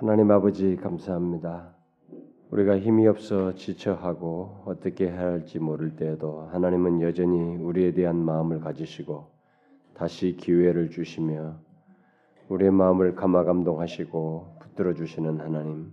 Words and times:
하나님 0.00 0.30
아버지 0.30 0.76
감사합니다. 0.76 1.74
우리가 2.52 2.78
힘이 2.78 3.08
없어 3.08 3.56
지쳐하고 3.56 4.62
어떻게 4.64 5.10
해야 5.10 5.22
할지 5.22 5.58
모를 5.58 5.96
때에도 5.96 6.42
하나님은 6.52 7.00
여전히 7.00 7.56
우리에 7.56 7.92
대한 7.92 8.14
마음을 8.14 8.60
가지시고 8.60 9.26
다시 9.94 10.36
기회를 10.36 10.90
주시며 10.90 11.56
우리의 12.48 12.70
마음을 12.70 13.16
감화 13.16 13.42
감동하시고 13.42 14.58
붙들어 14.60 14.94
주시는 14.94 15.40
하나님 15.40 15.90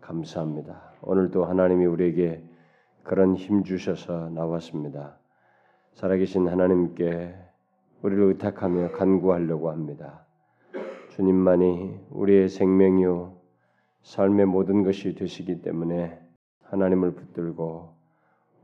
감사합니다. 0.00 0.92
오늘도 1.02 1.44
하나님이 1.44 1.86
우리에게 1.86 2.44
그런 3.02 3.34
힘 3.34 3.64
주셔서 3.64 4.30
나왔습니다. 4.30 5.18
살아계신 5.94 6.46
하나님께 6.46 7.34
우리를 8.02 8.22
의탁하며 8.22 8.92
간구하려고 8.92 9.72
합니다. 9.72 10.26
주님만이 11.16 12.06
우리의 12.08 12.48
생명이요 12.48 13.31
삶의 14.02 14.46
모든 14.46 14.82
것이 14.82 15.14
되시기 15.14 15.62
때문에 15.62 16.18
하나님을 16.64 17.12
붙들고 17.14 17.94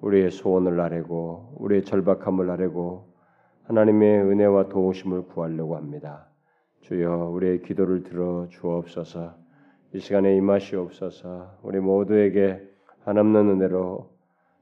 우리의 0.01 0.31
소원을 0.31 0.81
아뢰고 0.81 1.57
우리의 1.59 1.85
절박함을 1.85 2.51
아뢰고 2.51 3.09
하나님의 3.65 4.23
은혜와 4.23 4.69
도우심을 4.69 5.27
구하려고 5.29 5.77
합니다. 5.77 6.29
주여 6.81 7.31
우리의 7.31 7.63
기도를 7.63 8.03
들어 8.03 8.47
주옵소서. 8.49 9.35
이 9.95 10.01
시간에 10.01 10.37
임하시옵소서. 10.37 11.59
우리 11.63 11.81
모두에게 11.81 12.63
한없는 13.05 13.49
은혜로 13.49 14.11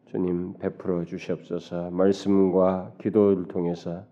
주님 0.06 0.54
베풀어 0.58 1.04
주시옵소서. 1.04 1.90
말씀과 1.90 2.94
기도를 3.00 3.48
통해서 3.48 4.04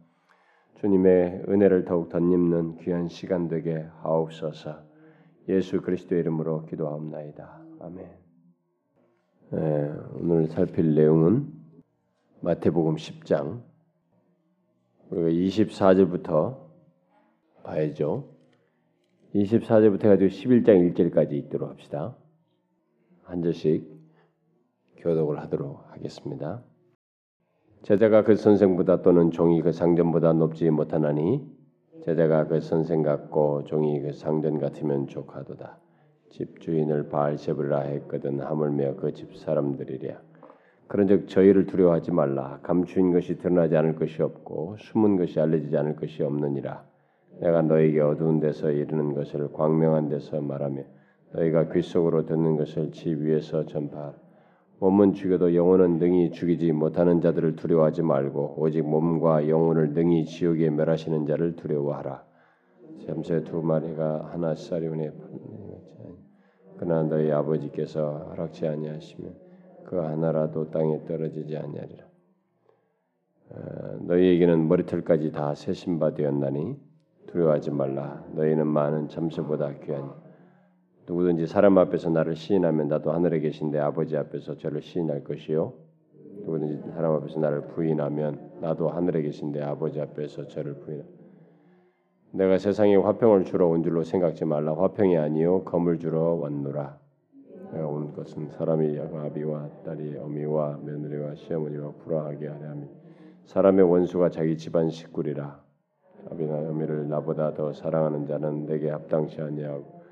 주님의 0.81 1.45
은혜를 1.49 1.85
더욱 1.85 2.09
덧입는 2.09 2.79
귀한 2.79 3.09
시간 3.09 3.49
되게 3.49 3.87
하옵소서. 4.03 4.94
예수 5.49 5.81
그리스도의 5.81 6.23
이름으로 6.23 6.65
기도하옵나이다. 6.67 7.63
아멘. 7.81 8.09
네, 9.51 9.93
오늘 10.15 10.49
살필 10.49 10.95
내용은 10.95 11.53
마태복음 12.41 12.97
10장 12.97 13.63
우리가 15.11 15.29
24절부터 15.29 16.65
봐야죠. 17.63 18.29
24절부터 19.35 20.03
가지고 20.03 20.31
11장 20.31 20.95
1절까지 20.95 21.33
읽도록 21.33 21.69
합시다. 21.69 22.17
한 23.25 23.43
절씩 23.43 23.87
교독을 24.97 25.41
하도록 25.41 25.81
하겠습니다. 25.93 26.63
제자가 27.83 28.25
그 28.25 28.37
선생보다 28.37 29.03
또는 29.03 29.31
종이 29.31 29.61
그 29.61 29.73
상전보다 29.73 30.33
높지 30.33 30.71
못하나니 30.71 31.47
제자가 32.05 32.47
그 32.49 32.61
선생 32.61 33.03
같고 33.03 33.65
종이 33.65 34.01
그 34.01 34.13
상전 34.13 34.59
같으면 34.59 35.07
족하도다. 35.07 35.79
집 36.31 36.61
주인을 36.61 37.09
바알세브라 37.09 37.81
했거든 37.81 38.41
하물며 38.41 38.97
그 38.97 39.13
집 39.13 39.35
사람들이랴. 39.37 40.21
그런즉 40.87 41.29
저희를 41.29 41.65
두려워하지 41.67 42.11
말라. 42.13 42.59
감추인 42.63 43.11
것이 43.13 43.39
드러나지 43.39 43.77
않을 43.77 43.95
것이 43.95 44.23
없고 44.23 44.77
숨은 44.79 45.17
것이 45.17 45.41
알려지지 45.41 45.77
않을 45.79 45.97
것이 45.97 46.23
없느니라. 46.23 46.85
내가 47.41 47.63
너에게 47.63 48.01
어두운 48.01 48.39
데서 48.39 48.71
이르는 48.71 49.15
것을 49.15 49.51
광명한 49.53 50.11
데서 50.11 50.41
말하며 50.43 50.83
너희가 51.33 51.71
귀 51.73 51.81
속으로 51.81 52.27
듣는 52.27 52.57
것을 52.57 52.93
집 52.93 53.19
위에서 53.21 53.65
전파하라. 53.65 54.24
몸은 54.85 55.15
죽여도 55.15 55.55
영혼은 55.55 55.97
능히 55.97 56.31
죽이지 56.31 56.73
못하는 56.73 57.23
자들을 57.23 57.57
두려워하지 57.57 58.03
말고 58.03 58.57
오직 58.59 58.83
몸과 58.83 59.49
영혼을 59.49 59.95
능히 59.95 60.27
지옥에 60.27 60.69
멸하시는 60.69 61.25
자를 61.25 61.57
두려워하라. 61.57 62.23
샘새 63.07 63.45
두 63.45 63.63
마리가 63.63 64.29
하나 64.31 64.55
쌀이오니 64.55 65.09
그러나 66.77 67.03
너희 67.05 67.33
아버지께서 67.33 68.29
허락지 68.29 68.67
아니하시면 68.67 69.35
그 69.85 69.97
하나라도 69.97 70.71
땅에 70.71 71.03
떨어지지 71.07 71.57
아니하리라. 71.57 72.05
어, 73.53 73.57
너희에게는 74.03 74.69
머리털까지 74.69 75.33
다 75.33 75.55
세신 75.55 75.99
바 75.99 76.13
되었나니 76.13 76.77
두려워하지 77.29 77.71
말라. 77.71 78.23
너희는 78.35 78.67
많은 78.67 79.09
잠수보다 79.09 79.79
귀하니 79.79 80.24
누구든지 81.07 81.47
사람 81.47 81.77
앞에서 81.77 82.09
나를 82.11 82.35
시인하면 82.35 82.89
나도 82.89 83.13
하늘에 83.13 83.41
계신 83.41 83.71
내 83.71 83.79
아버지 83.79 84.17
앞에서 84.17 84.57
저를 84.57 84.81
시인할 84.81 85.23
것이요. 85.25 85.73
누구든지 86.47 86.91
사람 86.93 87.13
앞에서 87.13 87.41
나를 87.41 87.69
부인하면 87.69 88.53
나도 88.61 88.89
하늘에 88.89 89.23
계신 89.23 89.53
내 89.53 89.61
아버지 89.61 90.01
앞에서 90.01 90.49
저를 90.49 90.75
부인하 90.81 91.05
내가 92.33 92.59
세상에 92.59 92.97
화평을 92.97 93.45
주러 93.45 93.69
온 93.69 93.83
줄로 93.83 94.03
생각지 94.03 94.45
말라. 94.45 94.75
화평이 94.75 95.17
아니요 95.17 95.63
검을 95.65 95.99
주러 95.99 96.35
왔노라. 96.35 96.99
내가 97.73 97.87
온 97.87 98.13
것은 98.15 98.51
사람이 98.51 98.99
아비와 98.99 99.69
딸이 99.85 100.17
어미와 100.17 100.81
며느리와 100.83 101.35
시어머니와 101.35 101.93
불화하게 102.03 102.49
하려 102.49 102.69
함이. 102.71 102.87
사람의 103.45 103.89
원수가 103.89 104.31
자기 104.31 104.57
집안 104.57 104.91
식구리라. 104.91 105.63
아비나 106.31 106.71
어미를 106.71 107.09
나보다 107.09 107.53
더 107.53 107.73
사랑하는 107.73 108.27
자는 108.27 108.67
내게 108.67 108.89
합당치 108.91 109.41
아니하고 109.41 110.04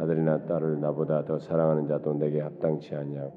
아들이나 0.00 0.46
딸을 0.46 0.80
나보다 0.80 1.24
더 1.24 1.38
사랑하는 1.38 1.86
자도 1.86 2.14
내게 2.14 2.40
합당치 2.40 2.94
아니하고 2.94 3.32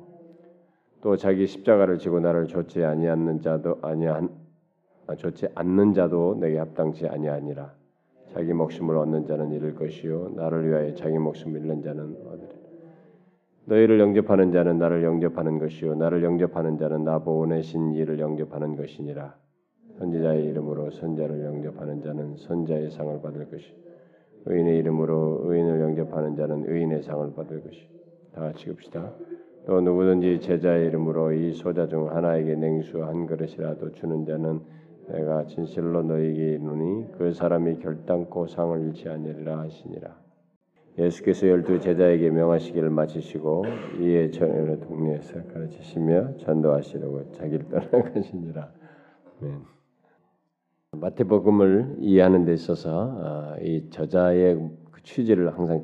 또 1.01 1.16
자기 1.16 1.47
십자가를 1.47 2.00
지고 2.00 2.19
나를 2.19 2.47
좋지 2.47 2.84
아니하는 2.84 3.41
자도 3.41 3.79
아니한 3.81 4.29
아, 5.07 5.16
좋지 5.16 5.47
않는 5.56 5.94
자도 5.94 6.35
내게 6.40 6.57
합당치 6.57 7.07
아니하니라. 7.07 7.72
자기 8.34 8.51
목숨을 8.51 8.97
얻는 8.97 9.25
자는 9.25 9.53
잃을 9.53 9.75
것이요 9.75 10.34
나를 10.35 10.67
위하여 10.69 10.94
자기 10.96 11.17
목숨을 11.17 11.62
잃는 11.62 11.81
자는 11.81 12.03
얻으리라. 12.28 12.67
너희를 13.66 14.00
영접하는 14.00 14.51
자는 14.51 14.78
나를 14.78 15.03
영접하는 15.03 15.59
것이요 15.59 15.96
나를 15.96 16.23
영접하는 16.23 16.78
자는 16.78 17.06
나 17.06 17.19
보내신 17.19 17.94
이를 17.94 18.19
영접하는 18.19 18.75
것이니라. 18.75 19.34
선지자의 19.97 20.46
이름으로 20.46 20.91
선자를 20.91 21.44
영접하는 21.46 22.01
자는 22.01 22.35
선자의 22.35 22.91
상을 22.91 23.22
받을 23.22 23.50
것이요 23.50 23.73
의인의 24.47 24.78
이름으로 24.80 25.41
의인을 25.44 25.81
영접하는 25.81 26.35
자는 26.35 26.66
의인의 26.68 27.03
상을 27.03 27.34
받을 27.35 27.62
것이. 27.63 27.88
다 28.34 28.41
같이 28.41 28.69
읍시다. 28.69 29.13
또 29.66 29.81
누구든지 29.81 30.40
제자의 30.40 30.88
이름으로 30.88 31.34
이 31.34 31.53
소자 31.53 31.88
중 31.88 32.09
하나에게 32.09 32.56
냉수 32.56 33.03
한 33.03 33.25
그릇이라도 33.25 33.91
주는 33.91 34.25
자는 34.25 34.62
내가 35.09 35.46
진실로 35.46 36.03
너희에게 36.03 36.53
이르노니 36.53 37.12
그 37.18 37.34
사람이 37.34 37.80
결단코 37.80 38.47
상을 38.47 38.80
잃지 38.88 39.09
아니리라 39.09 39.59
하시니라. 39.59 40.16
예수께서 40.97 41.47
열두 41.47 41.79
제자에게 41.79 42.29
명하시기를 42.29 42.90
마치시고 42.90 43.66
이에 44.00 44.31
전에 44.31 44.79
동네에서 44.79 45.44
가르치시며 45.53 46.38
전도하시려고 46.38 47.31
자기를 47.34 47.69
떠나가시니라. 47.69 48.72
아멘. 49.41 49.76
마태복음을 50.91 51.97
이해하는 51.99 52.45
데 52.45 52.53
있어서 52.53 53.11
어, 53.17 53.55
이 53.61 53.89
저자의 53.89 54.55
그 54.91 55.03
취지를 55.03 55.53
항상 55.53 55.81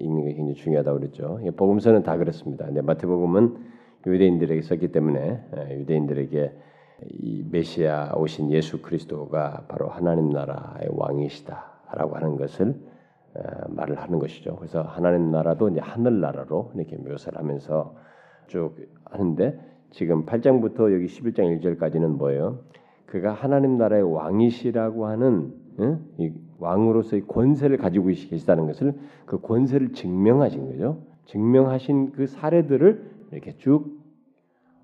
읽는 0.00 0.24
게 0.24 0.34
굉장히 0.34 0.54
중요하다고 0.54 0.98
그랬죠. 0.98 1.38
복음서는 1.56 2.02
다 2.02 2.16
그렇습니다. 2.16 2.64
근데 2.64 2.80
마태복음은 2.80 3.56
유대인들에게 4.06 4.62
썼기 4.62 4.92
때문에 4.92 5.44
어, 5.52 5.66
유대인들에게 5.72 6.52
이 7.08 7.44
메시아 7.50 8.14
오신 8.16 8.50
예수 8.50 8.80
그리스도가 8.80 9.66
바로 9.68 9.88
하나님 9.88 10.30
나라의 10.30 10.88
왕이시다라고 10.90 12.16
하는 12.16 12.36
것을 12.36 12.74
어, 13.34 13.42
말을 13.68 13.98
하는 13.98 14.18
것이죠. 14.18 14.56
그래서 14.56 14.80
하나님 14.80 15.30
나라도 15.30 15.68
이제 15.68 15.80
하늘 15.80 16.20
나라로 16.20 16.72
이렇게 16.76 16.96
묘사를 16.96 17.38
하면서 17.38 17.94
쭉 18.48 18.74
하는데 19.04 19.60
지금 19.90 20.24
8장부터 20.24 20.94
여기 20.94 21.06
11장 21.06 21.60
1절까지는 21.60 22.16
뭐예요? 22.16 22.60
그가 23.10 23.32
하나님 23.32 23.76
나라의 23.76 24.02
왕이시라고 24.02 25.06
하는 25.06 25.52
응? 25.80 26.00
이 26.18 26.32
왕으로서의 26.58 27.26
권세를 27.26 27.76
가지고 27.76 28.06
계시다는 28.06 28.66
것을 28.66 28.94
그 29.26 29.40
권세를 29.40 29.92
증명하신 29.92 30.70
거죠. 30.70 31.02
증명하신 31.26 32.12
그 32.12 32.26
사례들을 32.26 33.10
이렇게 33.32 33.56
쭉 33.58 33.98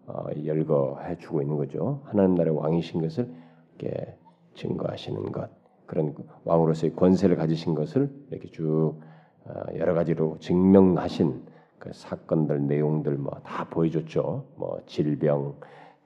어, 0.06 0.26
열거해 0.44 1.18
주고 1.18 1.40
있는 1.40 1.56
거죠. 1.56 2.00
하나님 2.04 2.34
나라의 2.34 2.56
왕이신 2.56 3.00
것을 3.00 3.28
이렇게 3.78 4.16
증거하시는 4.54 5.30
것, 5.32 5.50
그런 5.86 6.14
왕으로서의 6.44 6.94
권세를 6.96 7.36
가지신 7.36 7.74
것을 7.74 8.10
이렇게 8.30 8.48
쭉 8.48 8.94
어, 9.44 9.52
여러 9.76 9.94
가지로 9.94 10.38
증명하신 10.40 11.42
그 11.78 11.90
사건들, 11.92 12.66
내용들 12.66 13.16
뭐 13.18 13.40
다 13.44 13.68
보여줬죠. 13.68 14.46
뭐 14.56 14.80
질병, 14.86 15.54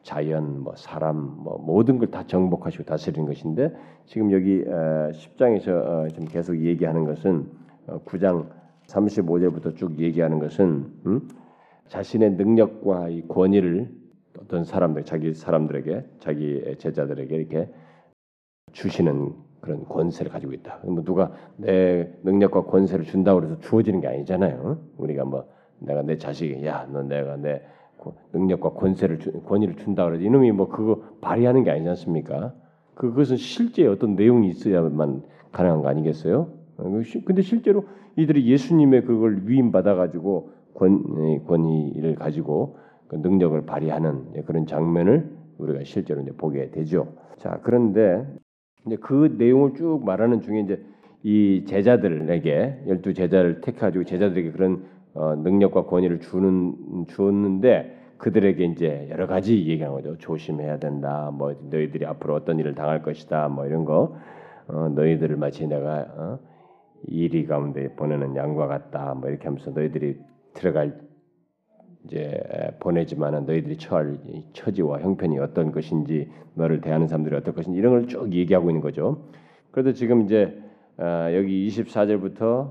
자연, 0.03 0.63
뭐 0.63 0.75
사람, 0.77 1.17
뭐 1.43 1.59
모든 1.59 1.99
걸 1.99 2.11
다 2.11 2.27
정복하시고 2.27 2.85
다스리는 2.85 3.27
것인데 3.27 3.75
지금 4.07 4.33
여기 4.33 4.65
10장에서 4.65 5.69
어, 5.69 6.09
지금 6.09 6.27
계속 6.27 6.57
얘기하는 6.59 7.05
것은 7.05 7.51
9장 8.07 8.41
어, 8.41 8.51
35절부터 8.87 9.77
쭉 9.77 9.99
얘기하는 9.99 10.39
것은 10.39 10.93
음? 11.07 11.29
자신의 11.89 12.33
능력과 12.33 13.09
이 13.09 13.27
권위를 13.29 13.91
어떤 14.41 14.65
사람들, 14.65 15.05
자기 15.05 15.35
사람들에게, 15.35 16.05
자기 16.21 16.77
제자들에게 16.79 17.37
이렇게 17.37 17.69
주시는 18.73 19.35
그런 19.61 19.85
권세를 19.85 20.33
가지고 20.33 20.53
있다. 20.53 20.81
뭐 20.85 21.03
누가 21.05 21.33
내 21.57 22.11
능력과 22.23 22.65
권세를 22.65 23.05
준다고 23.05 23.43
해서 23.45 23.59
주어지는 23.59 24.01
게 24.01 24.09
아니잖아요. 24.09 24.81
우리가 24.97 25.25
뭐 25.25 25.49
내가 25.79 26.03
내 26.03 26.17
자식이 26.17 26.65
야너 26.65 27.03
내가 27.03 27.37
내 27.37 27.63
능력과 28.33 28.71
권세를 28.71 29.19
권위를 29.47 29.77
준다 29.77 30.05
그러지 30.05 30.25
이놈이 30.25 30.53
뭐 30.53 30.69
그거 30.69 31.03
발휘하는 31.21 31.65
게 31.65 31.71
아니지 31.71 31.89
않습니까? 31.91 32.55
그것은 32.95 33.37
실제 33.37 33.87
어떤 33.87 34.15
내용이 34.15 34.49
있어야만 34.49 35.23
가능한 35.53 35.83
거 35.83 35.89
아니겠어요? 35.89 36.49
근데 37.25 37.43
실제로 37.43 37.85
이들이 38.17 38.47
예수님의 38.47 39.05
그걸 39.05 39.43
위임 39.45 39.73
받아 39.73 39.95
가지고 39.95 40.53
권 40.75 41.45
권위를 41.45 42.15
가지고 42.15 42.77
그 43.09 43.17
능력을 43.17 43.61
발휘하는 43.67 44.45
그런 44.47 44.67
장면을 44.67 45.31
우리가 45.59 45.85
실제로 45.85 46.23
이제 46.23 46.33
보게 46.33 46.71
되죠. 46.71 47.09
자 47.39 47.61
그런데 47.63 48.27
이제 48.87 48.97
그 48.97 49.35
내용을 49.39 49.75
쭉 49.75 50.03
말하는 50.05 50.41
중에 50.41 50.61
이제 50.61 50.83
이 51.23 51.65
제자들에게 51.67 52.85
열두 52.87 53.13
제자를 53.13 53.61
택해가지고 53.61 54.05
제자들에게 54.05 54.53
그런 54.53 54.85
어, 55.21 55.35
능력과 55.37 55.85
권위를 55.85 56.21
주는 56.21 56.75
주었는데 57.09 57.99
그들에게 58.17 58.65
이제 58.65 59.07
여러 59.11 59.27
가지 59.27 59.55
얘기하는 59.69 59.95
거죠. 59.95 60.17
조심해야 60.17 60.79
된다. 60.79 61.31
뭐 61.31 61.55
너희들이 61.71 62.07
앞으로 62.07 62.35
어떤 62.35 62.59
일을 62.59 62.75
당할 62.75 63.03
것이다. 63.03 63.49
뭐 63.49 63.67
이런 63.67 63.85
거. 63.85 64.17
어, 64.69 64.89
너희들을 64.89 65.37
마치 65.37 65.67
내가 65.67 66.07
어, 66.17 66.39
이리 67.07 67.45
가운데 67.47 67.95
보내는 67.97 68.35
양과 68.35 68.67
같다. 68.67 69.13
뭐 69.15 69.29
이렇게 69.29 69.45
하면서 69.45 69.71
너희들이 69.71 70.17
들어갈 70.55 70.99
이제 72.05 72.41
보내지만은 72.81 73.45
너희들이 73.45 73.77
처할 73.77 74.19
처지와 74.55 75.01
형편이 75.01 75.39
어떤 75.39 75.71
것인지 75.71 76.31
너를 76.55 76.81
대하는 76.81 77.07
사람들이 77.09 77.37
어떨 77.37 77.55
것인지 77.55 77.79
이런 77.79 77.93
걸 77.93 78.07
쭉 78.07 78.33
얘기하고 78.33 78.71
있는 78.71 78.81
거죠. 78.81 79.29
그래도 79.71 79.93
지금 79.93 80.23
이제 80.23 80.59
어, 80.99 81.29
여기 81.35 81.69
24절부터 81.69 82.71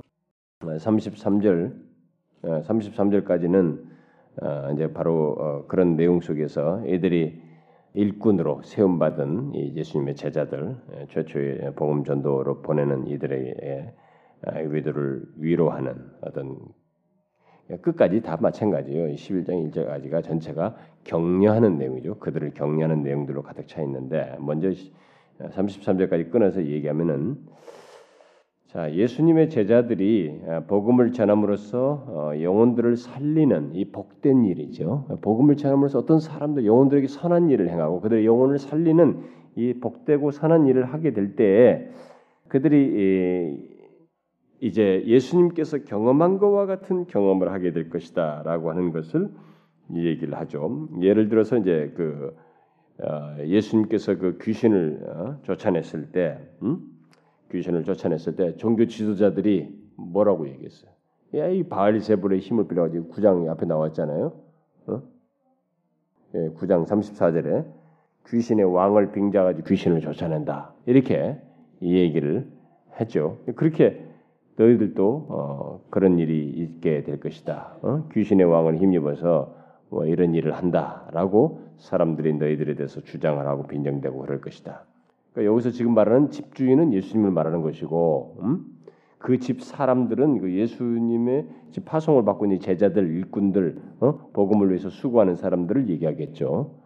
33절 0.61 1.88
33절까지는 2.44 3.89
어, 4.41 4.71
이제 4.74 4.91
바로 4.94 5.36
어, 5.39 5.65
그런 5.68 5.95
내용 5.95 6.21
속에서 6.21 6.86
이들이 6.86 7.41
일꾼으로 7.94 8.62
세움 8.63 9.00
받은 9.00 9.56
예수님의 9.56 10.15
제자들 10.15 10.77
최초의 11.09 11.74
복음 11.75 12.03
전도로 12.03 12.62
보내는 12.62 13.07
이들에게 13.07 13.94
이들을 14.77 15.24
위로하는 15.38 15.95
어떤 16.21 16.59
끝까지 17.81 18.21
다 18.21 18.38
마찬가지예요. 18.39 19.13
11장 19.15 19.71
1절까지가 19.71 20.24
전체가 20.24 20.75
격려하는 21.03 21.77
내용이죠. 21.77 22.19
그들을 22.19 22.53
격려하는 22.53 23.03
내용들로 23.03 23.44
가득 23.44 23.68
차 23.68 23.81
있는데 23.81 24.35
먼저 24.39 24.69
33절까지 25.39 26.31
끊어서 26.31 26.63
얘기하면은 26.63 27.38
자 28.69 28.94
예수님의 28.94 29.50
제자들이 29.50 30.42
복음을 30.68 31.12
전함으로써 31.12 32.06
어, 32.07 32.31
영혼들을 32.39 32.98
살리는 32.98 33.74
이 33.74 33.86
복된 33.86 34.45
일이죠. 34.45 35.07
복음을 35.21 35.57
전함으로써 35.57 35.98
어떤 35.98 36.19
사람들 36.19 36.68
영혼들에게 36.68 37.07
선한 37.07 37.50
일을 37.50 37.69
행하고 37.69 38.00
그들의 38.00 38.27
영혼을 38.27 38.60
살리는 38.60 39.24
이 39.56 39.74
복되고 39.74 40.30
선한 40.30 40.68
일을 40.68 40.86
하게 40.86 41.13
될 41.13 41.36
때에 41.36 41.89
그들이 42.48 43.57
이제 44.60 45.01
예수님께서 45.04 45.80
경험한 45.86 46.38
것과 46.38 46.68
같은 46.68 47.07
경험을 47.07 47.51
하게 47.51 47.71
될 47.71 47.89
것이다라고 47.89 48.69
하는 48.69 48.92
것을 48.92 49.30
이 49.95 50.06
얘기를 50.06 50.38
하죠. 50.38 50.89
예를 51.01 51.30
들어서 51.30 51.57
이제 51.57 51.92
그 51.95 52.36
어, 53.01 53.44
예수님께서 53.44 54.19
그 54.19 54.38
귀신을 54.39 55.00
어, 55.07 55.38
쫓아냈을 55.42 56.12
때, 56.12 56.38
음? 56.62 56.98
귀신을 57.51 57.83
쫓아냈을 57.83 58.35
때 58.35 58.55
종교 58.57 58.85
지도자들이 58.85 59.75
뭐라고 59.95 60.47
얘기했어요? 60.49 60.91
야, 61.35 61.47
이 61.47 61.63
바알세불의 61.63 62.39
힘을 62.39 62.67
빌어가지고 62.67 63.07
구장 63.09 63.49
앞에 63.49 63.65
나왔잖아요. 63.65 64.33
어? 64.87 65.01
예, 66.35 66.49
9장 66.49 66.85
34절에 66.85 67.65
귀신의 68.27 68.65
왕을 68.65 69.11
빙자가지고 69.11 69.67
귀신을 69.67 70.01
쫓아낸다. 70.01 70.73
이렇게 70.85 71.39
이 71.81 71.97
얘기를 71.97 72.47
했죠. 72.99 73.37
그렇게 73.55 74.05
너희들도 74.57 75.27
어, 75.29 75.81
그런 75.89 76.19
일이 76.19 76.49
있게 76.49 77.03
될 77.03 77.19
것이다. 77.19 77.77
어? 77.81 78.07
귀신의 78.13 78.45
왕을 78.45 78.77
힘입어서 78.77 79.55
뭐 79.89 80.05
이런 80.05 80.35
일을 80.35 80.53
한다라고 80.53 81.61
사람들이 81.77 82.33
너희들에 82.33 82.75
대해서 82.75 83.01
주장을 83.01 83.45
하고 83.45 83.63
빈정대고 83.67 84.19
그럴 84.19 84.41
것이다. 84.41 84.85
그러니까 85.31 85.51
여기서 85.51 85.71
지금 85.71 85.93
말하는 85.93 86.31
집주인은 86.31 86.93
예수님을 86.93 87.31
말하는 87.31 87.61
것이고 87.61 88.37
음? 88.41 88.65
그집 89.19 89.61
사람들은 89.61 90.39
그 90.39 90.53
예수님의 90.53 91.47
집 91.71 91.85
파송을 91.85 92.23
받고 92.23 92.45
있는 92.45 92.59
제자들, 92.59 93.09
일꾼들, 93.09 93.81
어? 93.99 94.29
복음을 94.33 94.69
위해서 94.69 94.89
수고하는 94.89 95.35
사람들을 95.35 95.89
얘기하겠죠. 95.89 96.79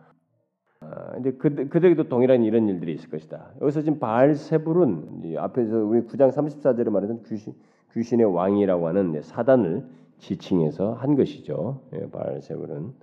아, 0.81 1.18
이제 1.19 1.31
그, 1.34 1.54
그들에게도 1.69 2.10
동일한 2.10 2.44
이런 2.44 2.68
일들이 2.68 2.94
있을 2.94 3.10
것이다. 3.10 3.54
여기서 3.62 3.81
지금 3.81 4.00
바알세불은 4.00 5.36
앞에서 5.38 5.78
우리 5.78 6.01
9장 6.01 6.31
34절에 6.31 6.89
말했던 6.89 7.24
귀신, 7.24 7.54
귀신의 7.94 8.25
왕이라고 8.25 8.88
하는 8.88 9.22
사단을 9.22 9.86
지칭해서 10.18 10.94
한 10.94 11.16
것이죠. 11.16 11.81
예, 11.94 12.10
바알세불은 12.10 12.94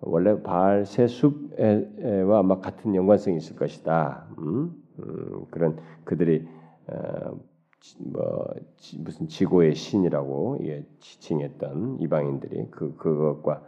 원래 0.00 0.40
바알세숲과 0.42 2.38
아마 2.38 2.60
같은 2.60 2.94
연관성이 2.94 3.38
있을 3.38 3.56
것이다. 3.56 4.26
음? 4.38 4.74
음, 4.98 5.44
그런 5.50 5.78
그들이 6.04 6.46
어, 6.88 7.38
뭐 7.98 8.46
무슨 8.98 9.28
지고의 9.28 9.74
신이라고 9.74 10.58
예, 10.62 10.84
지칭했던 10.98 11.98
이방인들이 12.00 12.68
그 12.70 12.96
그것과 12.96 13.62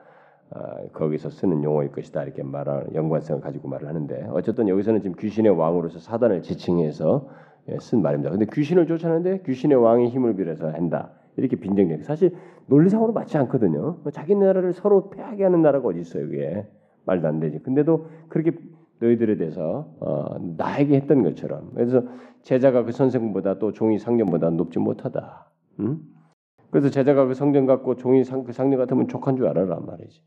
어, 0.51 0.89
거기서 0.93 1.31
쓰는 1.31 1.63
용어일 1.63 1.93
것이다 1.93 2.23
이렇게 2.23 2.43
말하는 2.43 2.95
연관성을 2.95 3.43
가지고 3.43 3.69
말을 3.69 3.87
하는데 3.87 4.29
어쨌든 4.31 4.69
여기서는 4.69 5.03
지금 5.03 5.17
귀신의 5.17 5.53
왕으로서 5.53 5.99
사단을 5.99 6.43
지칭해서 6.43 7.29
예, 7.69 7.79
쓴 7.81 8.03
말입니다. 8.03 8.31
근데 8.31 8.47
귀신을 8.51 8.87
쫓아내는데 8.87 9.43
귀신의 9.43 9.77
왕의 9.77 10.09
힘을 10.09 10.37
빌어서 10.37 10.71
한다 10.71 11.11
이렇게 11.39 11.57
빈정적. 11.57 12.05
사실 12.05 12.35
논리상으로 12.67 13.13
맞지 13.13 13.39
않거든요. 13.39 13.99
뭐 14.03 14.13
자기 14.13 14.35
나라를 14.35 14.73
서로 14.73 15.11
패하게 15.11 15.45
하는 15.45 15.63
나라가 15.63 15.89
어디 15.89 16.01
있어요? 16.01 16.27
이게 16.27 16.67
말도 17.07 17.27
안 17.29 17.41
되지. 17.41 17.61
근데도 17.61 18.07
그렇게 18.29 18.53
너희들에 19.01 19.37
대해서 19.37 19.95
어, 20.01 20.37
나에게 20.57 20.97
했던 20.97 21.23
것처럼 21.23 21.71
그래서 21.75 22.05
제자가 22.43 22.85
그 22.85 22.93
선생보다 22.93 23.59
또 23.59 23.73
종이 23.73 23.99
상년보다 23.99 24.51
높지 24.51 24.79
못하다. 24.79 25.51
응? 25.81 26.01
그래서 26.71 26.91
제자가 26.91 27.27
그 27.27 27.35
성전 27.35 27.67
갖고 27.67 27.97
종이 27.97 28.25
상, 28.25 28.45
그 28.45 28.53
상년 28.53 28.79
같으면 28.79 29.09
족한 29.09 29.37
줄 29.37 29.47
알아라 29.47 29.81
말이지. 29.81 30.21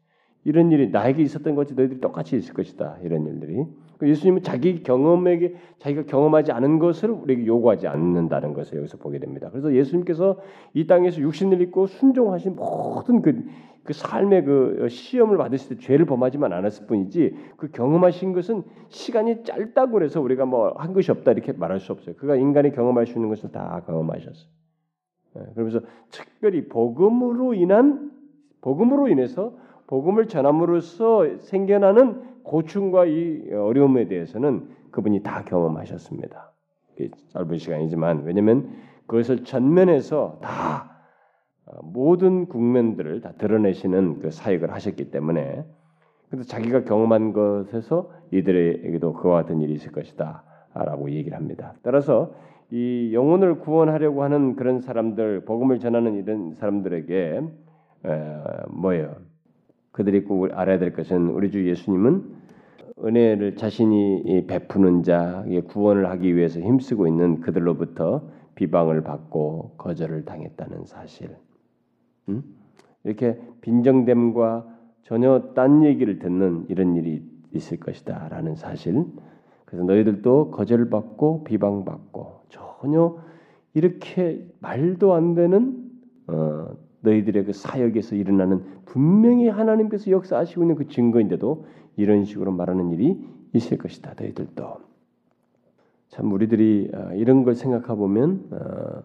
이런 0.44 0.72
일이 0.72 0.90
나에게 0.90 1.22
있었던 1.22 1.54
것이 1.56 1.76
너희들이 1.76 2.02
똑같이 2.02 2.36
있을 2.36 2.54
것이다. 2.54 2.98
이런 3.04 3.28
일들이. 3.28 3.64
그 4.02 4.10
예수님은 4.10 4.42
자기 4.42 4.82
경험에게 4.82 5.54
자기가 5.78 6.06
경험하지 6.08 6.52
않은 6.54 6.80
것을 6.80 7.12
우리에게 7.12 7.46
요구하지 7.46 7.88
않는다는 7.88 8.56
것을 8.56 8.80
여기서 8.80 8.98
보게 8.98 9.20
됩니다. 9.20 9.52
그래서 9.52 9.76
예수님께서 9.76 10.40
이 10.74 10.88
땅에서 10.88 11.22
육신을 11.22 11.62
입고 11.62 11.86
순종하신 11.86 12.56
모든 12.56 13.22
그, 13.22 13.44
그 13.84 13.94
삶의 13.94 14.46
그 14.46 14.88
시험을 14.90 15.38
받으실 15.38 15.78
때 15.78 15.86
죄를 15.86 16.08
범하지만 16.08 16.52
않았을 16.52 16.88
뿐이지 16.88 17.36
그 17.58 17.70
경험하신 17.70 18.34
것은 18.34 18.64
시간이 18.90 19.44
짧다고 19.44 20.02
해서 20.02 20.20
우리가 20.20 20.46
뭐 20.46 20.74
한 20.78 20.94
것이 20.94 21.12
없다 21.12 21.34
이렇게 21.34 21.52
말할 21.52 21.80
수 21.80 21.92
없어요. 21.92 22.16
그가 22.16 22.36
인간이 22.36 22.72
경험할 22.72 23.06
수 23.06 23.20
있는 23.20 23.30
것을 23.30 23.52
다 23.52 23.84
경험하셨어요. 23.86 24.50
예, 25.38 25.42
그러면서 25.54 25.82
특별히 26.10 26.68
복음으로 26.68 27.54
인한 27.54 28.10
복음으로 28.62 29.10
인해서 29.10 29.54
복음을 29.86 30.28
전함으로써 30.28 31.38
생겨나는 31.38 32.31
고충과 32.44 33.06
이 33.06 33.52
어려움에 33.54 34.08
대해서는 34.08 34.70
그분이 34.92 35.24
다 35.24 35.44
경험하셨습니다. 35.44 36.52
짧은 37.30 37.58
시간이지만 37.58 38.24
왜냐하면 38.26 38.70
그것을 39.08 39.44
전면에서 39.44 40.40
다 40.42 40.92
어, 41.66 41.80
모든 41.84 42.48
국면들을 42.48 43.22
다 43.22 43.34
드러내시는 43.38 44.20
그 44.20 44.32
사역을 44.32 44.72
하셨기 44.74 45.12
때문에 45.12 45.66
그래서 46.30 46.48
자기가 46.48 46.84
경험한 46.86 47.34
것에서 47.34 48.12
이들에게도 48.32 49.14
그와 49.14 49.42
같은 49.42 49.62
일이 49.62 49.74
있을 49.74 49.92
것이다라고 49.92 51.12
얘기를 51.12 51.38
합니다. 51.38 51.74
따라서 51.84 52.34
이 52.72 53.12
영혼을 53.14 53.60
구원하려고 53.60 54.24
하는 54.24 54.56
그런 54.56 54.80
사람들, 54.80 55.44
복음을 55.44 55.80
전하는 55.80 56.16
이런 56.16 56.54
사람들에게 56.54 57.42
에, 58.06 58.38
뭐예요? 58.70 59.16
그들이 59.92 60.24
꼭 60.24 60.50
알아야 60.54 60.80
될 60.80 60.94
것은 60.94 61.28
우리 61.30 61.52
주 61.52 61.68
예수님은 61.68 62.42
은혜를 63.04 63.56
자신이 63.56 64.46
베푸는 64.48 65.04
자, 65.04 65.44
구원을 65.68 66.08
하기 66.10 66.36
위해서 66.36 66.60
힘쓰고 66.60 67.08
있는 67.08 67.42
그들로부터 67.42 68.22
비방을 68.56 69.04
받고 69.04 69.76
거절을 69.78 70.26
당했다는 70.26 70.86
사실. 70.86 71.36
음? 72.30 72.44
이렇게 73.04 73.40
빈정됨과 73.62 74.68
전혀 75.04 75.52
딴 75.56 75.84
얘기를 75.84 76.20
듣는 76.20 76.66
이런 76.70 76.96
일이 76.96 77.24
있을 77.54 77.80
것이다라는 77.80 78.56
사실. 78.56 79.06
그래서 79.66 79.84
너희들도 79.86 80.52
거절받고 80.52 81.44
비방받고 81.44 82.42
전혀 82.50 83.18
이렇게 83.74 84.46
말도 84.60 85.14
안 85.14 85.34
되는 85.34 85.90
어, 86.28 86.68
너희들의 87.02 87.46
그 87.46 87.54
사역에서 87.54 88.16
일어나는 88.16 88.64
분명히 88.86 89.48
하나님께서 89.48 90.12
역사하시고 90.12 90.64
있는 90.64 90.76
그 90.76 90.88
증거인데도 90.88 91.66
이런 91.98 92.26
식으로 92.26 92.52
말하는 92.52 92.92
일이 92.92 93.20
있을 93.54 93.78
것이다. 93.78 94.14
너희들도 94.18 94.92
참 96.10 96.32
우리들이 96.32 96.92
어, 96.94 97.14
이런 97.16 97.44
걸 97.44 97.56
생각해 97.56 97.98
보면 97.98 98.50
어, 98.52 99.04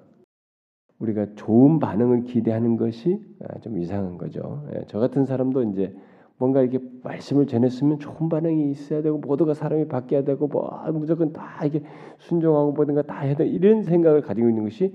우리가 0.98 1.26
좋은 1.36 1.78
반응을 1.78 2.24
기대하는 2.24 2.76
것이 2.76 3.20
어, 3.40 3.60
좀 3.60 3.78
이상한 3.78 4.18
거죠. 4.18 4.66
예, 4.74 4.84
저 4.88 4.98
같은 4.98 5.24
사람도 5.24 5.62
이제 5.70 5.94
뭔가 6.36 6.62
이렇게 6.62 6.80
말씀을 7.02 7.46
전했으면 7.46 7.98
좋은 7.98 8.28
반응이 8.28 8.70
있어야 8.70 9.02
되고 9.02 9.18
모두가 9.18 9.54
사람이 9.54 9.88
바뀌어야 9.88 10.24
되고 10.24 10.48
뭐 10.48 10.68
아, 10.68 10.90
무조건 10.90 11.32
다 11.32 11.64
이게 11.64 11.82
순종하고 12.18 12.72
뭐든가 12.72 13.02
다 13.02 13.20
해야 13.20 13.34
돼 13.34 13.46
이런 13.46 13.82
생각을 13.82 14.20
가지고 14.20 14.48
있는 14.48 14.64
것이 14.64 14.94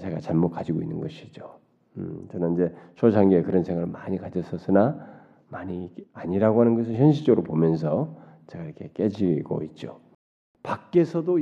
제가 0.00 0.18
잘못 0.20 0.50
가지고 0.50 0.82
있는 0.82 1.00
것이죠. 1.00 1.58
음, 1.98 2.28
저는 2.30 2.54
이제 2.54 2.74
초창기에 2.94 3.42
그런 3.42 3.64
생각을 3.64 3.88
많이 3.88 4.18
가졌었으나 4.18 5.16
많이 5.48 5.92
아니라고 6.12 6.60
하는 6.60 6.74
것을 6.74 6.94
현실적으로 6.94 7.42
보면서 7.42 8.16
제가 8.48 8.64
이렇게 8.64 8.90
깨지고 8.92 9.62
있죠. 9.64 10.00
밖에서도 10.62 11.38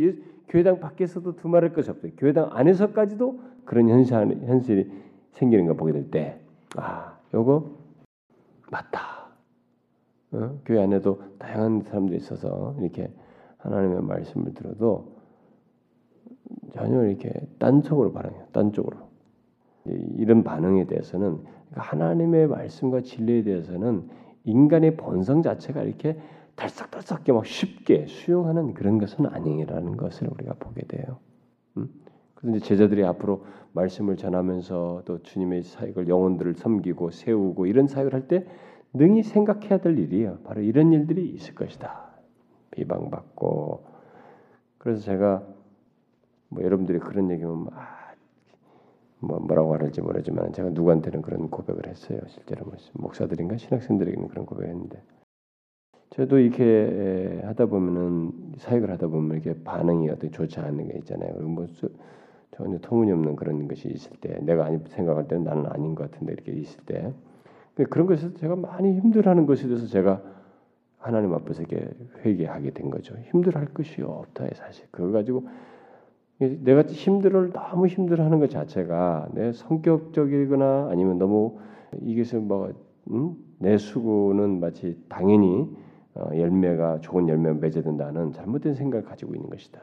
교회당 0.49 0.81
밖에서도 0.81 1.37
두말할 1.37 1.73
것이 1.73 1.91
없어요. 1.91 2.13
교회당 2.17 2.51
안에서까지도 2.53 3.41
그런 3.65 3.89
현실 3.89 4.15
현실이 4.15 4.91
생기는 5.33 5.67
걸 5.67 5.77
보게 5.77 5.93
될 5.93 6.11
때, 6.11 6.41
아, 6.77 7.19
요거 7.33 7.79
맞다. 8.71 9.29
어? 10.33 10.61
교회 10.65 10.83
안에도 10.83 11.23
다양한 11.39 11.83
사람들이 11.83 12.17
있어서 12.19 12.75
이렇게 12.81 13.11
하나님의 13.59 14.03
말씀을 14.03 14.53
들어도 14.55 15.15
전혀 16.73 17.05
이렇게 17.05 17.33
딴 17.59 17.83
쪽으로 17.83 18.13
반응해요. 18.13 18.47
딴 18.53 18.73
쪽으로. 18.73 19.04
이런 19.85 20.45
반응에 20.45 20.87
대해서는 20.87 21.39
그러니까 21.71 21.81
하나님의 21.81 22.49
말씀과 22.49 23.03
진리에 23.03 23.43
대해서는 23.43 24.09
인간의 24.45 24.97
본성 24.97 25.43
자체가 25.43 25.83
이렇게 25.83 26.19
달싹달싹게 26.57 27.33
막 27.33 27.47
쉽게 27.47 28.07
수용하는 28.07 28.75
그런 28.75 28.99
것은 28.99 29.27
아니라는 29.27 29.97
것을 29.97 30.29
우리가 30.31 30.55
보게 30.59 30.83
돼요. 30.87 31.19
음? 31.77 31.89
그런데 32.35 32.61
제자들이 32.61 33.05
앞으로 33.05 33.45
말씀을 33.73 34.17
전하면서 34.17 35.03
또 35.05 35.23
주님의 35.23 35.63
사역을 35.63 36.09
영혼들을 36.09 36.55
섬기고 36.55 37.11
세우고 37.11 37.67
이런 37.67 37.89
사역을 37.89 38.13
할 38.15 38.29
때 38.29 38.47
능히 38.97 39.25
생각해야 39.25 39.79
될 39.79 39.99
일이에요. 39.99 40.39
바로 40.45 40.61
이런 40.63 40.93
일들이 40.93 41.29
있을 41.31 41.55
것이다. 41.55 42.11
비방받고 42.71 43.85
그래서 44.79 45.03
제가 45.03 45.43
뭐 46.49 46.63
여러분들이 46.63 47.01
그런 47.01 47.31
얘기면 47.31 47.69
아, 47.73 47.94
뭐 49.27 49.39
뭐라고 49.41 49.75
할지 49.75 50.01
모르지만 50.01 50.53
제가 50.53 50.71
누구한테는 50.71 51.23
그런 51.23 51.49
고백을 51.51 51.87
했어요. 51.87 52.21
실제로 52.27 52.65
뭐 52.67 52.75
목사들인가 52.93 53.57
신학생들에게는 53.57 54.29
그런 54.29 54.47
고백을 54.47 54.71
했는데 54.71 55.03
저도 56.11 56.39
이렇게 56.39 57.41
하다 57.45 57.67
보면은 57.67 58.33
사역을 58.59 58.91
하다 58.91 59.09
보면 59.09 59.41
이렇게 59.41 59.61
반응이 59.63 60.09
어떻게 60.11 60.31
좋지 60.31 60.61
않은 60.61 60.89
게 60.89 60.99
있잖아요. 60.99 61.35
뭐 61.41 61.67
전혀 62.53 62.79
터무니없는 62.79 63.35
그런 63.35 63.67
것이 63.67 63.89
있을 63.89 64.13
때 64.21 64.39
내가 64.43 64.67
아니 64.67 64.79
생각할 64.87 65.27
때는 65.27 65.45
나는 65.45 65.67
아닌 65.67 65.95
것 65.97 66.11
같은데 66.11 66.33
이렇게 66.35 66.53
있을 66.53 66.85
때 66.85 67.13
그런 67.91 68.07
것에서 68.07 68.33
제가 68.35 68.55
많이 68.55 68.93
힘들어하는 69.01 69.47
것에 69.47 69.67
대해서 69.67 69.87
제가 69.87 70.23
하나님 70.99 71.35
앞에서 71.35 71.63
이렇게 71.63 71.91
회개하게 72.25 72.71
된 72.71 72.91
거죠. 72.91 73.17
힘들할 73.31 73.67
것이 73.75 74.01
없다 74.01 74.47
사실. 74.55 74.87
그거 74.93 75.11
가지고 75.11 75.49
내가 76.63 76.83
힘들을 76.83 77.51
너무 77.53 77.87
힘들어하는 77.87 78.39
것 78.41 78.51
자체가 78.51 79.29
내 79.33 79.53
성격적이거나 79.53 80.89
아니면 80.91 81.19
너무 81.19 81.59
이것을 82.01 82.41
뭐 82.41 82.73
음? 83.11 83.37
내 83.59 83.77
수고는 83.79 84.61
마치 84.61 84.99
당연히 85.09 85.69
어, 86.15 86.31
열매가 86.35 87.01
좋은 87.01 87.29
열매가 87.29 87.59
맺어진다는 87.61 88.33
잘못된 88.33 88.75
생각을 88.75 89.05
가지고 89.05 89.35
있는 89.35 89.51
것이다. 89.51 89.81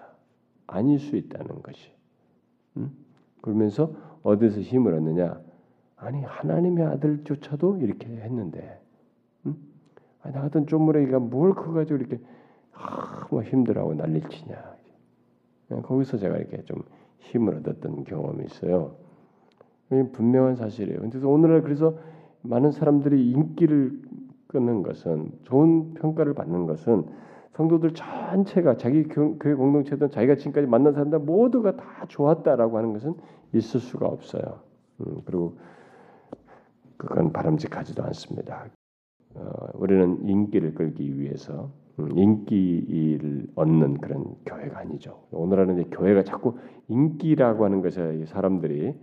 아닐 0.68 1.00
수 1.00 1.18
있다는 1.18 1.62
것이. 1.62 1.92
음? 2.78 2.92
그러면서 3.42 3.94
어디서 4.24 4.62
힘을 4.62 4.94
얻느냐? 4.94 5.42
아니 5.98 6.24
하나님의 6.24 6.86
아들조차도 6.86 7.78
이렇게 7.78 8.08
했는데, 8.08 8.80
음? 9.46 9.56
나 10.24 10.42
같은 10.42 10.68
쪼무레기가 10.68 11.20
뭘 11.20 11.54
그거 11.54 11.74
가지고 11.74 12.00
이렇게 12.00 12.20
아, 12.74 13.28
뭐 13.30 13.44
힘들어하고 13.44 13.94
난리치냐? 13.96 14.81
예, 15.72 15.82
거기서 15.82 16.18
제가 16.18 16.38
이렇게 16.38 16.64
좀 16.66 16.84
힘을 17.20 17.56
얻었던 17.58 18.04
경험이 18.04 18.46
있어요. 18.46 18.96
분명한 20.14 20.56
사실이에요. 20.56 21.00
그래서 21.00 21.28
오늘날 21.28 21.62
그래서 21.62 21.98
많은 22.44 22.72
사람들이 22.72 23.32
인기를 23.32 24.02
끊는 24.48 24.84
것은 24.84 25.32
좋은 25.44 25.94
평가를 25.96 26.34
받는 26.34 26.66
것은 26.66 27.06
성도들 27.54 27.94
전체가 27.94 28.78
자기 28.78 29.04
교회 29.04 29.54
공동체든 29.54 30.10
자기가 30.10 30.36
지금까지 30.36 30.68
만난 30.68 30.94
사람들 30.94 31.20
모두가 31.20 31.76
다 31.76 32.06
좋았다라고 32.08 32.78
하는 32.78 32.94
것은 32.94 33.16
있을 33.54 33.80
수가 33.80 34.08
없어요. 34.08 34.62
음, 35.02 35.22
그리고 35.26 35.58
그건 36.98 37.34
바람직하지도 37.34 38.04
않습니다. 38.04 38.68
어, 39.36 39.52
우리는 39.74 40.28
인기를 40.28 40.74
끌기 40.76 41.20
위해서 41.20 41.64
음, 41.64 41.81
인기를 41.98 43.48
얻는 43.56 43.98
그런 44.00 44.24
교회가 44.46 44.80
아니죠. 44.80 45.28
오늘날은 45.32 45.80
이제 45.80 45.90
교회가 45.92 46.24
자꾸 46.24 46.58
인기라고 46.88 47.66
하는 47.66 47.82
것에 47.82 48.26
사람들이 48.26 48.96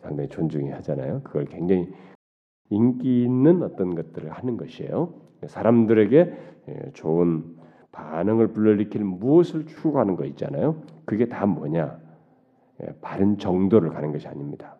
상당히 0.00 0.28
존중이 0.28 0.70
하잖아요. 0.70 1.22
그걸 1.22 1.44
굉장히 1.46 1.88
인기 2.70 3.24
있는 3.24 3.62
어떤 3.62 3.94
것들을 3.94 4.30
하는 4.30 4.56
것이에요. 4.56 5.12
사람들에게 5.46 6.34
예, 6.68 6.90
좋은 6.92 7.56
반응을 7.92 8.48
불러일으킬 8.48 9.02
무엇을 9.04 9.66
추구하는 9.66 10.16
거 10.16 10.24
있잖아요. 10.26 10.82
그게 11.04 11.26
다 11.26 11.46
뭐냐? 11.46 11.98
예, 12.82 12.86
바른 13.00 13.38
정도를 13.38 13.90
가는 13.90 14.12
것이 14.12 14.28
아닙니다. 14.28 14.76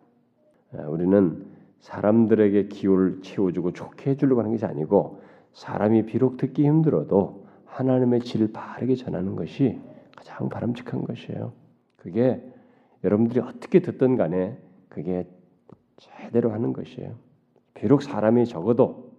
아, 0.73 0.83
우리는 0.87 1.45
사람들에게 1.79 2.67
기호를 2.67 3.21
채워주고 3.21 3.73
좋게 3.73 4.11
해주려고 4.11 4.41
하는 4.41 4.51
것이 4.51 4.65
아니고 4.65 5.21
사람이 5.53 6.05
비록 6.05 6.37
듣기 6.37 6.65
힘들어도 6.65 7.45
하나님의 7.65 8.21
질을 8.21 8.51
바르게 8.51 8.95
전하는 8.95 9.35
것이 9.35 9.79
가장 10.15 10.49
바람직한 10.49 11.03
것이에요. 11.03 11.53
그게 11.97 12.43
여러분들이 13.03 13.39
어떻게 13.39 13.81
듣든 13.81 14.15
간에 14.15 14.57
그게 14.89 15.27
제대로 15.97 16.51
하는 16.51 16.73
것이에요. 16.73 17.15
비록 17.73 18.01
사람이 18.01 18.45
적어도 18.45 19.11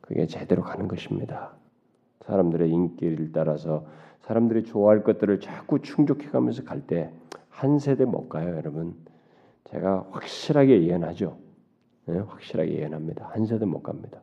그게 0.00 0.26
제대로 0.26 0.62
가는 0.62 0.88
것입니다. 0.88 1.52
사람들의 2.26 2.70
인기를 2.70 3.32
따라서 3.32 3.86
사람들이 4.20 4.64
좋아할 4.64 5.02
것들을 5.04 5.40
자꾸 5.40 5.80
충족해가면서 5.80 6.64
갈 6.64 6.86
때 6.86 7.10
한 7.56 7.78
세대 7.78 8.04
못 8.04 8.28
가요, 8.28 8.54
여러분. 8.54 8.94
제가 9.64 10.08
확실하게 10.10 10.82
예언하죠. 10.82 11.38
네, 12.04 12.18
확실하게 12.18 12.80
예언합니다. 12.80 13.30
한 13.32 13.46
세대 13.46 13.64
못 13.64 13.82
갑니다. 13.82 14.20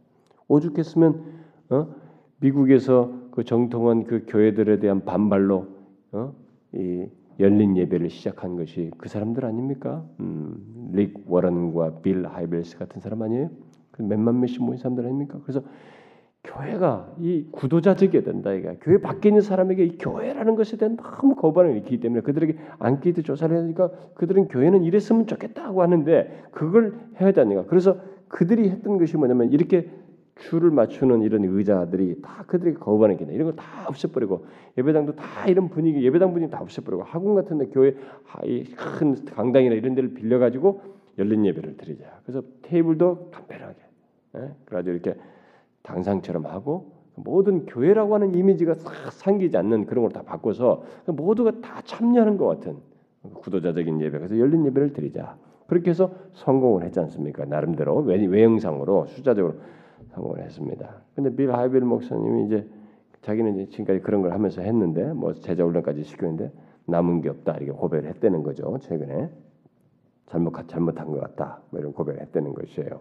오죽했으면 0.47 1.42
어? 1.73 1.95
미국에서 2.39 3.11
그 3.31 3.43
정통한 3.43 4.03
그 4.03 4.25
교회들에 4.27 4.79
대한 4.79 5.03
반발로 5.05 5.67
어? 6.11 6.33
이 6.73 7.07
열린 7.39 7.75
예배를 7.77 8.09
시작한 8.09 8.55
것이 8.55 8.91
그 8.97 9.09
사람들 9.09 9.43
아닙니까? 9.45 10.05
음, 10.19 10.91
릭 10.93 11.23
워런과 11.25 12.01
빌 12.01 12.25
하이벨스 12.27 12.77
같은 12.77 13.01
사람 13.01 13.21
아니에요? 13.23 13.49
그 13.91 14.01
몇만 14.03 14.39
명씩 14.39 14.63
모인 14.63 14.77
사람들 14.77 15.05
아닙니까? 15.05 15.39
그래서 15.43 15.63
교회가 16.43 17.15
이 17.19 17.47
구도자적이어야 17.51 18.23
된다. 18.23 18.51
이게 18.51 18.77
교회 18.81 18.99
밖에 18.99 19.29
있는 19.29 19.41
사람에게 19.41 19.85
이 19.85 19.97
교회라는 19.97 20.55
것에 20.55 20.77
대한 20.77 20.97
너무 20.97 21.35
거부감을 21.35 21.71
일으키기 21.71 22.01
때문에 22.01 22.21
그들에게 22.21 22.57
안기도 22.79 23.21
조사를 23.21 23.55
하니까 23.55 23.89
그들은 24.15 24.49
교회는 24.49 24.83
이랬으면 24.83 25.25
좋겠다고 25.25 25.81
하는데 25.81 26.43
그걸 26.51 26.99
해야 27.21 27.31
되니까. 27.31 27.63
그래서 27.65 27.97
그들이 28.27 28.69
했던 28.69 28.97
것이 28.97 29.15
뭐냐면 29.15 29.51
이렇게 29.51 29.89
줄을 30.35 30.71
맞추는 30.71 31.21
이런 31.21 31.43
의자들이 31.43 32.21
다 32.21 32.43
그들에게 32.47 32.77
거부하는 32.79 33.17
게 33.17 33.25
이런 33.31 33.45
걸 33.45 33.55
다 33.55 33.63
없애버리고 33.87 34.45
예배당도 34.77 35.15
다 35.15 35.47
이런 35.47 35.69
분위기 35.69 36.03
예배당 36.03 36.33
분위기 36.33 36.51
다 36.51 36.59
없애버리고 36.61 37.03
학원 37.03 37.35
같은데 37.35 37.67
교회 37.67 37.95
큰 38.99 39.25
강당이나 39.25 39.75
이런 39.75 39.93
데를 39.95 40.13
빌려 40.13 40.39
가지고 40.39 40.81
열린 41.19 41.45
예배를 41.45 41.77
드리자. 41.77 42.05
그래서 42.25 42.41
테이블도 42.63 43.29
간편하게, 43.31 43.75
예? 44.37 44.51
그래가지고 44.65 44.91
이렇게 44.95 45.15
당상처럼 45.83 46.45
하고 46.47 46.91
모든 47.15 47.67
교회라고 47.67 48.15
하는 48.15 48.33
이미지가 48.33 48.73
싹 48.73 49.11
상기지 49.11 49.55
않는 49.57 49.85
그런 49.85 50.03
걸 50.03 50.11
다 50.11 50.23
바꿔서 50.23 50.83
모두가 51.05 51.61
다 51.61 51.81
참여하는 51.85 52.37
것 52.37 52.47
같은 52.47 52.77
구도자적인 53.35 54.01
예배. 54.01 54.17
그래서 54.17 54.39
열린 54.39 54.65
예배를 54.65 54.93
드리자. 54.93 55.37
그렇게 55.67 55.91
해서 55.91 56.11
성공을 56.33 56.83
했지 56.83 56.99
않습니까? 56.99 57.45
나름대로 57.45 57.97
외, 57.97 58.25
외형상으로 58.25 59.05
숫자적으로 59.07 59.55
성공을 60.13 60.41
했습니다. 60.43 61.01
근데 61.15 61.35
빌 61.35 61.51
하이벨 61.51 61.81
목사님이 61.81 62.45
이제 62.45 62.67
자기는 63.21 63.69
지금까지 63.69 64.01
그런 64.01 64.21
걸 64.21 64.33
하면서 64.33 64.61
했는데 64.61 65.13
뭐 65.13 65.33
제자 65.33 65.63
훈련까지 65.63 66.03
시켰는데 66.03 66.51
남은 66.85 67.21
게 67.21 67.29
없다 67.29 67.55
이렇게 67.57 67.71
고백을 67.71 68.09
했다는 68.09 68.43
거죠. 68.43 68.77
최근에 68.81 69.29
잘못 70.27 70.53
잘못한 70.67 71.07
것 71.07 71.19
같다 71.19 71.61
뭐 71.69 71.79
이런 71.79 71.93
고백을 71.93 72.21
했다는 72.21 72.53
것이에요. 72.53 72.99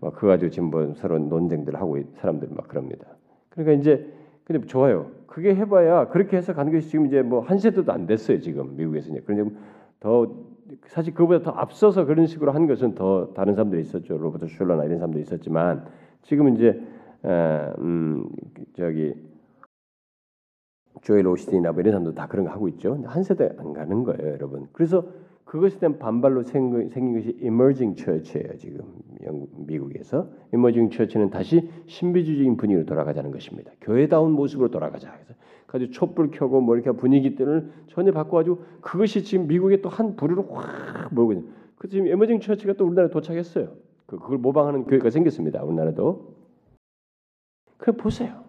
뭐 0.00 0.10
그거 0.10 0.28
가지고 0.28 0.50
지금 0.50 0.70
뭐 0.70 0.94
서로 0.94 1.18
논쟁들 1.18 1.76
하고 1.76 1.98
사람들 2.14 2.48
막 2.52 2.68
그럽니다. 2.68 3.06
그러니까 3.50 3.80
이제 3.80 4.12
근데 4.44 4.66
좋아요. 4.66 5.10
그게 5.26 5.54
해봐야 5.54 6.08
그렇게 6.08 6.36
해서 6.36 6.54
가는 6.54 6.72
것이 6.72 6.88
지금 6.88 7.06
이제 7.06 7.22
뭐 7.22 7.40
한 7.42 7.58
세대도 7.58 7.92
안 7.92 8.06
됐어요 8.06 8.40
지금 8.40 8.76
미국에서 8.76 9.10
이제 9.10 9.22
그런데 9.24 9.54
더 10.00 10.26
사실 10.86 11.14
그보다 11.14 11.42
더 11.42 11.50
앞서서 11.50 12.04
그런 12.04 12.26
식으로 12.26 12.52
한 12.52 12.66
것은 12.66 12.94
더 12.94 13.32
다른 13.34 13.54
사람들이 13.54 13.80
있었죠 13.82 14.16
로버트 14.18 14.46
슐러나 14.48 14.84
이런 14.84 14.98
사람도 14.98 15.18
있었지만 15.20 15.84
지금은 16.22 16.56
이제 16.56 16.80
에, 17.24 17.72
음 17.78 18.28
저기 18.74 19.14
조엘 21.02 21.26
오스틴이나 21.26 21.72
뭐 21.72 21.80
이런 21.80 21.92
사람도 21.92 22.14
다 22.14 22.26
그런 22.26 22.44
거 22.44 22.52
하고 22.52 22.68
있죠. 22.68 23.02
한 23.06 23.22
세대 23.22 23.50
안 23.58 23.72
가는 23.72 24.04
거예요, 24.04 24.32
여러분. 24.32 24.68
그래서 24.72 25.06
그것에 25.44 25.78
대한 25.78 25.98
반발로 25.98 26.42
생긴, 26.42 26.90
생긴 26.90 27.14
것이 27.14 27.36
emerging 27.42 28.00
church예요, 28.00 28.56
지금 28.58 28.84
영국, 29.24 29.50
미국에서. 29.66 30.28
emerging 30.54 30.94
church는 30.94 31.30
다시 31.30 31.68
신비주의적인 31.86 32.56
분위기로 32.56 32.86
돌아가자는 32.86 33.30
것입니다. 33.32 33.72
교회다운 33.80 34.32
모습으로 34.32 34.70
돌아가자. 34.70 35.12
그래서 35.12 35.34
가지고 35.66 35.90
촛불 35.92 36.30
켜고 36.30 36.60
뭐 36.60 36.76
이렇게 36.76 36.92
분위기들을 36.92 37.70
전혀 37.88 38.12
바꿔가지고 38.12 38.62
그것이 38.80 39.24
지금 39.24 39.46
미국에 39.48 39.80
또한 39.80 40.14
부류로 40.16 40.42
확 40.52 41.12
몰고 41.12 41.32
있는. 41.32 41.48
그 41.76 41.88
지금 41.88 42.06
emerging 42.06 42.44
church가 42.44 42.74
또 42.74 42.86
우리나라에 42.86 43.10
도착했어요. 43.10 43.72
그, 44.10 44.18
그걸 44.18 44.38
모방하는 44.38 44.84
교회가 44.84 45.10
생겼습니다, 45.10 45.62
우리나라도. 45.62 46.34
그 47.76 47.92
보세요. 47.92 48.42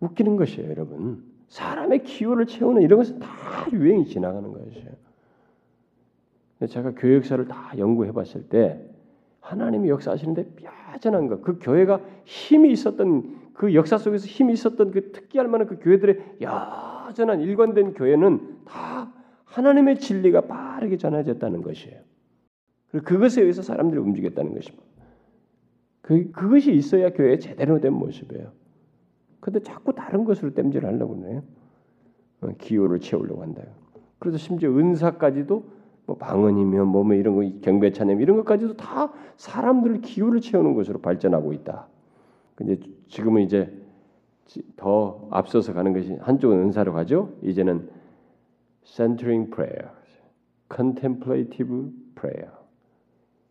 웃기는 0.00 0.36
것이에요, 0.36 0.70
여러분. 0.70 1.22
사람의 1.48 2.04
기호를 2.04 2.46
채우는 2.46 2.80
이런 2.80 2.98
것은 2.98 3.18
다 3.18 3.28
유행이 3.72 4.06
지나가는 4.06 4.50
것이에요. 4.50 4.90
제가 6.66 6.92
교회 6.96 7.16
역사를 7.16 7.46
다 7.46 7.72
연구해 7.76 8.12
봤을 8.12 8.48
때 8.48 8.82
하나님이 9.40 9.88
역사하시는데 9.90 10.54
뼈전한 10.54 11.26
것, 11.26 11.42
그 11.42 11.58
교회가 11.58 12.00
힘이 12.24 12.72
있었던 12.72 13.50
그 13.52 13.74
역사 13.74 13.98
속에서 13.98 14.26
힘이 14.26 14.54
있었던 14.54 14.92
그 14.92 15.12
특기할 15.12 15.48
만한 15.48 15.66
그 15.66 15.78
교회들의 15.78 16.36
여전한 16.40 17.40
일관된 17.40 17.94
교회는 17.94 18.64
다 18.64 19.12
하나님의 19.44 19.98
진리가 19.98 20.42
빠르게 20.42 20.96
전해졌다는 20.96 21.62
것이에요. 21.62 22.09
그리고 22.90 23.04
그것에 23.04 23.40
의해서 23.40 23.62
사람들이 23.62 24.00
움직였다는 24.00 24.54
것입니다. 24.54 24.84
그, 26.02 26.30
그것이 26.32 26.72
있어야 26.72 27.10
교회의 27.12 27.38
제대로 27.40 27.80
된 27.80 27.92
모습이에요. 27.92 28.50
근데 29.38 29.60
자꾸 29.60 29.94
다른 29.94 30.24
것으로 30.24 30.52
땜질 30.52 30.84
하려고 30.84 31.18
그래요. 31.18 31.42
어, 32.40 32.48
기호를 32.58 33.00
채우려고 33.00 33.42
한다. 33.42 33.62
그래서 34.18 34.38
심지어 34.38 34.70
은사까지도 34.70 35.64
뭐 36.06 36.16
방언이며 36.16 36.84
뭐, 36.84 37.04
뭐 37.04 37.14
이런 37.14 37.36
거 37.36 37.60
경배 37.60 37.92
찬양 37.92 38.20
이런 38.20 38.36
것까지도 38.38 38.76
다 38.76 39.12
사람들 39.36 40.00
기호를 40.00 40.40
채우는 40.40 40.74
것으로 40.74 41.00
발전하고 41.00 41.52
있다. 41.52 41.86
근데 42.54 42.78
지금은 43.08 43.42
이제 43.42 43.72
더 44.76 45.28
앞서서 45.30 45.72
가는 45.72 45.92
것이 45.92 46.14
한쪽은 46.14 46.58
은사로 46.58 46.92
가죠. 46.92 47.32
이제는 47.42 47.88
centering 48.82 49.50
prayer, 49.50 49.90
contemplative 50.74 51.92
prayer, 52.14 52.50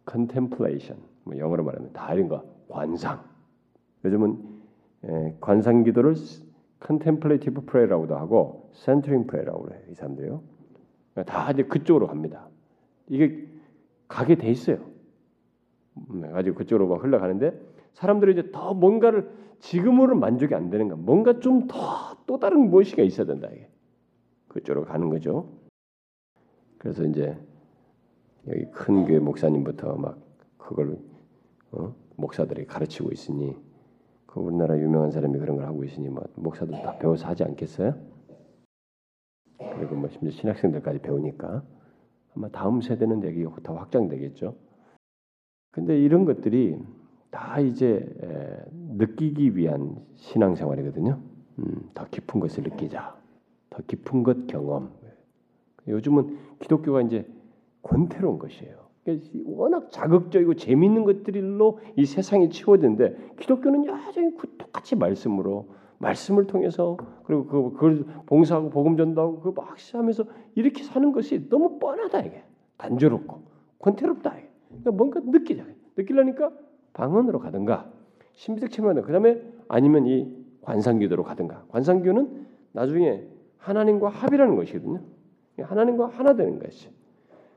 contemplation. 0.09 1.01
뭐 1.23 1.37
영어로 1.37 1.63
말하면 1.63 1.93
다 1.93 2.13
이런 2.13 2.27
거 2.27 2.43
관상. 2.69 3.23
요즘은 4.05 4.59
예, 5.05 5.35
관상 5.39 5.83
기도를 5.83 6.15
contemplative 6.79 7.61
prayer라고도 7.65 8.15
하고 8.17 8.69
centering 8.73 9.27
prayer라고 9.27 9.63
그래요. 9.63 9.81
이 9.91 9.93
사람들요. 9.95 10.41
그러니까 11.13 11.33
다 11.33 11.51
이제 11.51 11.63
그쪽으로 11.63 12.07
갑니다. 12.07 12.47
이게 13.07 13.47
가게 14.07 14.35
돼 14.35 14.49
있어요. 14.49 14.79
음, 16.11 16.31
가지고 16.31 16.57
그쪽으로 16.57 16.87
막 16.87 17.03
흘러가는데 17.03 17.59
사람들이 17.93 18.33
이제 18.33 18.51
더 18.51 18.73
뭔가를 18.73 19.29
지금으로 19.59 20.15
만족이 20.15 20.55
안 20.55 20.69
되는 20.69 20.87
거, 20.87 20.95
뭔가 20.95 21.39
좀 21.39 21.67
더 21.67 22.19
또 22.29 22.37
다른 22.37 22.69
무엇이가 22.69 23.01
있어야 23.01 23.25
된다 23.25 23.49
이게 23.51 23.67
그쪽으로 24.49 24.85
가는 24.85 25.09
거죠. 25.09 25.49
그래서 26.77 27.03
이제 27.03 27.35
여기 28.47 28.65
큰 28.71 29.05
교회 29.05 29.19
목사님부터 29.19 29.95
막 29.95 30.19
그걸 30.57 30.97
어? 31.71 31.93
목사들이 32.15 32.65
가르치고 32.65 33.11
있으니 33.11 33.55
그 34.25 34.39
우리나라 34.39 34.77
유명한 34.77 35.11
사람이 35.11 35.37
그런 35.39 35.55
걸 35.55 35.65
하고 35.65 35.83
있으니 35.83 36.09
뭐 36.09 36.23
목사들 36.35 36.81
다 36.81 36.97
배워서 36.97 37.27
하지 37.27 37.43
않겠어요? 37.43 37.95
그리고 39.57 39.95
뭐 39.95 40.09
심지어 40.09 40.31
신학생들까지 40.31 40.99
배우니까 40.99 41.63
아마 42.35 42.49
다음 42.49 42.81
세대는 42.81 43.23
여기 43.23 43.45
더 43.63 43.75
확장되겠죠. 43.75 44.55
근데 45.71 45.99
이런 45.99 46.25
것들이 46.25 46.77
다 47.31 47.59
이제 47.59 48.07
느끼기 48.71 49.55
위한 49.55 49.97
신앙생활이거든요. 50.15 51.19
음, 51.59 51.89
더 51.93 52.05
깊은 52.09 52.39
것을 52.39 52.63
느끼자, 52.63 53.15
더 53.69 53.83
깊은 53.85 54.23
것 54.23 54.47
경험. 54.47 54.91
요즘은 55.87 56.37
기독교가 56.59 57.01
이제 57.01 57.27
권태로운 57.83 58.39
것이에요. 58.39 58.89
워낙 59.45 59.91
자극적이고 59.91 60.55
재미있는 60.55 61.03
것들로 61.03 61.79
이 61.95 62.05
세상이 62.05 62.49
치워지는데 62.49 63.33
기독교는 63.39 63.85
여전히 63.85 64.35
그 64.37 64.55
똑같이 64.57 64.95
말씀으로 64.95 65.69
말씀을 65.97 66.47
통해서 66.47 66.97
그리고 67.23 67.45
그, 67.45 67.71
그걸 67.73 68.05
봉사하고 68.25 68.69
복음 68.69 68.97
전도하고 68.97 69.39
그 69.41 69.53
막시하면서 69.55 70.25
이렇게 70.55 70.83
사는 70.83 71.11
것이 71.11 71.49
너무 71.49 71.79
뻔하다 71.79 72.21
이게. 72.21 72.43
단조롭고 72.77 73.43
권태롭다 73.79 74.37
이게. 74.37 74.49
그러니까 74.67 74.91
뭔가 74.91 75.19
느끼자. 75.23 75.65
느끼려니까 75.97 76.51
방언으로 76.93 77.39
가든가 77.39 77.91
신비적 78.33 78.71
체험하는 78.71 79.03
그다음에 79.03 79.41
아니면 79.67 80.05
이 80.07 80.31
관상기도로 80.61 81.23
가든가. 81.23 81.65
관상기도는 81.69 82.47
나중에 82.71 83.23
하나님과 83.57 84.09
합이라는 84.09 84.55
것이거든요. 84.55 85.01
하나님과 85.59 86.07
하나 86.07 86.35
되는 86.35 86.59
것이 86.59 86.89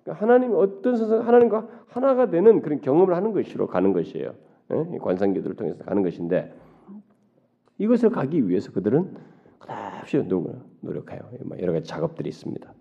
그러니까 0.03 0.25
하나님 0.25 0.55
어떤 0.55 0.97
선상 0.97 1.27
하나님과 1.27 1.69
하나가 1.87 2.29
되는 2.29 2.61
그런 2.61 2.81
경험을 2.81 3.15
하는 3.15 3.33
것으로 3.33 3.67
가는 3.67 3.93
것이에요. 3.93 4.35
예? 4.73 4.99
관상기도를 4.99 5.57
통해서 5.57 5.85
가는 5.85 6.03
것인데 6.03 6.55
이것을 7.79 8.11
가기 8.11 8.49
위해서 8.49 8.73
그들은 8.73 9.15
끝없이 9.59 10.17
노력해요. 10.81 11.21
뭐 11.45 11.59
여러 11.61 11.73
가지 11.73 11.89
작업들이 11.89 12.29
있습니다. 12.29 12.73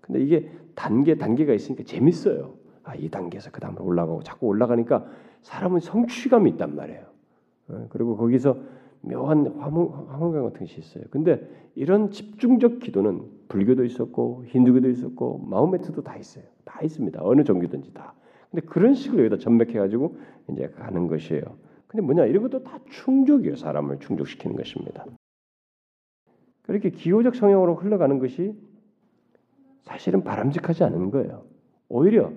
근데 0.00 0.20
이게 0.20 0.50
단계 0.74 1.16
단계가 1.16 1.52
있으니까 1.52 1.84
재밌어요. 1.84 2.54
아, 2.84 2.94
이 2.94 3.08
단계에서 3.08 3.50
그 3.50 3.60
다음으로 3.60 3.84
올라가고 3.84 4.22
자꾸 4.22 4.46
올라가니까 4.46 5.06
사람은 5.42 5.80
성취감이 5.80 6.50
있단 6.50 6.74
말이에요. 6.74 7.02
예? 7.70 7.74
그리고 7.90 8.16
거기서 8.16 8.56
묘한 9.06 9.46
화물감 9.58 10.44
같은 10.44 10.60
것이 10.60 10.80
있어요. 10.80 11.04
근데 11.10 11.48
이런 11.74 12.10
집중적 12.10 12.80
기도는 12.80 13.22
불교도 13.48 13.84
있었고 13.84 14.44
힌두교도 14.46 14.90
있었고 14.90 15.38
마호메트도 15.46 16.02
다 16.02 16.16
있어요. 16.16 16.44
다 16.64 16.80
있습니다. 16.82 17.20
어느 17.22 17.44
종교든지 17.44 17.94
다. 17.94 18.14
근데 18.50 18.66
그런 18.66 18.94
식으로 18.94 19.24
여기다 19.24 19.38
전맥해 19.38 19.78
가지고 19.78 20.16
이제 20.50 20.68
가는 20.68 21.06
것이에요. 21.06 21.42
근데 21.86 22.04
뭐냐 22.04 22.26
이런 22.26 22.42
것도 22.42 22.64
다 22.64 22.78
충족이에요. 22.90 23.56
사람을 23.56 24.00
충족시키는 24.00 24.56
것입니다. 24.56 25.06
그렇게 26.62 26.90
기호적 26.90 27.36
성향으로 27.36 27.76
흘러가는 27.76 28.18
것이 28.18 28.54
사실은 29.82 30.24
바람직하지 30.24 30.82
않은 30.82 31.12
거예요. 31.12 31.44
오히려 31.88 32.32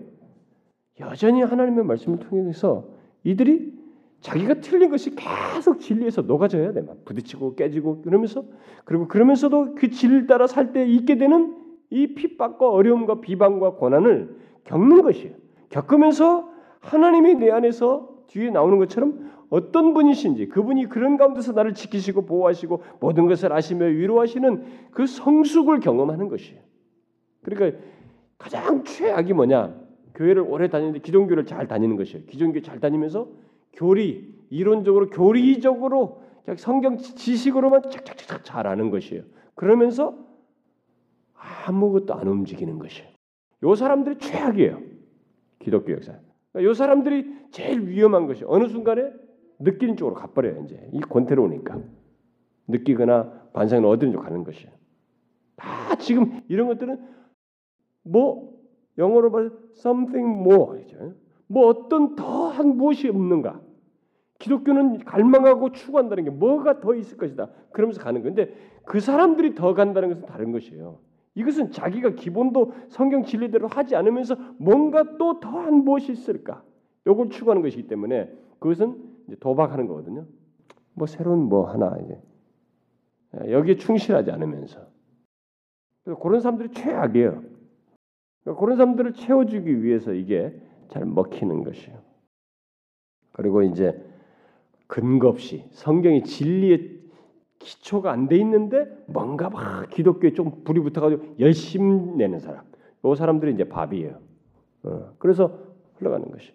여전히 1.00 1.42
하나님의 1.42 1.84
말씀을 1.86 2.20
통해서 2.20 2.88
이들이 3.24 3.79
자기가 4.22 4.56
틀린 4.56 4.90
것이 4.90 5.16
계속 5.16 5.80
진리에서 5.80 6.24
녹아져야 6.24 6.74
돼. 6.74 6.82
막 6.82 7.06
부딪히고 7.06 7.56
깨지고 7.56 8.02
그러면서 8.02 8.44
그리고 8.84 9.08
그러면서도 9.08 9.76
그 9.76 9.90
진리를 9.90 10.28
따라 10.28 10.48
살 10.48 10.74
때 10.74 10.86
있게 10.86 11.18
되는 11.18 11.56
이 11.90 12.14
핍박과 12.14 12.70
어려움과 12.70 13.22
비방과 13.22 13.76
고난을 13.76 14.36
겪는 14.66 15.02
것이에요. 15.02 15.36
겪으면서 15.70 16.50
하나님이 16.80 17.36
내 17.36 17.50
안에서 17.50 18.10
뒤에 18.28 18.50
나오는 18.52 18.78
것처럼 18.78 19.32
어떤 19.50 19.94
분이신지 19.94 20.50
그분이 20.50 20.90
그런 20.90 21.18
가운데서 21.18 21.54
나를 21.54 21.74
지키시고 21.74 22.26
보호하시고 22.26 22.84
모든 23.00 23.28
것을 23.28 23.52
아시며 23.52 23.86
위로하시는 23.86 24.64
그 24.92 25.08
성숙을 25.08 25.80
경험하는 25.80 26.28
것이에요. 26.28 26.62
그러니까 27.42 27.80
가장 28.38 28.84
최악이 28.84 29.34
뭐냐? 29.34 29.74
교회를 30.14 30.44
오래 30.44 30.70
다니는데 30.70 31.00
기독교를 31.00 31.46
잘 31.46 31.68
다니는 31.68 31.96
것이에요. 31.96 32.26
기독교 32.26 32.62
잘 32.62 32.80
다니면서 32.80 33.30
교리 33.74 34.34
이론적으로 34.50 35.10
교리적으로 35.10 36.24
성경 36.58 36.98
지식으로만 36.98 37.84
착착착 37.90 38.44
잘하는 38.44 38.90
것이에요. 38.90 39.24
그러면서 39.56 40.18
아무것도 41.34 42.14
안 42.14 42.28
움직이는 42.28 42.80
것이에요. 42.80 43.10
요 43.64 43.76
사람들이 43.76 44.18
최악이에요. 44.18 44.82
기독교 45.60 45.92
역사. 45.94 46.18
그러니까 46.52 46.70
요 46.70 46.74
사람들이 46.74 47.50
제일 47.52 47.88
위험한 47.88 48.28
것이 48.28 48.44
어느 48.48 48.68
순간에 48.68 49.12
느끼는 49.60 49.98
쪽으로 49.98 50.16
가버려요. 50.16 50.64
이제 50.64 50.90
이 50.94 51.00
권태로우니까 51.02 51.80
느끼거나 52.68 53.50
반상을 53.54 53.86
어디든지 53.86 54.18
가는 54.18 54.44
것이에요. 54.44 54.72
다 55.56 55.96
지금 55.96 56.42
이런 56.48 56.68
것들은 56.68 56.98
뭐 58.04 58.58
영어로 58.98 59.30
말 59.30 59.52
something 59.76 60.40
more 60.40 60.82
뭐 61.50 61.68
어떤 61.68 62.16
더한 62.16 62.78
무엇이 62.78 63.10
없는가? 63.10 63.60
기독교는 64.38 65.00
갈망하고 65.00 65.74
추구한다는 65.74 66.24
게 66.24 66.30
뭐가 66.30 66.80
더 66.80 66.96
있을 66.96 67.18
것이다. 67.18 67.50
그러면서 67.74 68.02
가는 68.02 68.24
건데 68.24 68.54
그 68.86 69.02
사람들이 69.02 69.56
더 69.56 69.74
간다는 69.74 70.10
것은 70.10 70.26
다른 70.26 70.52
것이에요. 70.54 71.00
이것은 71.36 71.72
자기가 71.72 72.12
기본도 72.12 72.74
성경 72.88 73.24
진리대로 73.24 73.68
하지 73.68 73.96
않으면서 73.96 74.38
뭔가 74.58 75.18
또 75.18 75.40
더한 75.40 75.84
무엇이 75.84 76.12
있을까? 76.12 76.64
요걸 77.06 77.30
추구하는 77.30 77.62
것이기 77.62 77.88
때문에 77.88 78.32
그것은 78.60 78.98
도박하는 79.40 79.88
거거든요. 79.88 80.26
뭐 80.94 81.08
새로운 81.08 81.50
뭐 81.50 81.70
하나 81.70 81.98
이제 82.04 82.22
여기에 83.52 83.76
충실하지 83.78 84.32
않으면서 84.32 84.88
그런 86.22 86.40
사람들이 86.40 86.72
최악이에요. 86.72 87.44
그런 88.44 88.78
사람들을 88.78 89.14
채워주기 89.14 89.84
위해서 89.84 90.14
이게 90.14 90.60
잘 90.90 91.06
먹히는 91.06 91.64
것이에요. 91.64 91.98
그리고 93.32 93.62
이제 93.62 94.00
근거 94.88 95.30
없이 95.30 95.66
성경이 95.72 96.24
진리의 96.24 97.00
기초가 97.60 98.12
안 98.12 98.28
돼 98.28 98.38
있는데 98.38 98.86
뭔가 99.08 99.50
막 99.50 99.90
기독교에 99.90 100.34
좀 100.34 100.64
불이 100.64 100.80
붙어가지고 100.82 101.36
열심 101.40 102.18
내는 102.18 102.40
사람, 102.40 102.64
요 103.06 103.16
사람들이 103.16 103.54
이제 103.54 103.66
밥이에요. 103.66 104.20
어, 104.84 105.14
그래서 105.20 105.60
흘러가는 105.98 106.30
것이. 106.32 106.54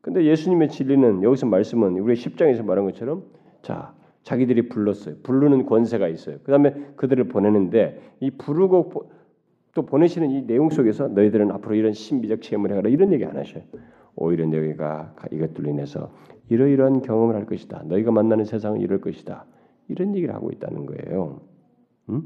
근데 0.00 0.24
예수님의 0.24 0.68
진리는 0.68 1.22
여기서 1.22 1.46
말씀은 1.46 1.98
우리 1.98 2.14
10장에서 2.14 2.64
말한 2.64 2.84
것처럼 2.84 3.24
자 3.62 3.94
자기들이 4.22 4.68
불렀어요. 4.68 5.16
부르는 5.22 5.66
권세가 5.66 6.08
있어요. 6.08 6.38
그 6.44 6.50
다음에 6.50 6.72
그들을 6.96 7.24
보내는데 7.28 8.00
이 8.20 8.30
부르고 8.30 9.10
또 9.74 9.82
보내시는 9.82 10.30
이 10.30 10.46
내용 10.46 10.70
속에서 10.70 11.08
너희들은 11.08 11.50
앞으로 11.50 11.74
이런 11.74 11.92
신비적 11.92 12.42
체험을 12.42 12.72
해라 12.72 12.88
이런 12.88 13.12
얘기 13.12 13.24
안 13.24 13.36
하셔요. 13.36 13.62
오히려 14.16 14.46
너희가 14.46 15.14
이것들로 15.30 15.68
인해서 15.70 16.12
이러이러한 16.48 17.02
경험을 17.02 17.34
할 17.34 17.46
것이다. 17.46 17.82
너희가 17.86 18.12
만나는 18.12 18.44
세상은 18.44 18.80
이럴 18.80 19.00
것이다. 19.00 19.44
이런 19.88 20.14
얘기를 20.14 20.34
하고 20.34 20.50
있다는 20.50 20.86
거예요. 20.86 21.40
음? 22.10 22.22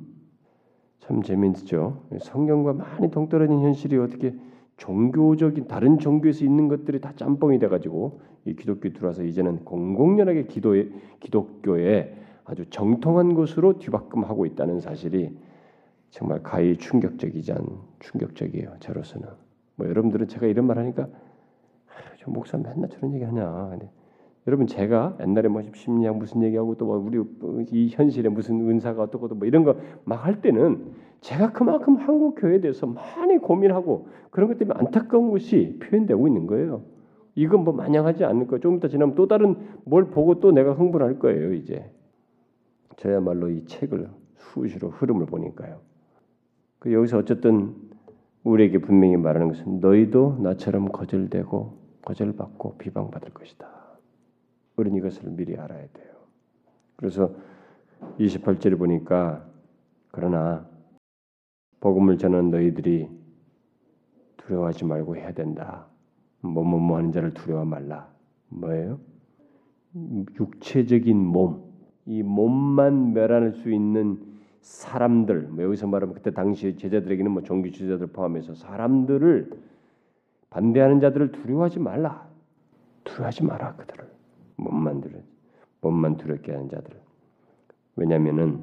참 1.01 1.23
재미있죠. 1.23 2.03
성경과 2.21 2.75
많이 2.75 3.11
동떨어진 3.11 3.61
현실이 3.61 3.97
어떻게 3.97 4.35
종교적인 4.77 5.67
다른 5.67 5.99
종교에서 5.99 6.45
있는 6.45 6.69
것들이 6.69 7.01
다 7.01 7.13
짬뽕이 7.17 7.59
돼가지고 7.59 8.21
이 8.45 8.55
기독교 8.55 8.91
들어와서 8.91 9.23
이제는 9.25 9.65
공공연하게 9.65 10.45
기도에 10.45 10.91
기독교에 11.21 12.15
아주 12.45 12.65
정통한 12.71 13.35
것으로 13.35 13.79
뒤바꿈하고 13.79 14.47
있다는 14.47 14.81
사실이 14.81 15.31
정말 16.11 16.43
가히 16.43 16.77
충격적이지 16.77 17.53
않 17.53 17.67
충격적이에요. 18.01 18.75
저로서는 18.81 19.29
뭐 19.77 19.89
여러분들은 19.89 20.29
제가 20.29 20.47
이런 20.47 20.67
말 20.67 20.79
하니까 20.79 21.09
저 22.19 22.31
목사 22.31 22.57
맨날 22.59 22.89
저런 22.89 23.15
얘기 23.15 23.25
하냐. 23.25 23.79
여러분 24.47 24.67
제가 24.67 25.19
옛날에 25.21 25.49
뭐 25.49 25.63
심리학 25.75 26.17
무슨 26.17 26.43
얘기하고 26.43 26.75
또 26.77 26.87
뭐 26.87 26.97
우리 26.97 27.23
이 27.71 27.89
현실에 27.91 28.29
무슨 28.31 28.69
은사가 28.69 29.03
어떻고 29.03 29.29
뭐 29.35 29.47
이런 29.47 29.65
거 29.65 29.77
막 30.05 30.25
할 30.25 30.41
때는 30.41 30.93
제가 31.21 31.53
그만큼 31.53 31.97
한국 31.97 32.37
교회에 32.37 32.61
대해서 32.61 32.87
많이 32.87 33.37
고민하고 33.39 34.09
그런 34.31 34.49
것 34.49 34.57
때문에 34.59 34.79
안타까운 34.79 35.31
것이 35.31 35.79
표현되고 35.83 36.27
있는 36.29 36.47
거예요. 36.47 36.83
이건 37.35 37.65
뭐 37.65 37.75
마냥하지 37.75 38.25
않을 38.25 38.47
거. 38.47 38.59
조금 38.59 38.79
이따 38.79 38.89
지나면 38.89 39.15
또 39.15 39.29
다른 39.29 39.57
뭘 39.85 40.07
보고 40.07 40.41
또 40.41 40.51
내가 40.53 40.73
흥분할 40.73 41.19
거예요. 41.19 41.53
이제 41.55 41.85
저야말로 42.97 43.51
이 43.51 43.65
책을 43.67 44.09
수시로 44.37 44.89
흐름을 44.91 45.27
보니까요. 45.27 45.81
그 46.79 46.93
여기서 46.93 47.19
어쨌든 47.19 47.75
우리에게 48.45 48.79
분명히 48.79 49.17
말하는 49.17 49.49
것은 49.49 49.81
너희도 49.81 50.39
나처럼 50.43 50.89
거절되고 50.89 51.79
거절받고 52.03 52.79
비방받을 52.79 53.31
것이다. 53.35 53.69
우리는 54.77 54.97
이것을 54.99 55.31
미리 55.31 55.57
알아야 55.57 55.87
돼요. 55.93 56.15
그래서 56.97 57.35
28절을 58.19 58.79
보니까 58.79 59.45
그러나 60.11 60.67
복음을 61.81 62.17
전하는 62.17 62.51
너희들이 62.51 63.09
두려워하지 64.37 64.85
말고 64.85 65.17
해야 65.17 65.33
된다. 65.33 65.87
뭐뭐뭐 66.41 66.97
하는 66.97 67.13
자를 67.13 67.35
두려워 67.35 67.65
말라. 67.65 68.09
뭐예요? 68.49 69.01
육체적인 70.39 71.17
몸, 71.17 71.65
이 72.07 72.23
몸만 72.23 73.13
멸할 73.13 73.53
수 73.53 73.71
있는 73.71 74.28
사람들, 74.61 75.49
뭐 75.49 75.65
여기서 75.65 75.87
말하면 75.87 76.15
그때 76.15 76.31
당시 76.31 76.77
제자들에게는 76.77 77.31
뭐 77.31 77.43
종교 77.43 77.71
지도자들 77.71 78.09
포함해서 78.09 78.55
사람들을 78.55 79.51
반대하는 80.51 81.01
자들을 81.01 81.33
두려워하지 81.33 81.79
말라. 81.79 82.29
두려워하지 83.05 83.45
마라 83.45 83.77
그들을. 83.77 84.09
몸만 84.57 85.01
두려 85.01 85.19
몸만 85.81 86.17
두렵게 86.17 86.53
하는 86.53 86.69
자들. 86.69 87.01
왜냐하면은 87.97 88.63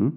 음? 0.00 0.12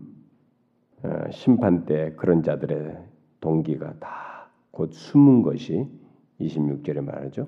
어, 1.04 1.32
심판 1.32 1.86
때 1.86 2.14
그런 2.16 2.44
자들의 2.44 2.98
동기가 3.40 3.96
다 4.00 4.32
곧 4.72 4.94
숨은 4.94 5.42
것이 5.42 5.88
26절에 6.40 7.02
말하죠. 7.02 7.48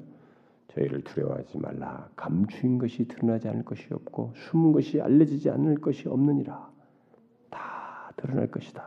저희를 0.68 1.04
두려워하지 1.04 1.58
말라. 1.58 2.10
감추인 2.16 2.78
것이 2.78 3.08
드러나지 3.08 3.48
않을 3.48 3.64
것이 3.64 3.88
없고 3.92 4.34
숨은 4.36 4.72
것이 4.72 5.02
알려지지 5.02 5.50
않을 5.50 5.82
것이 5.82 6.08
없느니라. 6.08 6.72
다 8.16 8.28
드러날 8.28 8.48
것이다. 8.48 8.84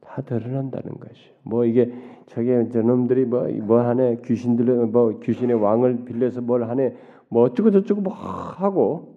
다 0.00 0.22
드러난다는 0.22 0.98
것이. 0.98 1.32
뭐 1.42 1.64
이게 1.64 1.92
저게 2.26 2.68
저놈들이 2.68 3.24
뭐 3.24 3.48
뭐 3.62 3.80
하네 3.80 4.22
귀신들 4.24 4.64
뭐 4.86 5.18
귀신의 5.20 5.60
왕을 5.60 6.04
빌려서 6.04 6.40
뭘 6.40 6.64
하네 6.68 6.96
뭐 7.28 7.42
어쩌고 7.44 7.70
저쩌고 7.70 8.00
뭐 8.00 8.12
하고 8.12 9.16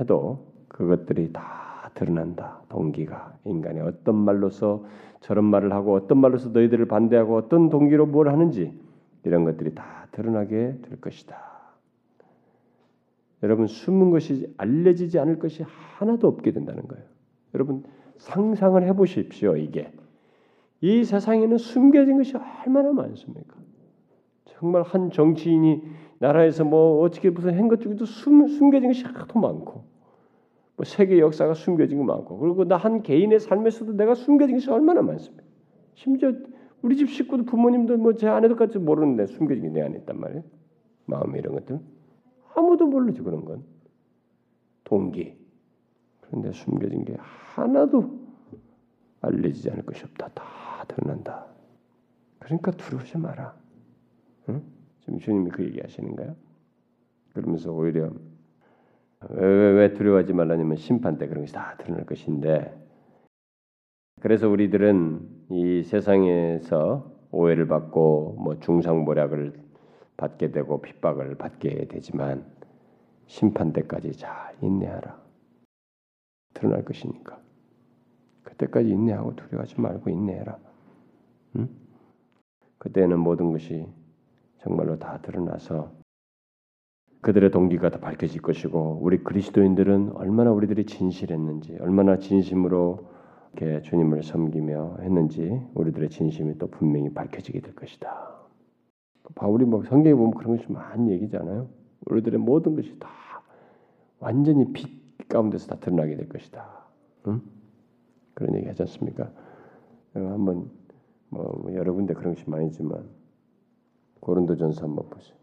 해도 0.00 0.46
그것들이 0.68 1.32
다 1.32 1.90
드러난다. 1.94 2.62
동기가 2.68 3.36
인간이 3.44 3.80
어떤 3.80 4.14
말로서 4.14 4.84
저런 5.20 5.44
말을 5.44 5.72
하고 5.72 5.94
어떤 5.94 6.18
말로서 6.18 6.50
너희들을 6.50 6.86
반대하고 6.86 7.36
어떤 7.36 7.68
동기로 7.68 8.06
뭘 8.06 8.28
하는지 8.28 8.78
이런 9.24 9.44
것들이 9.44 9.74
다 9.74 10.06
드러나게 10.12 10.78
될 10.82 11.00
것이다. 11.00 11.36
여러분 13.42 13.66
숨은 13.66 14.10
것이 14.10 14.52
알려지지 14.56 15.18
않을 15.18 15.38
것이 15.38 15.64
하나도 15.96 16.28
없게 16.28 16.52
된다는 16.52 16.86
거예요. 16.86 17.04
여러분 17.58 17.82
상상을 18.18 18.80
해보십시오. 18.84 19.56
이게 19.56 19.90
이 20.80 21.02
세상에는 21.04 21.58
숨겨진 21.58 22.16
것이 22.18 22.34
얼마나 22.36 22.92
많습니까? 22.92 23.56
정말 24.44 24.82
한 24.82 25.10
정치인이 25.10 25.82
나라에서 26.20 26.64
뭐 26.64 27.00
어떻게 27.02 27.30
무슨 27.30 27.58
한것 27.58 27.80
중에도 27.80 28.04
숨, 28.04 28.46
숨겨진 28.46 28.88
것이 28.90 29.04
하도 29.04 29.40
많고 29.40 29.84
뭐 30.76 30.84
세계 30.84 31.18
역사가 31.18 31.54
숨겨진 31.54 31.98
거 31.98 32.04
많고 32.04 32.38
그리고 32.38 32.64
나 32.64 32.76
한 32.76 33.02
개인의 33.02 33.40
삶에서도 33.40 33.94
내가 33.94 34.14
숨겨진 34.14 34.56
것이 34.56 34.70
얼마나 34.70 35.02
많습니까? 35.02 35.42
심지어 35.94 36.32
우리 36.82 36.96
집 36.96 37.10
식구도 37.10 37.44
부모님도 37.44 37.96
뭐제 37.96 38.28
아내도까지 38.28 38.78
모르는데 38.78 39.26
숨겨진 39.26 39.64
게 39.64 39.68
내 39.70 39.82
안에 39.82 39.98
있단 39.98 40.18
말이에요. 40.20 40.44
마음 41.06 41.34
이런 41.36 41.54
것들 41.54 41.80
아무도 42.54 42.86
모르지 42.86 43.20
그런 43.22 43.44
건 43.44 43.64
동기 44.84 45.36
그런데 46.28 46.52
숨겨진 46.52 47.04
게 47.04 47.16
하나도 47.18 48.18
알려지지 49.20 49.70
않을 49.70 49.84
것이 49.84 50.04
없다. 50.04 50.28
다 50.28 50.84
드러난다. 50.86 51.46
그러니까 52.38 52.70
두려우지 52.70 53.18
마라. 53.18 53.54
응? 54.48 54.62
지금 55.00 55.18
주님이 55.18 55.50
그 55.50 55.64
얘기하시는가요? 55.64 56.36
그러면서 57.34 57.72
오히려 57.72 58.10
왜, 59.30 59.46
왜, 59.46 59.70
왜 59.72 59.92
두려워하지 59.92 60.32
말라냐면 60.32 60.76
심판 60.76 61.18
때 61.18 61.26
그런 61.26 61.42
것이 61.42 61.52
다 61.52 61.76
드러날 61.78 62.06
것인데 62.06 62.86
그래서 64.20 64.48
우리들은 64.48 65.46
이 65.50 65.82
세상에서 65.82 67.12
오해를 67.30 67.66
받고 67.66 68.36
뭐 68.40 68.58
중상모략을 68.60 69.52
받게 70.16 70.50
되고 70.50 70.80
핍박을 70.80 71.36
받게 71.36 71.86
되지만 71.88 72.44
심판 73.26 73.72
때까지 73.72 74.12
잘 74.12 74.56
인내하라. 74.60 75.27
드러날 76.58 76.84
것이니까. 76.84 77.38
그때까지 78.42 78.90
인내하고 78.90 79.36
두려워하지 79.36 79.80
말고 79.80 80.10
인내해라. 80.10 80.58
응? 81.56 81.68
그때는 82.78 83.18
모든 83.18 83.52
것이 83.52 83.86
정말로 84.58 84.98
다 84.98 85.20
드러나서 85.22 85.92
그들의 87.20 87.50
동기가 87.50 87.90
다 87.90 87.98
밝혀질 87.98 88.42
것이고 88.42 89.00
우리 89.02 89.22
그리스도인들은 89.22 90.12
얼마나 90.14 90.52
우리들이 90.52 90.86
진실했는지 90.86 91.76
얼마나 91.80 92.18
진심으로 92.18 93.08
이렇게 93.54 93.82
주님을 93.82 94.22
섬기며 94.22 94.98
했는지 95.00 95.60
우리들의 95.74 96.10
진심이 96.10 96.58
또 96.58 96.68
분명히 96.68 97.12
밝혀지게 97.12 97.60
될 97.60 97.74
것이다. 97.74 98.38
바울이 99.34 99.64
뭐 99.64 99.82
성경에 99.84 100.14
보면 100.14 100.32
그런 100.32 100.56
것이 100.56 100.70
많이 100.70 101.10
얘기잖아요. 101.12 101.68
우리들의 102.06 102.38
모든 102.40 102.76
것이 102.76 102.98
다 102.98 103.08
완전히 104.20 104.72
빛 104.72 105.07
가운데서 105.28 105.68
다 105.68 105.76
드러나게 105.80 106.16
될 106.16 106.28
것이다. 106.28 106.66
응? 107.28 107.40
그런 108.34 108.54
얘기 108.56 108.66
하지 108.66 108.82
않습니까? 108.82 109.24
어, 110.14 110.20
한번 110.20 110.70
뭐, 111.30 111.60
뭐 111.62 111.74
여러 111.74 111.92
군데 111.92 112.14
그런 112.14 112.34
것이 112.34 112.48
많이지만 112.48 113.04
고린도전서 114.20 114.84
한번 114.84 115.08
보세요. 115.10 115.36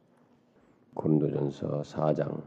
고린도전서 0.94 1.82
4장 1.82 2.42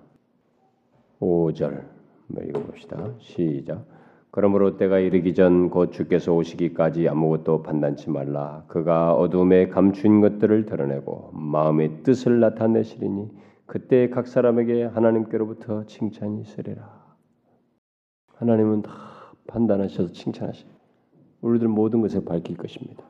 5절 1.21 1.85
뭐 2.29 2.43
읽어봅시다. 2.43 3.12
시작. 3.19 3.85
그러므로 4.31 4.77
때가 4.77 4.99
이르기 4.99 5.35
전 5.35 5.71
곧 5.71 5.91
주께서 5.93 6.33
오시기까지 6.35 7.09
아무것도 7.09 7.62
판단치 7.62 8.11
말라. 8.11 8.64
그가 8.69 9.14
어둠에 9.14 9.69
감춘 9.69 10.21
것들을 10.21 10.67
드러내고 10.67 11.31
마음의 11.33 12.03
뜻을 12.03 12.41
나타내시리니 12.41 13.31
그때 13.67 14.09
각 14.11 14.27
사람에게 14.27 14.85
하나님께로부터 14.85 15.85
칭찬이 15.87 16.41
있으리라. 16.43 16.97
하나님은 18.38 18.83
다 18.83 18.92
판단하셔서 19.48 20.12
칭찬하시. 20.12 20.64
우리들 21.40 21.68
모든 21.68 22.01
것을 22.01 22.24
밝힐 22.24 22.57
것입니다. 22.57 23.05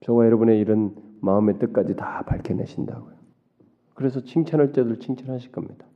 저와 0.00 0.26
여러분의 0.26 0.58
이런 0.60 0.94
마음의 1.20 1.58
뜻까지 1.58 1.96
다 1.96 2.22
밝혀내신다고요. 2.26 3.14
그래서 3.94 4.20
칭찬할 4.20 4.72
때들 4.72 4.98
칭찬하실 4.98 5.52
겁니다. 5.52 5.86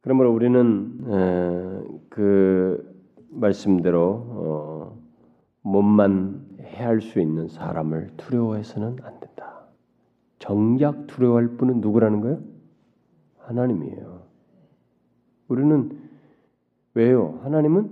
그러므로 0.00 0.32
우리는 0.32 2.08
그 2.08 2.96
말씀대로 3.28 4.00
어, 4.28 4.98
몸만 5.62 6.46
해할 6.60 7.00
수 7.00 7.20
있는 7.20 7.48
사람을 7.48 8.12
두려워해서는 8.16 8.98
안 9.02 9.20
된다. 9.20 9.66
정작 10.38 11.06
두려워할 11.06 11.48
분은 11.56 11.80
누구라는 11.80 12.20
거예요? 12.20 12.40
하나님이에요. 13.38 14.22
우리는 15.48 16.05
왜요? 16.96 17.38
하나님은 17.42 17.90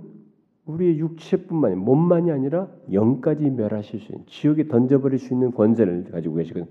우리의 0.65 0.97
육체뿐만이 0.97 1.75
몸만이 1.75 2.31
아니라 2.31 2.67
영까지 2.91 3.51
멸하실 3.51 3.99
수 3.99 4.11
있는 4.11 4.25
지옥에 4.25 4.67
던져버릴 4.67 5.19
수 5.19 5.31
있는 5.31 5.51
권세를 5.51 6.05
가지고 6.11 6.35
계시거든요. 6.35 6.67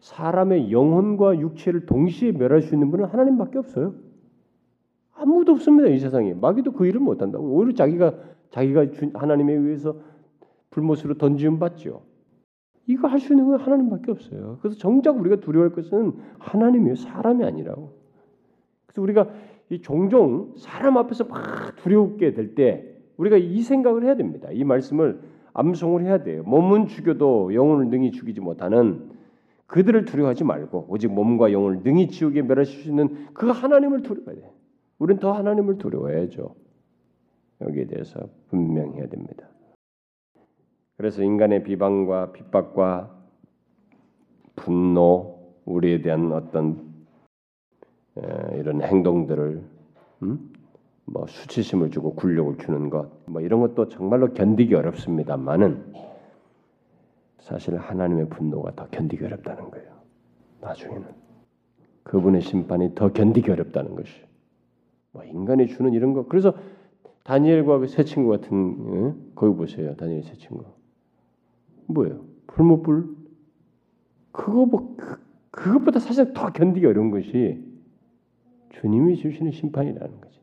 사람의 0.00 0.72
영혼과 0.72 1.38
육체를 1.38 1.84
동시에 1.84 2.32
멸할 2.32 2.62
수 2.62 2.74
있는 2.74 2.90
분은 2.90 3.04
하나님밖에 3.04 3.58
없어요. 3.58 3.94
아무도 5.12 5.52
없습니다 5.52 5.88
이 5.88 5.98
세상에 5.98 6.32
마귀도 6.32 6.72
그 6.72 6.86
일을 6.86 7.00
못 7.00 7.20
한다고 7.20 7.44
오히려 7.44 7.74
자기가 7.74 8.14
자기가 8.50 8.86
하나님에 9.12 9.52
의해서 9.52 9.96
불못으로 10.70 11.18
던지움 11.18 11.58
받죠. 11.58 12.02
이거 12.86 13.08
할 13.08 13.18
수 13.18 13.34
있는 13.34 13.46
건 13.46 13.60
하나님밖에 13.60 14.10
없어요. 14.10 14.58
그래서 14.62 14.78
정작 14.78 15.18
우리가 15.18 15.36
두려워할 15.36 15.72
것은 15.74 16.14
하나님이에요. 16.38 16.96
사람이 16.96 17.44
아니라고. 17.44 17.92
그래서 18.86 19.02
우리가 19.02 19.28
이 19.70 19.80
종종 19.80 20.54
사람 20.56 20.96
앞에서 20.96 21.24
막 21.24 21.76
두려우게 21.76 22.34
될 22.34 22.54
때 22.54 22.94
우리가 23.16 23.36
이 23.36 23.62
생각을 23.62 24.04
해야 24.04 24.16
됩니다. 24.16 24.48
이 24.52 24.64
말씀을 24.64 25.20
암송을 25.52 26.02
해야 26.04 26.22
돼요. 26.22 26.42
몸은 26.44 26.88
죽여도 26.88 27.54
영혼을 27.54 27.88
능히 27.88 28.10
죽이지 28.10 28.40
못하는 28.40 29.10
그들을 29.66 30.04
두려워하지 30.04 30.44
말고 30.44 30.86
오직 30.88 31.12
몸과 31.12 31.52
영혼을 31.52 31.80
능히 31.82 32.08
지옥에 32.08 32.42
멸하실 32.42 32.82
수 32.82 32.88
있는 32.88 33.28
그 33.32 33.48
하나님을 33.48 34.02
두려워해야 34.02 34.42
돼. 34.42 34.52
우리는 34.98 35.20
더 35.20 35.32
하나님을 35.32 35.78
두려워해야죠. 35.78 36.54
여기에 37.60 37.86
대해서 37.86 38.28
분명해야 38.50 39.08
됩니다. 39.08 39.48
그래서 40.96 41.22
인간의 41.22 41.64
비방과 41.64 42.32
핍박과 42.32 43.14
분노, 44.56 45.54
우리에 45.64 46.02
대한 46.02 46.30
어떤 46.32 46.83
이런 48.16 48.82
행동들을 48.82 49.62
음? 50.22 50.52
뭐 51.06 51.26
수치심을 51.26 51.90
주고 51.90 52.14
굴욕을 52.14 52.58
주는 52.58 52.88
것, 52.88 53.10
뭐 53.26 53.40
이런 53.42 53.60
것도 53.60 53.88
정말로 53.88 54.32
견디기 54.32 54.74
어렵습니다만은 54.74 55.92
사실 57.40 57.76
하나님의 57.76 58.28
분노가 58.30 58.74
더 58.74 58.88
견디기 58.88 59.24
어렵다는 59.24 59.70
거예요. 59.70 59.92
나중에는 60.62 61.04
그분의 62.04 62.40
심판이 62.40 62.94
더 62.94 63.12
견디기 63.12 63.50
어렵다는 63.50 63.94
것이. 63.96 64.12
뭐 65.12 65.24
인간이 65.24 65.66
주는 65.68 65.92
이런 65.92 66.14
거. 66.14 66.26
그래서 66.26 66.54
다니엘과 67.24 67.78
그 67.78 67.86
새 67.86 68.04
친구 68.04 68.30
같은 68.30 68.94
예? 68.94 69.14
거기 69.34 69.54
보세요. 69.56 69.94
다니엘 69.96 70.22
새 70.24 70.34
친구. 70.36 70.64
뭐예요? 71.86 72.24
풀무불. 72.46 73.08
그거 74.32 74.66
뭐 74.66 74.94
그, 74.96 75.16
그것보다 75.50 76.00
사실 76.00 76.32
더 76.32 76.50
견디기 76.52 76.86
어려운 76.86 77.10
것이 77.10 77.62
주님이 78.80 79.16
주시는 79.16 79.52
심판이라는 79.52 80.20
거지. 80.20 80.40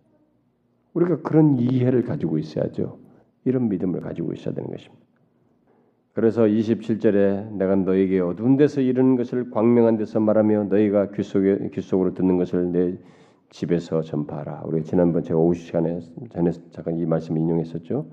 우리가 0.94 1.22
그런 1.22 1.58
이해를 1.58 2.04
가지고 2.04 2.38
있어야죠. 2.38 3.00
이런 3.46 3.70
믿음을 3.70 4.02
가지고 4.02 4.34
있어야 4.34 4.54
되는 4.54 4.70
것입니다. 4.70 5.02
그래서 6.14 6.44
27절에 6.44 7.54
내가 7.54 7.76
너에게 7.76 8.20
어두운 8.20 8.58
데서 8.58 8.82
이르는 8.82 9.16
것을 9.16 9.50
광명한 9.50 9.98
데서 9.98 10.20
말하며 10.20 10.66
너희가 10.66 11.12
귀 11.12 11.24
속에 11.24 11.70
귀 11.74 11.82
속으로 11.82 12.14
듣는 12.14 12.38
것을 12.38 12.72
내 12.72 12.98
집에서 13.50 14.02
전파하라. 14.02 14.64
우리 14.66 14.84
지난번 14.84 15.24
제가 15.24 15.40
오후 15.40 15.54
시간에 15.54 16.00
전에 16.32 16.52
잠깐 16.72 16.98
이 16.98 17.06
말씀 17.06 17.38
인용했었죠. 17.38 18.06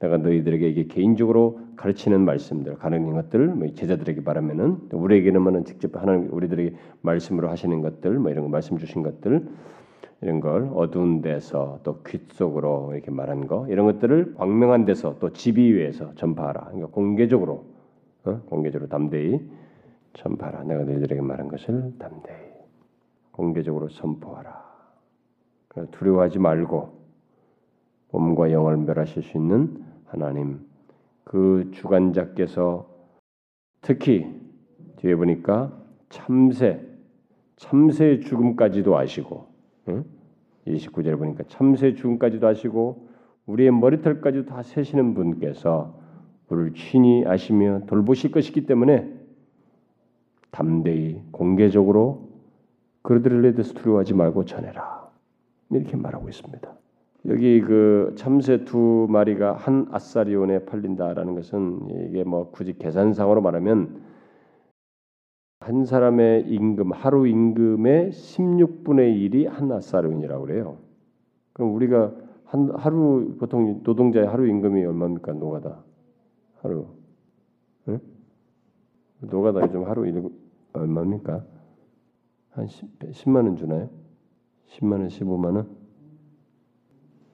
내가 0.00 0.16
너희들에게 0.18 0.68
이게 0.68 0.86
개인적으로 0.86 1.60
가르치는 1.76 2.24
말씀들, 2.24 2.76
가르치는 2.76 3.14
것들, 3.14 3.48
뭐 3.48 3.68
제자들에게 3.74 4.20
말하면은 4.20 4.88
우리에게는 4.92 5.64
직접 5.64 5.96
하나님 5.96 6.32
우리들에게 6.32 6.74
말씀으로 7.02 7.48
하시는 7.48 7.80
것들, 7.82 8.18
뭐 8.18 8.30
이런 8.30 8.44
거 8.44 8.48
말씀 8.48 8.78
주신 8.78 9.02
것들 9.02 9.48
이런 10.20 10.40
걸 10.40 10.70
어두운 10.74 11.20
데서 11.20 11.80
또 11.84 12.02
귀 12.02 12.18
속으로 12.32 12.92
이렇게 12.94 13.10
말한 13.10 13.46
거 13.46 13.66
이런 13.68 13.86
것들을 13.86 14.34
광명한 14.34 14.84
데서 14.84 15.16
또 15.18 15.32
지비 15.32 15.72
위에서 15.74 16.14
전파하라. 16.14 16.64
그러니까 16.66 16.88
공개적으로 16.88 17.64
어? 18.24 18.40
공개적으로 18.48 18.88
담대히 18.88 19.40
전파하라. 20.14 20.64
내가 20.64 20.84
너희들에게 20.84 21.20
말한 21.20 21.48
것을 21.48 21.94
담대히 21.98 22.36
공개적으로 23.30 23.88
선포하라. 23.88 24.66
두려워하지 25.92 26.40
말고 26.40 26.98
몸과 28.10 28.50
영을 28.50 28.76
멸하실 28.78 29.22
수 29.22 29.36
있는 29.36 29.84
하나님 30.08 30.60
그 31.24 31.70
주관자께서 31.72 32.88
특히 33.82 34.26
뒤에 34.96 35.14
보니까 35.14 35.72
참새 36.08 36.84
참새의 37.56 38.20
죽음까지도 38.20 38.96
아시고 38.96 39.46
응? 39.88 40.04
29절에 40.66 41.18
보니까 41.18 41.44
참새 41.48 41.94
죽음까지도 41.94 42.46
아시고 42.46 43.08
우리의 43.46 43.70
머리털까지도 43.72 44.46
다 44.46 44.62
세시는 44.62 45.14
분께서 45.14 45.98
우리를 46.48 46.74
친히 46.74 47.24
아시며 47.26 47.82
돌보실 47.86 48.30
것이기 48.30 48.66
때문에 48.66 49.12
담대히 50.50 51.22
공개적으로 51.30 52.28
그들에 53.02 53.52
대해서 53.52 53.74
두려워하지 53.74 54.14
말고 54.14 54.44
전해라 54.44 55.08
이렇게 55.70 55.96
말하고 55.96 56.28
있습니다. 56.28 56.78
여기 57.28 57.60
그 57.60 58.14
참새 58.16 58.64
두 58.64 59.06
마리가 59.10 59.54
한 59.54 59.86
아사리온에 59.90 60.64
팔린다라는 60.64 61.34
것은 61.34 62.08
이게 62.08 62.24
뭐 62.24 62.50
굳이 62.50 62.76
계산상으로 62.78 63.42
말하면 63.42 64.02
한 65.60 65.84
사람의 65.84 66.48
임금 66.48 66.92
하루 66.92 67.26
임금의 67.26 68.10
16분의 68.10 69.30
1이 69.30 69.46
한 69.46 69.70
아사리온이라고 69.70 70.46
그래요. 70.46 70.78
그럼 71.52 71.74
우리가 71.74 72.14
한 72.44 72.70
하루 72.74 73.36
보통 73.38 73.80
노동자의 73.82 74.26
하루 74.26 74.46
임금이 74.48 74.82
얼마입니까? 74.86 75.32
노가다 75.34 75.84
하루 76.62 76.86
응? 77.88 78.00
노가다 79.20 79.62
요즘 79.62 79.84
하루 79.84 80.06
일 80.06 80.22
얼마입니까? 80.72 81.44
한 82.50 82.66
10, 82.66 82.88
10 83.12 83.28
만 83.28 83.46
원 83.46 83.56
주나요? 83.56 83.90
10만 84.68 84.92
원, 84.92 85.08
15만 85.08 85.56
원? 85.56 85.77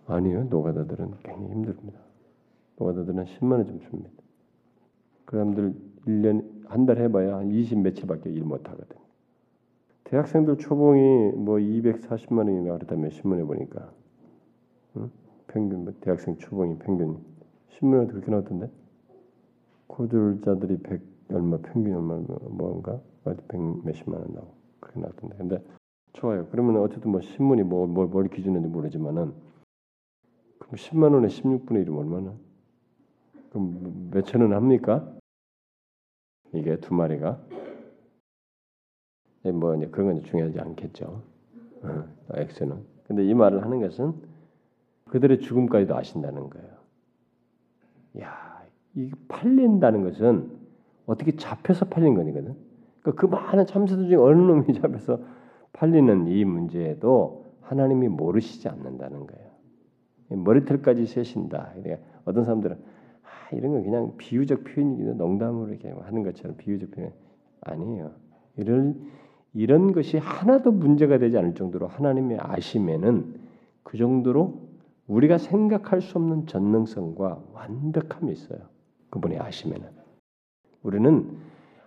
아니요. 0.06 0.44
노가다들은 0.44 1.12
굉장히 1.22 1.50
힘듭니다. 1.50 1.98
노가다들은 2.78 3.24
10만 3.24 3.52
원 3.52 3.66
좀 3.66 3.80
줍니다. 3.80 4.10
그 5.24 5.36
사람들 5.36 5.74
1년 6.06 6.64
한 6.66 6.86
달 6.86 6.98
해봐야 6.98 7.36
한 7.36 7.50
20 7.50 7.78
며칠밖에 7.80 8.30
일 8.30 8.44
못 8.44 8.68
하거든. 8.68 8.96
대학생들 10.04 10.58
초봉이 10.58 11.32
뭐 11.36 11.56
240만 11.56 12.38
원이나 12.38 12.74
그렇다면 12.74 13.10
신문에 13.10 13.42
보니까 13.44 13.90
응? 14.96 15.10
평균 15.46 15.84
뭐 15.84 15.92
대학생 16.00 16.36
초봉이 16.36 16.78
평균 16.78 17.18
신문에 17.70 18.06
그렇게 18.06 18.30
나왔던데 18.30 18.70
고졸자들이 19.86 20.78
100 20.82 21.02
얼마 21.32 21.56
평균 21.58 21.94
얼마 21.94 22.16
뭔가 22.50 23.00
백 23.48 23.60
몇십만 23.84 24.20
원 24.20 24.34
나오고 24.34 24.54
그렇게 24.80 25.00
나왔던데 25.00 25.36
근데 25.38 25.64
좋아요. 26.12 26.46
그러면 26.50 26.76
어쨌든 26.76 27.10
뭐 27.10 27.20
신문이 27.22 27.62
뭐뭘 27.62 28.08
뭘 28.08 28.28
기준인지 28.28 28.68
모르지만은 28.68 29.32
10만 30.74 31.12
원에 31.14 31.28
16분의 31.28 31.86
1이면 31.86 31.98
얼마나? 31.98 32.34
그럼 33.50 34.10
몇천 34.12 34.40
원 34.40 34.52
합니까? 34.52 35.08
이게 36.52 36.76
두 36.76 36.94
마리가 36.94 37.40
뭐 39.52 39.76
그런 39.90 40.06
건 40.06 40.22
중요하지 40.22 40.60
않겠죠. 40.60 41.22
어, 41.82 42.04
X는 42.34 42.84
근데 43.06 43.24
이 43.24 43.34
말을 43.34 43.62
하는 43.62 43.80
것은 43.80 44.14
그들의 45.10 45.40
죽음까지도 45.40 45.96
아신다는 45.96 46.48
거예요. 46.50 46.68
야, 48.20 48.62
이 48.94 49.10
팔린다는 49.28 50.02
것은 50.04 50.50
어떻게 51.06 51.36
잡혀서 51.36 51.86
팔린 51.86 52.14
거거든. 52.14 52.56
그러니까 53.02 53.20
그 53.20 53.26
많은 53.26 53.66
참새들 53.66 54.08
중에 54.08 54.16
어느 54.16 54.40
놈이 54.40 54.72
잡혀서 54.80 55.20
팔리는 55.72 56.28
이 56.28 56.44
문제에도 56.44 57.44
하나님이 57.60 58.08
모르시지 58.08 58.68
않는다는 58.68 59.26
거예요. 59.26 59.53
머리털까지 60.36 61.06
세신다. 61.06 61.72
그러니까 61.74 62.06
어떤 62.24 62.44
사람들은 62.44 62.76
아, 62.76 63.56
이런 63.56 63.72
건 63.72 63.82
그냥 63.82 64.16
비유적 64.16 64.64
표현이기도 64.64 65.14
농담으로 65.14 65.70
이렇게 65.70 65.90
하는 65.90 66.22
것처럼 66.22 66.56
비유적 66.56 66.90
표현 66.90 67.12
아니에요. 67.60 68.12
이런 68.56 69.10
이런 69.52 69.92
것이 69.92 70.18
하나도 70.18 70.72
문제가 70.72 71.18
되지 71.18 71.38
않을 71.38 71.54
정도로 71.54 71.86
하나님의 71.86 72.38
아심에는 72.40 73.34
그 73.84 73.96
정도로 73.96 74.64
우리가 75.06 75.38
생각할 75.38 76.00
수 76.00 76.18
없는 76.18 76.46
전능성과 76.46 77.44
완벽함이 77.52 78.32
있어요. 78.32 78.58
그분의 79.10 79.38
아심에는 79.38 79.86
우리는 80.82 81.36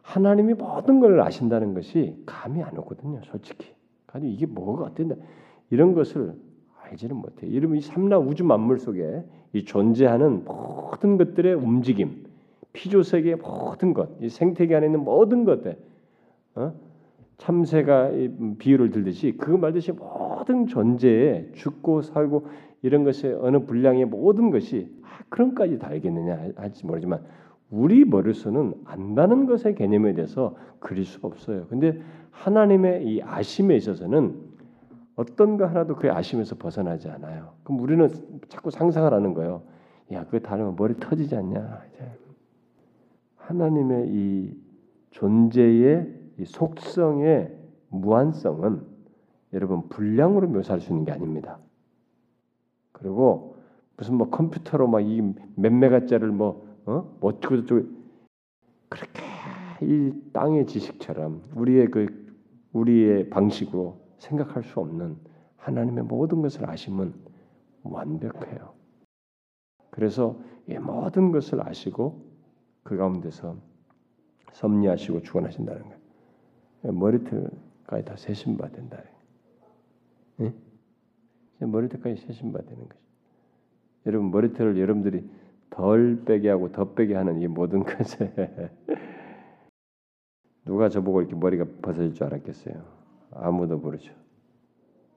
하나님이 0.02 0.54
모든 0.54 1.02
걸 1.02 1.20
아신다는 1.20 1.74
것이 1.74 2.22
감이 2.26 2.64
안 2.64 2.78
오거든요. 2.78 3.20
솔직히. 3.26 3.76
아니 4.08 4.34
이게 4.34 4.46
뭐가 4.46 4.86
어땠나 4.86 5.16
이런 5.70 5.94
것을 5.94 6.34
알지는 6.90 7.16
못해. 7.16 7.48
이러면 7.48 7.78
이 7.78 7.82
삼라 7.82 8.20
우주 8.20 8.44
만물 8.44 8.80
속에 8.80 9.24
이 9.54 9.64
존재하는 9.64 10.44
모든 10.46 11.18
것들의 11.18 11.54
움직임, 11.54 12.26
피조 12.74 13.04
세계의 13.04 13.38
모든 13.38 13.94
것, 13.94 14.10
이 14.22 14.30
생태계 14.30 14.76
안에 14.76 14.88
있는 14.88 15.04
모든 15.04 15.46
것들, 15.46 15.78
어? 16.56 16.74
참새가 17.38 18.12
비유를 18.58 18.90
들듯이 18.90 19.36
그 19.38 19.52
말듯이 19.52 19.92
모든 19.92 20.66
존재에 20.66 21.52
죽고 21.54 22.02
살고 22.02 22.48
이런 22.82 23.04
것의 23.04 23.36
어느 23.40 23.60
분량의 23.60 24.06
모든 24.06 24.50
것이 24.50 24.90
아, 25.04 25.20
그런까지 25.30 25.78
다 25.78 25.88
알겠느냐 25.88 26.54
할지 26.56 26.86
모르지만 26.86 27.22
우리 27.70 28.06
머릿속은 28.06 28.74
안다는 28.86 29.46
것의 29.46 29.76
개념에 29.76 30.14
대해서 30.14 30.56
그릴 30.80 31.06
수가 31.06 31.28
없어요. 31.28 31.68
근데 31.70 32.02
하나님의 32.32 33.06
이 33.06 33.22
아심에 33.22 33.76
있어서는 33.76 34.36
어떤 35.18 35.58
거 35.58 35.66
하나도 35.66 35.96
그 35.96 36.10
아심에서 36.12 36.56
벗어나지 36.56 37.10
않아요. 37.10 37.56
그럼 37.64 37.82
우리는 37.82 38.08
자꾸 38.48 38.72
상상을 38.72 39.12
하는 39.12 39.34
거예요. 39.34 39.64
야, 40.14 40.24
그거 40.26 40.40
다르면 40.40 40.76
머리 40.78 40.96
터지지 40.96 41.36
않냐? 41.36 41.82
하나님의 43.36 44.08
이 44.10 44.58
존재의 45.12 46.14
이 46.40 46.46
속성의 46.46 47.52
무한성은 47.90 48.82
여러분 49.54 49.90
분량으로 49.90 50.48
묘사할 50.48 50.80
수 50.82 50.92
있는 50.92 51.04
게 51.04 51.12
아닙니다. 51.12 51.58
그리고 52.92 53.58
무슨 53.98 54.16
뭐 54.16 54.30
컴퓨터로 54.30 54.88
막 54.88 55.02
이 55.02 55.22
몇 55.56 55.74
메가짜리를 55.74 56.32
뭐 56.32 56.68
어? 56.86 57.18
뭐 57.20 57.32
어쩌고 57.32 57.66
저쩌고 57.66 57.88
그렇게 58.90 59.22
이 59.82 60.14
땅의 60.32 60.68
지식처럼 60.68 61.42
우리의 61.56 61.90
그 61.90 62.08
우리의 62.74 63.30
방식으로 63.30 64.00
생각할 64.18 64.64
수 64.64 64.80
없는 64.80 65.18
하나님의 65.58 66.04
모든 66.06 66.42
것을 66.42 66.70
아심은 66.70 67.14
완벽해요. 67.84 68.74
그래서 69.90 70.40
이 70.68 70.78
모든 70.78 71.32
것을 71.32 71.66
아시고 71.68 72.26
그 72.84 72.98
가운데서 72.98 73.58
섭리하시고 74.54 75.22
주관하신다는 75.24 75.84
거예요. 75.84 76.94
머리털까지 76.94 78.06
다 78.06 78.16
세신 78.16 78.58
바 78.58 78.70
된다. 78.70 79.02
예? 80.42 80.54
머리털까지 81.60 82.22
세신 82.22 82.54
바 82.54 82.62
되는 82.62 82.88
거죠. 82.88 83.02
여러분 84.06 84.32
머리털을 84.32 84.80
여러분들이 84.80 85.30
덜 85.70 86.24
빼게 86.24 86.50
하고 86.50 86.72
더 86.72 86.94
빼게 86.94 87.16
하는 87.16 87.42
이 87.42 87.48
모든 87.48 87.84
것에 87.84 88.72
누가 90.66 90.90
저보고 90.90 91.22
이렇게 91.22 91.36
머리가 91.36 91.66
벗어질 91.82 92.14
줄 92.14 92.26
알았겠어요. 92.26 92.97
아무도 93.32 93.78
모르죠. 93.78 94.14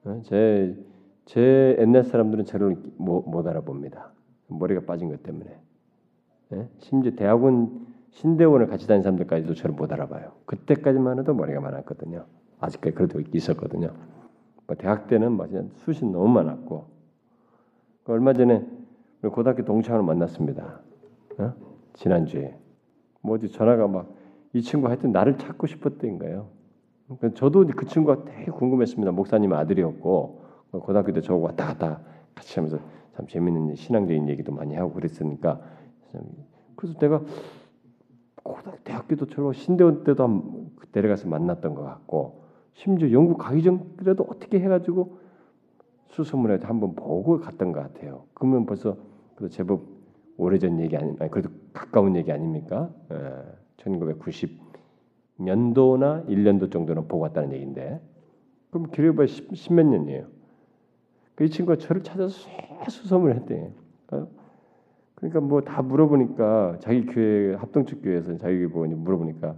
어? 0.05 0.21
제, 0.25 0.77
제 1.27 1.77
옛날 1.79 2.05
사람들은 2.05 2.45
저를 2.45 2.77
못, 2.97 3.23
못 3.29 3.47
알아봅니다. 3.47 4.13
머리가 4.49 4.83
빠진 4.83 5.09
것 5.09 5.23
때문에. 5.23 5.57
예? 6.53 6.69
심지어 6.79 7.13
대학원 7.13 7.87
신대원을 8.11 8.67
같이 8.67 8.89
다닌 8.89 9.03
사람들까지도 9.03 9.55
저를 9.55 9.75
못 9.75 9.93
알아봐요. 9.93 10.33
그때까지만 10.47 11.19
해도 11.21 11.35
머리가 11.35 11.61
많았거든요. 11.61 12.27
아직까지 12.59 12.95
그래도 12.95 13.21
있었거든요. 13.33 13.95
뭐 14.67 14.77
대학 14.77 15.07
때는 15.07 15.37
막 15.37 15.49
수시 15.77 16.05
너무 16.05 16.29
많았고 16.29 16.87
얼마 18.07 18.33
전에 18.33 18.67
고등학교 19.23 19.65
동창을 19.65 20.03
만났습니다. 20.03 20.81
어? 21.39 21.55
지난주에 21.95 22.57
뭐 23.23 23.37
어디 23.37 23.51
전화가 23.51 23.87
막 23.87 24.21
이 24.53 24.63
친구 24.63 24.89
하여튼 24.89 25.13
나를 25.13 25.39
찾고 25.39 25.67
싶었던 25.67 26.19
거예요. 26.19 26.49
그러니까 27.19 27.39
저도 27.39 27.67
그 27.67 27.87
친구가 27.87 28.25
되게 28.25 28.51
궁금했습니다. 28.51 29.13
목사님 29.13 29.53
아들이었고 29.53 30.41
고등학교 30.71 31.13
때 31.13 31.21
저하고 31.21 31.45
왔다 31.45 31.67
갔다 31.67 32.01
같이 32.35 32.55
하면서 32.55 32.79
참 33.17 33.27
재밌는 33.27 33.75
신앙적인 33.75 34.29
얘기도 34.29 34.53
많이 34.53 34.75
하고 34.75 34.93
그랬으니까 34.93 35.61
그래서 36.77 36.99
내가 36.99 37.23
고등학교 38.43 38.83
대학교도 38.85 39.27
저로 39.27 39.53
신대원 39.53 40.05
때도 40.05 40.71
내려가서 40.93 41.29
만났던 41.29 41.75
것 41.75 41.83
같고 41.83 42.45
심지어 42.75 43.11
영국 43.11 43.39
가기 43.39 43.63
전 43.63 43.97
그래도 43.97 44.25
어떻게 44.29 44.61
해가지고 44.61 45.19
수소문에 46.09 46.59
한번 46.63 46.95
보고 46.95 47.41
갔던 47.41 47.73
것 47.73 47.81
같아요. 47.81 48.25
그러면 48.35 48.67
벌써 48.67 48.97
그 49.35 49.49
제법 49.49 49.83
오래전 50.37 50.81
얘기 50.81 50.97
아니, 50.97 51.15
아니 51.21 51.31
그래도 51.31 51.51
가까운 51.73 52.17
얘기 52.17 52.33
아닙니까? 52.33 52.91
예, 53.13 53.17
1990 53.79 54.70
년도나 55.41 56.25
1년도 56.29 56.71
정도는 56.71 57.09
보고 57.09 57.23
왔다는 57.25 57.53
얘기인데 57.53 58.01
그럼 58.71 58.91
길어봐야 58.91 59.27
십몇 59.27 59.87
년이에요. 59.87 60.27
그이 61.35 61.51
친구가 61.51 61.77
저를 61.79 62.03
찾아서 62.03 62.49
수소문을 62.89 63.37
했대. 63.37 63.73
어? 64.13 64.29
그러니까 65.15 65.41
뭐 65.41 65.61
다 65.63 65.83
물어보니까 65.83 66.79
자기 66.81 67.05
교회 67.07 67.55
합동측 67.55 68.03
교회에서 68.03 68.37
자기 68.39 68.67
보고 68.67 68.87
물어보니까 68.87 69.57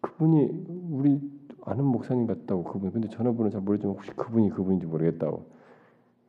그분이 0.00 0.66
우리 0.90 1.20
아는 1.64 1.84
목사님 1.84 2.26
같다고 2.26 2.62
그분 2.64 2.92
근데 2.92 3.08
전화번호 3.08 3.50
잘 3.50 3.60
모르지만 3.60 3.96
혹시 3.96 4.10
그분이 4.12 4.50
그분인지 4.50 4.86
모르겠다고. 4.86 5.46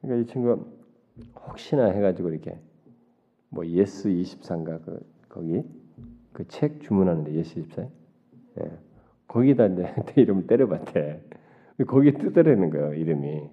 그러니까 0.02 0.24
이 0.24 0.32
친구가 0.32 0.64
혹시나 1.50 1.86
해가지고 1.86 2.30
이렇게 2.30 2.60
뭐 3.50 3.66
예스 3.66 4.10
24인가 4.10 4.84
그 4.84 5.00
거기 5.30 5.64
그 6.34 6.46
책 6.48 6.82
주문하는데 6.82 7.34
예스 7.34 7.60
24. 7.60 7.88
예. 8.62 8.72
거기다 9.28 9.68
내, 9.68 9.94
내 10.06 10.22
이름을 10.22 10.48
때려봤대. 10.48 11.22
거기에 11.86 12.14
뜨더라는 12.14 12.70
거예요 12.70 12.94
이름이. 12.94 13.50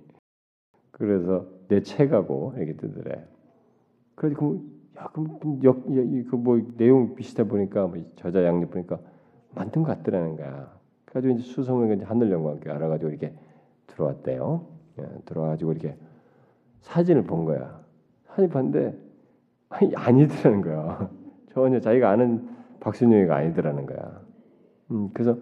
그래서 0.93 1.47
내 1.69 1.83
책하고 1.83 2.55
이렇게 2.57 2.77
뜨더래. 2.77 3.25
그래서 4.15 4.57
야 4.97 5.11
그럼 5.13 5.63
역그뭐 5.63 6.75
내용 6.77 7.15
비슷해 7.15 7.47
보니까 7.47 7.87
뭐 7.87 7.99
저자 8.17 8.45
약력 8.45 8.71
보니까 8.71 8.99
만든 9.55 9.83
것 9.83 9.97
같더라는 9.99 10.37
거야. 10.37 10.73
그래가지고 11.05 11.35
이제 11.35 11.43
수성을 11.43 11.95
이제 11.95 12.05
함께 12.05 12.71
알아가지고 12.71 13.11
이렇게 13.11 13.35
들어왔대요. 13.89 14.67
예, 15.01 15.07
들어와가지고 15.25 15.73
이렇게 15.73 15.97
사진을 16.81 17.25
본 17.25 17.45
거야. 17.45 17.83
사진 18.27 18.49
봤는데 18.49 18.97
아니, 19.69 19.95
아니더라는 19.97 20.61
거야. 20.63 21.11
전혀 21.53 21.81
자기가 21.81 22.11
아는 22.11 22.49
박순영이가 22.81 23.35
아니더라는 23.35 23.87
거야. 23.87 24.24
음, 24.91 25.11
그래서 25.13 25.39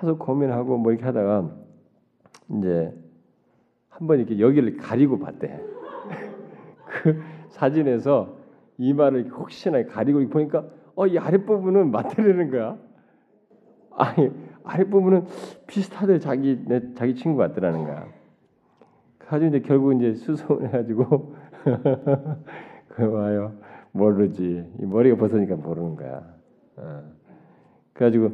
계속 0.00 0.18
고민하고 0.18 0.78
뭐 0.78 0.92
이렇게 0.92 1.04
하다가 1.06 1.50
이제 2.58 2.92
한 3.88 4.06
번 4.06 4.18
이렇게 4.18 4.38
여기를 4.38 4.76
가리고 4.76 5.18
봤대. 5.18 5.58
그 6.86 7.20
사진에서 7.48 8.36
이마를 8.78 9.30
혹시나 9.30 9.82
가리고 9.84 10.26
보니까 10.28 10.66
어 10.96 11.06
이 11.06 11.18
아랫부분은 11.18 11.90
맞다라는 11.90 12.50
거야. 12.50 12.76
아니 13.92 14.30
아랫부분은 14.64 15.24
비슷하대 15.66 16.18
자기 16.18 16.62
내 16.66 16.92
자기 16.94 17.14
친구 17.14 17.38
같더라는 17.38 17.84
거야. 17.84 18.06
가지고 19.18 19.48
이제 19.56 19.60
결국 19.66 19.94
이제 19.94 20.14
수소문 20.14 20.66
해가지고 20.66 21.34
그 22.88 23.10
와요 23.10 23.54
모르지 23.92 24.70
이 24.80 24.84
머리가 24.86 25.16
벗으니까 25.16 25.56
모르는 25.56 25.96
거야. 25.96 26.22
어. 26.76 27.15
그래가지고 27.96 28.30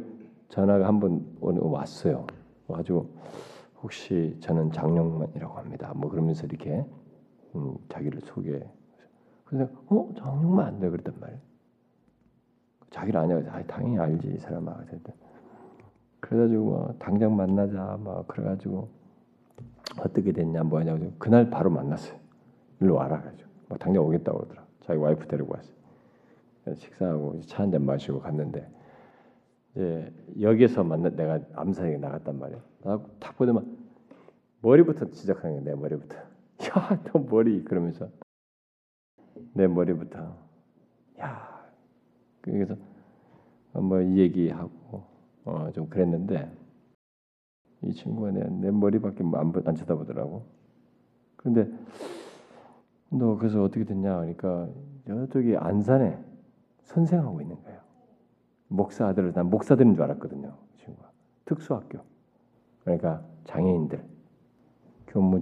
전화가 0.49 0.85
한 0.87 0.99
번 0.99 1.25
왔어요. 1.41 2.27
와가지고 2.67 3.09
혹시 3.81 4.37
저는 4.39 4.71
장영만이라고 4.71 5.57
합니다. 5.57 5.93
뭐 5.95 6.09
그러면서 6.09 6.45
이렇게 6.45 6.85
음, 7.55 7.75
자기를 7.89 8.21
소개. 8.21 8.61
그래서 9.45 9.69
어 9.87 10.09
장영만 10.17 10.67
안돼 10.67 10.89
그랬단 10.89 11.15
말이야. 11.19 11.37
자기를 12.91 13.19
아냐? 13.19 13.35
아, 13.51 13.63
당연히 13.63 13.97
알지 13.99 14.33
이 14.35 14.37
사람아. 14.39 14.77
그래가지고 16.19 16.63
뭐 16.63 16.95
당장 16.99 17.35
만나자 17.35 17.97
막 18.03 18.27
그래가지고 18.27 18.87
어떻게 19.99 20.31
됐냐 20.31 20.63
뭐냐고 20.63 21.11
그날 21.17 21.49
바로 21.49 21.69
만났어요. 21.69 22.17
일로 22.79 22.95
와라 22.95 23.21
가지고 23.21 23.49
뭐 23.69 23.77
당장 23.77 24.03
오겠다고 24.03 24.37
그러더라. 24.39 24.65
자기 24.81 24.99
와이프 24.99 25.27
데리고 25.27 25.53
왔어요. 25.53 25.73
식사하고 26.75 27.41
차 27.41 27.63
한 27.63 27.71
잔 27.71 27.85
마시고 27.85 28.19
갔는데 28.19 28.69
이제 29.75 30.13
여기서 30.39 30.83
만나 30.83 31.09
내가 31.09 31.39
암사에 31.53 31.97
나갔단 31.97 32.39
말이야. 32.39 32.59
나딱 32.83 33.37
보더만 33.37 33.77
머리부터 34.61 35.09
지적하는 35.11 35.63
거야 35.63 35.73
내 35.73 35.79
머리부터. 35.79 36.15
야 36.63 36.99
너 37.05 37.19
머리 37.19 37.63
그러면서 37.63 38.09
내 39.53 39.67
머리부터 39.67 40.37
야 41.19 41.69
그래서 42.41 42.75
뭐이 43.73 44.17
얘기하고 44.17 45.03
어 45.45 45.71
좀 45.73 45.89
그랬는데 45.89 46.51
이 47.81 47.91
친구가 47.93 48.31
내, 48.31 48.43
내 48.47 48.71
머리밖에 48.71 49.23
뭐 49.23 49.39
안, 49.39 49.51
안 49.65 49.75
쳐다보더라고. 49.75 50.45
그런데 51.35 51.69
너 53.09 53.35
그래서 53.37 53.61
어떻게 53.63 53.83
됐냐 53.83 54.15
그러니까 54.17 54.69
저쪽이 55.05 55.57
안산에 55.57 56.17
선생하고 56.83 57.41
있는 57.41 57.61
거예요. 57.63 57.81
목사 58.73 59.07
아들을 59.07 59.33
난 59.33 59.51
목사들인 59.51 59.93
줄 59.93 60.03
알았거든요. 60.03 60.51
친구가 60.77 61.11
특수학교 61.45 61.99
그러니까 62.81 63.23
장애인들 63.45 64.03
교무 65.07 65.41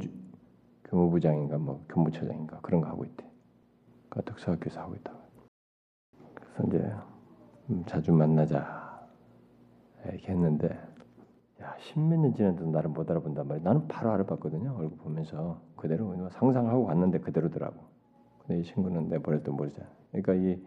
교무부장인가 0.83 1.57
뭐 1.57 1.85
교무처장인가 1.87 2.59
그런 2.59 2.81
거 2.81 2.89
하고 2.89 3.05
있대. 3.05 3.25
그 4.09 4.21
특수학교에서 4.23 4.81
하고 4.81 4.95
있다. 4.95 5.13
그래서 6.33 6.63
이제 6.67 6.93
음, 7.69 7.85
자주 7.85 8.11
만나자 8.11 9.07
이렇게 10.03 10.33
했는데 10.33 10.67
야 11.61 11.73
십몇 11.79 12.19
년 12.19 12.33
지났도 12.33 12.65
나를 12.65 12.89
못 12.89 13.09
알아본단 13.09 13.47
말이야. 13.47 13.63
나는 13.63 13.87
바로 13.87 14.11
알아봤거든요. 14.11 14.75
얼굴 14.75 14.97
보면서 14.97 15.61
그대로 15.77 16.29
상상하고 16.31 16.83
왔는데 16.83 17.19
그대로더라고. 17.19 17.79
근데 18.39 18.59
이 18.59 18.63
친구는 18.65 19.07
내 19.07 19.19
버려도 19.19 19.53
모르잖아. 19.53 19.87
그러니까 20.11 20.33
이 20.33 20.61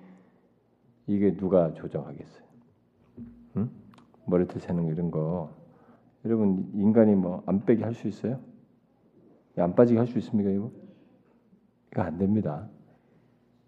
이게 1.07 1.37
누가 1.37 1.75
조정하겠어요? 1.75 2.54
응? 3.57 3.71
머리털 4.27 4.61
새는 4.61 4.87
이런 4.87 5.11
거 5.11 5.51
여러분 6.25 6.71
인간이 6.75 7.15
뭐 7.15 7.43
안 7.47 7.65
빼게 7.65 7.85
할수 7.85 8.09
있어요? 8.09 8.41
안 9.57 9.75
빠지게 9.75 9.99
할 9.99 10.07
수 10.07 10.19
있습니까 10.19 10.51
이거? 10.51 10.71
이거 11.93 12.03
안 12.03 12.19
됩니다. 12.19 12.69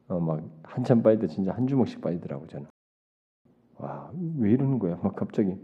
어, 0.09 0.19
막 0.21 0.43
한참 0.63 1.03
빠지다 1.03 1.27
진짜 1.29 1.53
한 1.53 1.67
주먹씩 1.67 2.01
빠지더라고 2.01 2.47
저는. 2.47 2.67
와, 3.79 4.11
왜 4.39 4.53
이러는 4.53 4.79
거야? 4.79 4.97
막 5.03 5.15
갑자기 5.15 5.57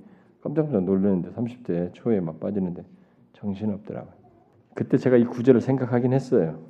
깜짝깜짝 0.42 0.84
놀랐는데 0.84 1.30
30대 1.32 1.92
초에 1.94 2.20
막 2.20 2.38
빠지는데 2.40 2.84
정신 3.32 3.70
없더라고요. 3.72 4.12
그때 4.74 4.96
제가 4.98 5.16
이 5.16 5.24
구절을 5.24 5.60
생각하긴 5.60 6.12
했어요. 6.12 6.62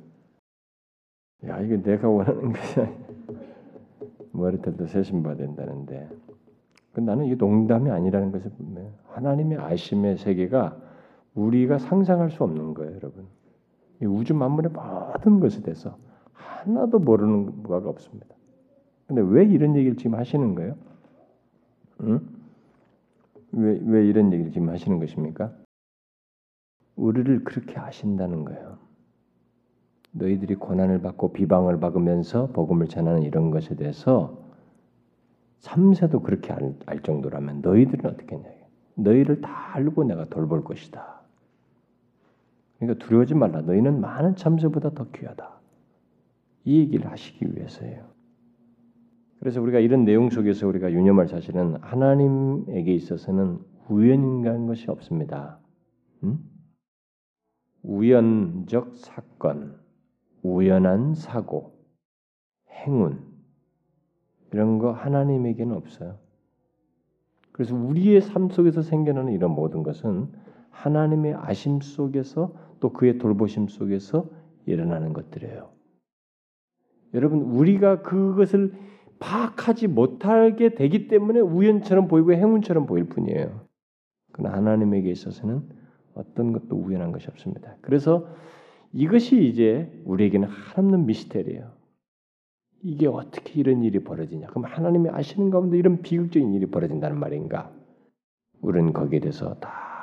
야, 1.45 1.59
이게 1.59 1.81
내가 1.81 2.07
원하는 2.09 2.51
것이 2.53 2.79
아니야. 2.79 2.97
머리털도 4.31 4.87
세심받야 4.87 5.35
된다는데 5.37 6.09
그 6.27 6.32
나는 6.95 7.25
이게 7.25 7.35
농담이 7.35 7.89
아니라는 7.89 8.31
것을 8.31 8.51
하나님의 9.07 9.57
아심의 9.57 10.17
세계가 10.17 10.77
우리가 11.33 11.79
상상할 11.79 12.29
수 12.29 12.43
없는 12.43 12.73
거예요, 12.73 12.95
여러분. 12.95 13.25
이 14.01 14.05
우주 14.05 14.33
만물의 14.33 14.71
모든 14.71 15.39
것에 15.39 15.61
대해서 15.61 15.97
하나도 16.33 16.99
모르는 16.99 17.63
바가 17.63 17.89
없습니다. 17.89 18.27
근데 19.07 19.21
왜 19.21 19.45
이런 19.45 19.75
얘기를 19.75 19.97
지금 19.97 20.15
하시는 20.17 20.55
거예요? 20.55 20.75
응? 22.01 22.21
왜, 23.51 23.79
왜 23.83 24.07
이런 24.07 24.31
얘기를 24.33 24.51
지금 24.51 24.69
하시는 24.69 24.99
것입니까? 24.99 25.51
우리를 26.95 27.43
그렇게 27.43 27.79
아신다는 27.79 28.45
거예요. 28.45 28.77
너희들이 30.11 30.55
고난을 30.55 31.01
받고 31.01 31.33
비방을 31.33 31.79
받으면서 31.79 32.47
복음을 32.47 32.87
전하는 32.87 33.23
이런 33.23 33.49
것에 33.49 33.75
대해서 33.75 34.42
참새도 35.63 36.21
그렇게 36.21 36.51
알, 36.51 36.75
알 36.85 37.01
정도라면 37.01 37.61
너희들은 37.61 38.05
어떻게 38.05 38.35
했냐? 38.35 38.49
너희를 38.95 39.39
다 39.39 39.73
알고 39.75 40.03
내가 40.03 40.25
돌볼 40.25 40.65
것이다. 40.65 41.21
그러니까 42.77 43.03
두려워하지 43.03 43.33
말라. 43.33 43.61
너희는 43.61 44.01
많은 44.01 44.35
참새보다 44.35 44.89
더 44.89 45.09
귀하다. 45.11 45.49
이 46.65 46.79
얘기를 46.79 47.09
하시기 47.09 47.55
위해서예요. 47.55 48.05
그래서 49.39 49.61
우리가 49.61 49.79
이런 49.79 50.03
내용 50.03 50.29
속에서 50.29 50.67
우리가 50.67 50.91
유념할 50.91 51.29
사실은 51.29 51.77
하나님에게 51.81 52.93
있어서는 52.93 53.59
우연인간 53.87 54.67
것이 54.67 54.91
없습니다. 54.91 55.59
음? 56.23 56.39
우연적 57.83 58.97
사건, 58.97 59.79
우연한 60.41 61.15
사고, 61.15 61.73
행운 62.69 63.32
이런 64.53 64.77
거 64.77 64.91
하나님에게는 64.91 65.75
없어요. 65.75 66.17
그래서 67.51 67.75
우리의 67.75 68.21
삶 68.21 68.49
속에서 68.49 68.81
생겨나는 68.81 69.33
이런 69.33 69.51
모든 69.51 69.83
것은 69.83 70.27
하나님의 70.69 71.35
아심 71.35 71.81
속에서 71.81 72.53
또 72.79 72.93
그의 72.93 73.17
돌보심 73.17 73.67
속에서 73.67 74.27
일어나는 74.65 75.13
것들이에요. 75.13 75.69
여러분 77.13 77.41
우리가 77.41 78.01
그것을 78.01 78.73
파악하지 79.19 79.87
못하게 79.87 80.73
되기 80.73 81.07
때문에 81.07 81.39
우연처럼 81.39 82.07
보이고 82.07 82.33
행운처럼 82.33 82.85
보일 82.85 83.05
뿐이에요. 83.05 83.61
그러나 84.31 84.57
하나님에게 84.57 85.09
있어서는 85.11 85.61
어떤 86.15 86.53
것도 86.53 86.75
우연한 86.75 87.11
것이 87.11 87.27
없습니다. 87.29 87.75
그래서 87.81 88.27
이것이 88.91 89.47
이제 89.47 89.91
우리에게는 90.05 90.47
한없는 90.47 91.05
미스테리예요. 91.05 91.71
이게 92.83 93.07
어떻게 93.07 93.59
이런 93.59 93.83
일이 93.83 93.99
벌어지냐? 94.03 94.47
그럼 94.47 94.65
하나님이 94.65 95.09
아시는 95.09 95.49
가운데 95.49 95.77
이런 95.77 96.01
비극적인 96.01 96.53
일이 96.53 96.65
벌어진다는 96.67 97.19
말인가? 97.19 97.71
우리는 98.61 98.93
거기에 98.93 99.19
대해서 99.19 99.55
다 99.55 99.93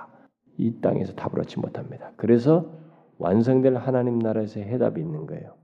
이 0.60 0.78
땅에서 0.82 1.14
답을 1.14 1.40
얻지 1.40 1.58
못합니다. 1.58 2.12
그래서 2.16 2.70
완성될 3.18 3.76
하나님 3.76 4.18
나라에서 4.18 4.60
해답이 4.60 5.00
있는 5.00 5.26
거예요. 5.26 5.54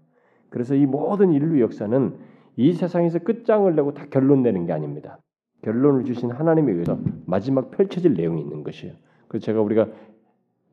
그래서 0.48 0.74
이 0.74 0.86
모든 0.86 1.32
인류 1.32 1.60
역사는 1.60 2.16
이 2.56 2.72
세상에서 2.72 3.18
끝장을 3.18 3.74
내고 3.76 3.92
다 3.92 4.06
결론 4.10 4.42
내는 4.42 4.64
게 4.64 4.72
아닙니다. 4.72 5.18
결론을 5.62 6.04
주신 6.04 6.30
하나님에 6.30 6.72
의해서 6.72 6.98
마지막 7.26 7.70
펼쳐질 7.70 8.14
내용이 8.14 8.40
있는 8.40 8.62
것이에요. 8.62 8.94
그래서 9.28 9.44
제가 9.44 9.60
우리가 9.60 9.88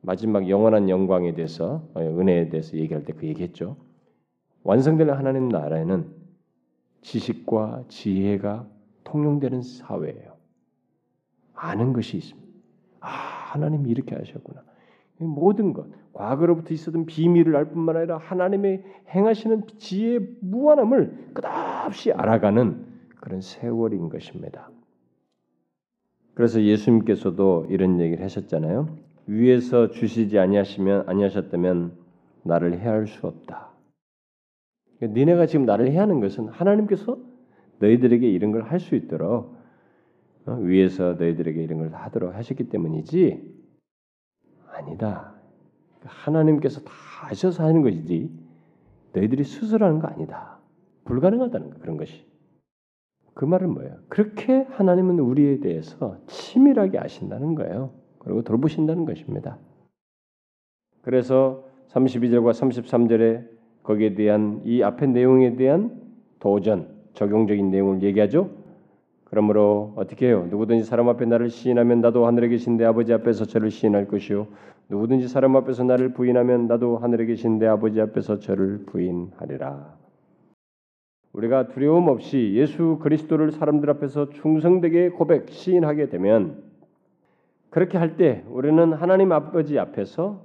마지막 0.00 0.48
영원한 0.48 0.88
영광에 0.88 1.34
대해서 1.34 1.86
어, 1.94 2.00
은혜에 2.00 2.48
대해서 2.48 2.78
얘기할 2.78 3.04
때 3.04 3.12
그 3.12 3.26
얘기했죠. 3.26 3.76
완성되는 4.62 5.12
하나님 5.12 5.48
나라에는 5.50 6.06
지식과 7.04 7.84
지혜가 7.88 8.66
통용되는 9.04 9.62
사회예요. 9.62 10.34
아는 11.54 11.92
것이 11.92 12.16
있습니다. 12.16 12.48
아 13.00 13.08
하나님이 13.08 13.90
이렇게 13.90 14.16
하셨구나. 14.16 14.62
모든 15.18 15.72
것 15.72 15.86
과거로부터 16.12 16.74
있었던 16.74 17.06
비밀을 17.06 17.54
알 17.54 17.66
뿐만 17.70 17.96
아니라 17.96 18.18
하나님의 18.18 18.82
행하시는 19.14 19.66
지혜의 19.78 20.20
무한함을 20.40 21.30
끝없이 21.34 22.10
알아가는 22.12 22.86
그런 23.20 23.40
세월인 23.40 24.08
것입니다. 24.08 24.70
그래서 26.34 26.62
예수님께서도 26.62 27.66
이런 27.70 28.00
얘기를 28.00 28.24
하셨잖아요. 28.24 28.96
위에서 29.26 29.90
주시지 29.90 30.38
아니하시면 30.38 31.08
아니하셨다면 31.08 31.92
나를 32.42 32.80
해할 32.80 33.06
수 33.06 33.26
없다. 33.26 33.73
그러니까 35.04 35.18
니네가 35.18 35.46
지금 35.46 35.66
나를 35.66 35.90
해하는 35.90 36.20
것은 36.20 36.48
하나님께서 36.48 37.18
너희들에게 37.78 38.26
이런 38.28 38.52
걸 38.52 38.62
할 38.62 38.80
수 38.80 38.94
있도록 38.94 39.54
어, 40.46 40.52
위에서 40.54 41.14
너희들에게 41.14 41.62
이런 41.62 41.78
걸 41.78 41.92
하도록 41.92 42.34
하셨기 42.34 42.68
때문이지 42.68 43.54
아니다. 44.72 45.34
하나님께서 46.04 46.80
다 46.82 46.90
하셔서 47.28 47.64
하는 47.64 47.82
것이지 47.82 48.30
너희들이 49.12 49.44
스스로 49.44 49.86
하는 49.86 50.00
거 50.00 50.08
아니다. 50.08 50.58
불가능하다는 51.04 51.70
거 51.70 51.78
그런 51.78 51.96
것이. 51.96 52.26
그 53.34 53.44
말은 53.44 53.70
뭐예요? 53.74 53.98
그렇게 54.08 54.62
하나님은 54.70 55.18
우리에 55.18 55.60
대해서 55.60 56.18
치밀하게 56.26 56.98
아신다는 56.98 57.54
거예요. 57.54 57.92
그리고 58.18 58.42
돌보신다는 58.42 59.04
것입니다. 59.04 59.58
그래서 61.02 61.64
32절과 61.88 62.52
33절에 62.52 63.53
거기에 63.84 64.14
대한 64.14 64.60
이 64.64 64.82
앞의 64.82 65.08
내용에 65.10 65.56
대한 65.56 66.02
도전, 66.40 66.88
적용적인 67.12 67.70
내용을 67.70 68.02
얘기하죠. 68.02 68.50
그러므로 69.24 69.92
어떻게 69.96 70.26
해요? 70.26 70.46
누구든지 70.50 70.84
사람 70.84 71.08
앞에 71.08 71.24
나를 71.26 71.50
시인하면 71.50 72.00
나도 72.00 72.26
하늘에 72.26 72.48
계신 72.48 72.76
내 72.76 72.84
아버지 72.84 73.12
앞에서 73.12 73.44
저를 73.44 73.70
시인할 73.70 74.08
것이요. 74.08 74.46
누구든지 74.88 75.28
사람 75.28 75.56
앞에서 75.56 75.84
나를 75.84 76.12
부인하면 76.12 76.66
나도 76.66 76.98
하늘에 76.98 77.26
계신 77.26 77.58
내 77.58 77.66
아버지 77.66 78.00
앞에서 78.00 78.38
저를 78.38 78.84
부인하리라. 78.86 79.96
우리가 81.32 81.68
두려움 81.68 82.08
없이 82.08 82.52
예수 82.54 82.98
그리스도를 83.02 83.50
사람들 83.50 83.90
앞에서 83.90 84.30
충성되게 84.30 85.10
고백 85.10 85.48
시인하게 85.50 86.08
되면 86.08 86.62
그렇게 87.70 87.98
할 87.98 88.16
때 88.16 88.44
우리는 88.48 88.92
하나님 88.92 89.32
아버지 89.32 89.78
앞에서 89.78 90.43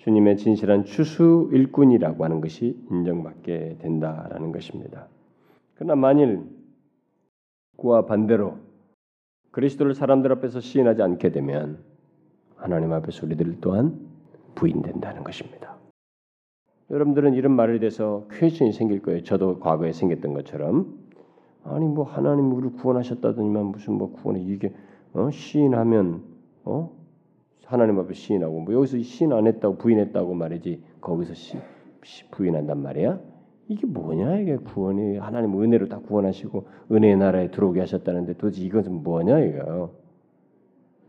주님의 0.00 0.38
진실한 0.38 0.84
추수 0.84 1.50
일꾼이라고 1.52 2.24
하는 2.24 2.40
것이 2.40 2.78
인정받게 2.90 3.76
된다라는 3.80 4.50
것입니다. 4.50 5.08
그러나 5.74 5.94
만일 5.94 6.42
그와 7.76 8.06
반대로 8.06 8.56
그리스도를 9.50 9.94
사람들 9.94 10.32
앞에서 10.32 10.60
시인하지 10.60 11.02
않게 11.02 11.32
되면 11.32 11.78
하나님 12.56 12.92
앞에서 12.92 13.26
우리들 13.26 13.58
또한 13.60 13.98
부인된다는 14.54 15.22
것입니다. 15.22 15.76
여러분들은 16.90 17.34
이런 17.34 17.52
말에 17.52 17.78
대해서 17.78 18.26
퀘션이 18.32 18.72
생길 18.72 19.02
거예요. 19.02 19.22
저도 19.22 19.60
과거에 19.60 19.92
생겼던 19.92 20.32
것처럼 20.32 20.98
아니 21.64 21.86
뭐 21.86 22.04
하나님 22.04 22.52
우리를 22.52 22.76
구원하셨다더니만 22.76 23.66
무슨 23.66 23.94
뭐 23.94 24.12
구원에 24.12 24.40
이게 24.40 24.72
어? 25.12 25.30
시인하면 25.30 26.22
어? 26.64 26.99
하나님 27.70 28.00
앞에 28.00 28.14
시인하고 28.14 28.62
뭐 28.62 28.74
여기서 28.74 28.98
시인 28.98 29.32
안 29.32 29.46
했다고 29.46 29.76
부인했다고 29.78 30.34
말이지 30.34 30.82
거기서 31.00 31.34
시, 31.34 31.56
시 32.02 32.28
부인한단 32.32 32.82
말이야? 32.82 33.20
이게 33.68 33.86
뭐냐 33.86 34.38
이게 34.38 34.56
구원이 34.56 35.18
하나님 35.18 35.62
은혜로 35.62 35.88
다 35.88 36.00
구원하시고 36.00 36.66
은혜의 36.90 37.16
나라에 37.16 37.52
들어오게 37.52 37.78
하셨다는데 37.78 38.38
도대체 38.38 38.64
이것은 38.64 39.04
뭐냐 39.04 39.38
이거 39.38 39.92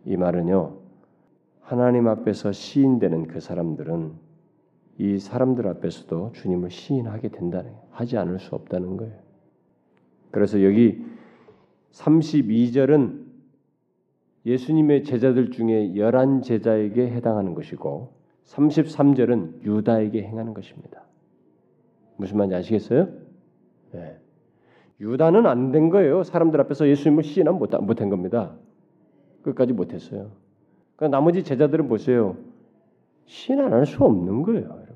이 0.06 0.16
말은요 0.16 0.78
하나님 1.62 2.08
앞에서 2.08 2.52
시인되는 2.52 3.26
그 3.26 3.40
사람들은 3.40 4.12
이 5.00 5.18
사람들 5.18 5.68
앞에서도 5.68 6.34
주님을 6.34 6.70
시인하게 6.70 7.30
된다는 7.30 7.72
하지 7.90 8.20
않을 8.20 8.38
수 8.38 8.54
없다는 8.54 8.98
거예요. 8.98 9.16
그래서 10.30 10.64
여기 10.64 11.04
32절은 11.92 13.31
예수님의 14.46 15.04
제자들 15.04 15.52
중에 15.52 15.96
열한 15.96 16.42
제자에게 16.42 17.10
해당하는 17.12 17.54
것이고 17.54 18.14
33절은 18.46 19.64
유다에게 19.64 20.24
행하는 20.24 20.54
것입니다. 20.54 21.04
무슨 22.18 22.38
말인지 22.38 22.56
아시겠어요? 22.56 23.08
네. 23.94 24.18
유다는 25.00 25.46
안 25.48 25.72
된 25.72 25.90
거예요. 25.90 26.24
사람들 26.24 26.60
앞에서 26.62 26.88
예수님을 26.88 27.24
시인하면 27.24 27.60
못한 27.60 28.10
겁니다. 28.10 28.56
끝까지 29.44 29.74
못했어요. 29.74 30.32
그러니까 30.96 31.18
나머지 31.18 31.44
제자들은 31.44 31.88
보세요. 31.88 32.38
시인 33.26 33.60
안 33.62 33.74
할 33.74 33.86
수 33.86 34.04
없는 34.04 34.44
거예요, 34.44 34.64
여러분. 34.64 34.96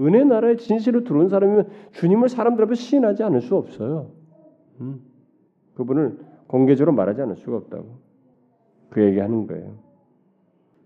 은혜 0.00 0.24
나라에 0.24 0.56
진실로 0.56 1.04
들어온 1.04 1.28
사람이면 1.28 1.68
주님을 1.92 2.28
사람들 2.28 2.64
앞에 2.64 2.74
시인하지 2.74 3.22
않을 3.24 3.40
수 3.42 3.56
없어요. 3.56 4.10
음. 4.80 5.00
그분을 5.74 6.18
공개적으로 6.46 6.94
말하지 6.94 7.20
않을 7.22 7.36
수가 7.36 7.56
없다고. 7.58 8.07
그 8.90 9.02
얘기하는 9.02 9.46
거예요. 9.46 9.74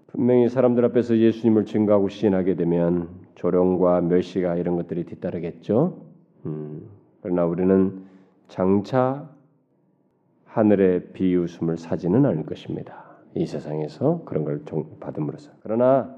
분명히 0.09 0.49
사람들 0.49 0.85
앞에서 0.87 1.17
예수님을 1.17 1.65
증거하고 1.65 2.09
시인하게 2.09 2.55
되면 2.57 3.09
조롱과 3.35 4.03
멸시가 4.03 4.57
이런 4.57 4.77
것들이 4.77 5.05
뒤따르겠죠. 5.05 6.03
음, 6.45 6.89
그러나 7.23 7.47
우리는 7.47 8.05
장차 8.49 9.31
하늘의 10.45 11.13
비웃음을 11.13 11.79
사지는 11.79 12.27
않을 12.27 12.45
것입니다. 12.45 13.07
이 13.35 13.47
세상에서 13.47 14.25
그런 14.27 14.45
걸 14.45 14.63
받음으로써. 15.01 15.51
그러나 15.63 16.15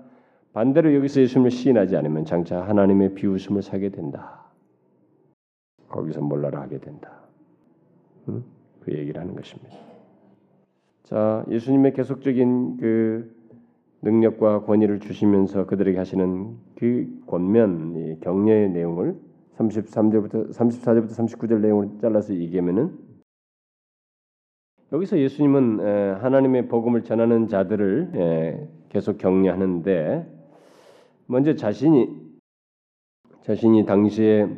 반대로 0.53 0.93
여기서 0.95 1.21
예수님을 1.21 1.51
시인하지 1.53 1.97
않으면 1.97 2.25
장차 2.25 2.63
하나님의 2.63 3.15
비웃음을 3.15 3.63
사게 3.63 3.91
된다. 3.91 4.45
거기서 5.89 6.21
몰라라 6.21 6.63
하게 6.63 6.79
된다. 6.79 7.13
음? 8.29 8.45
그 8.81 8.93
얘기를 8.93 9.21
하는 9.21 9.37
것입니다. 9.37 9.94
자, 11.05 11.45
예수님의 11.51 11.93
계속적인 11.93 12.79
그 12.79 13.31
능력과 14.01 14.65
권위를 14.65 15.01
주시면서 15.01 15.67
그들에게 15.67 15.99
하시는 15.99 16.57
그 16.77 17.21
권면, 17.27 18.21
격려의 18.21 18.71
내용을 18.71 19.15
33절부터 19.59 20.55
34절부터 20.55 21.11
39절 21.11 21.61
내용을 21.61 21.99
잘라서 22.01 22.35
얘기하면은 22.35 22.99
여기서 24.93 25.19
예수님은 25.19 26.21
하나님의 26.23 26.69
복음을 26.69 27.05
전하는 27.05 27.49
자들을 27.49 28.71
계속 28.89 29.19
격려하는데 29.19 30.27
먼저 31.27 31.55
자신이 31.55 32.09
자신이 33.43 33.85
당시에 33.85 34.49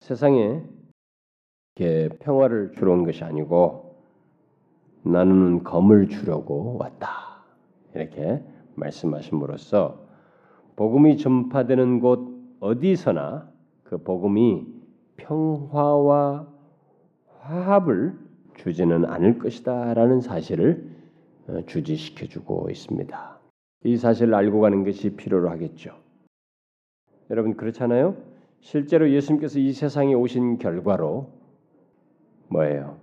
세상에 0.00 0.62
평화를 2.20 2.72
주러 2.72 2.92
온 2.92 3.04
것이 3.04 3.24
아니고 3.24 3.89
나는 5.02 5.64
검을 5.64 6.08
주려고 6.08 6.76
왔다. 6.78 7.08
이렇게 7.94 8.42
말씀하심으로써 8.74 9.98
복음이 10.76 11.18
전파되는 11.18 12.00
곳 12.00 12.28
어디서나 12.60 13.50
그 13.84 13.98
복음이 13.98 14.66
평화와 15.16 16.46
화합을 17.40 18.18
주지는 18.56 19.04
않을 19.04 19.38
것이다라는 19.38 20.20
사실을 20.20 20.90
어, 21.48 21.60
주지시켜 21.66 22.26
주고 22.26 22.68
있습니다. 22.70 23.38
이 23.84 23.96
사실을 23.96 24.34
알고 24.34 24.60
가는 24.60 24.84
것이 24.84 25.16
필요로 25.16 25.50
하겠죠. 25.50 25.94
여러분 27.30 27.56
그렇잖아요? 27.56 28.16
실제로 28.60 29.10
예수님께서 29.10 29.58
이 29.58 29.72
세상에 29.72 30.12
오신 30.14 30.58
결과로 30.58 31.30
뭐예요? 32.48 32.99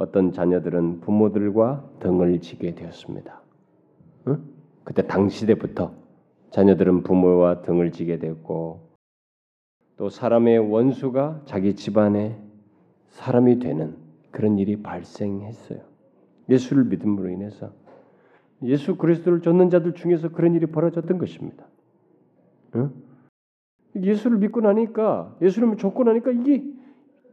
어떤 0.00 0.32
자녀들은 0.32 1.00
부모들과 1.00 1.84
등을 2.00 2.40
지게 2.40 2.74
되었습니다. 2.74 3.42
응? 4.28 4.42
그때 4.82 5.06
당시대부터 5.06 5.92
자녀들은 6.52 7.02
부모와 7.02 7.60
등을 7.60 7.92
지게 7.92 8.18
됐고 8.18 8.80
또 9.98 10.08
사람의 10.08 10.58
원수가 10.72 11.42
자기 11.44 11.74
집안의 11.74 12.34
사람이 13.10 13.58
되는 13.58 13.94
그런 14.30 14.58
일이 14.58 14.82
발생했어요. 14.82 15.80
예수를 16.48 16.84
믿음으로 16.84 17.28
인해서 17.28 17.70
예수 18.62 18.96
그리스도를 18.96 19.42
쫓는 19.42 19.68
자들 19.68 19.92
중에서 19.92 20.30
그런 20.30 20.54
일이 20.54 20.64
벌어졌던 20.64 21.18
것입니다. 21.18 21.66
응? 22.76 22.90
예수를 23.94 24.38
믿고 24.38 24.62
나니까 24.62 25.36
예수를 25.42 25.76
쫓고 25.76 26.04
나니까 26.04 26.30
이게 26.30 26.64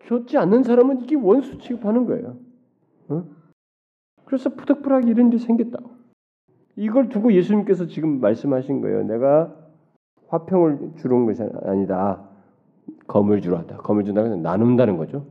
쫓지 0.05 0.37
않는 0.37 0.63
사람은 0.63 1.03
이게 1.03 1.15
원수 1.15 1.57
취급하는 1.59 2.05
거예요. 2.05 2.46
어? 3.09 3.23
그래서 4.25 4.49
푸득푸득 4.49 5.07
이런 5.07 5.27
일이 5.27 5.39
생겼다고. 5.39 5.89
이걸 6.75 7.09
두고 7.09 7.33
예수님께서 7.33 7.87
지금 7.87 8.19
말씀하신 8.19 8.81
거예요. 8.81 9.03
내가 9.03 9.55
화평을 10.27 10.93
온 11.11 11.25
것이 11.25 11.41
아니다. 11.63 12.27
검을 13.07 13.41
주러 13.41 13.57
왔다. 13.57 13.77
검을 13.77 14.03
준다고 14.03 14.27
해서 14.27 14.35
나눈다는 14.37 14.97
거죠. 14.97 15.25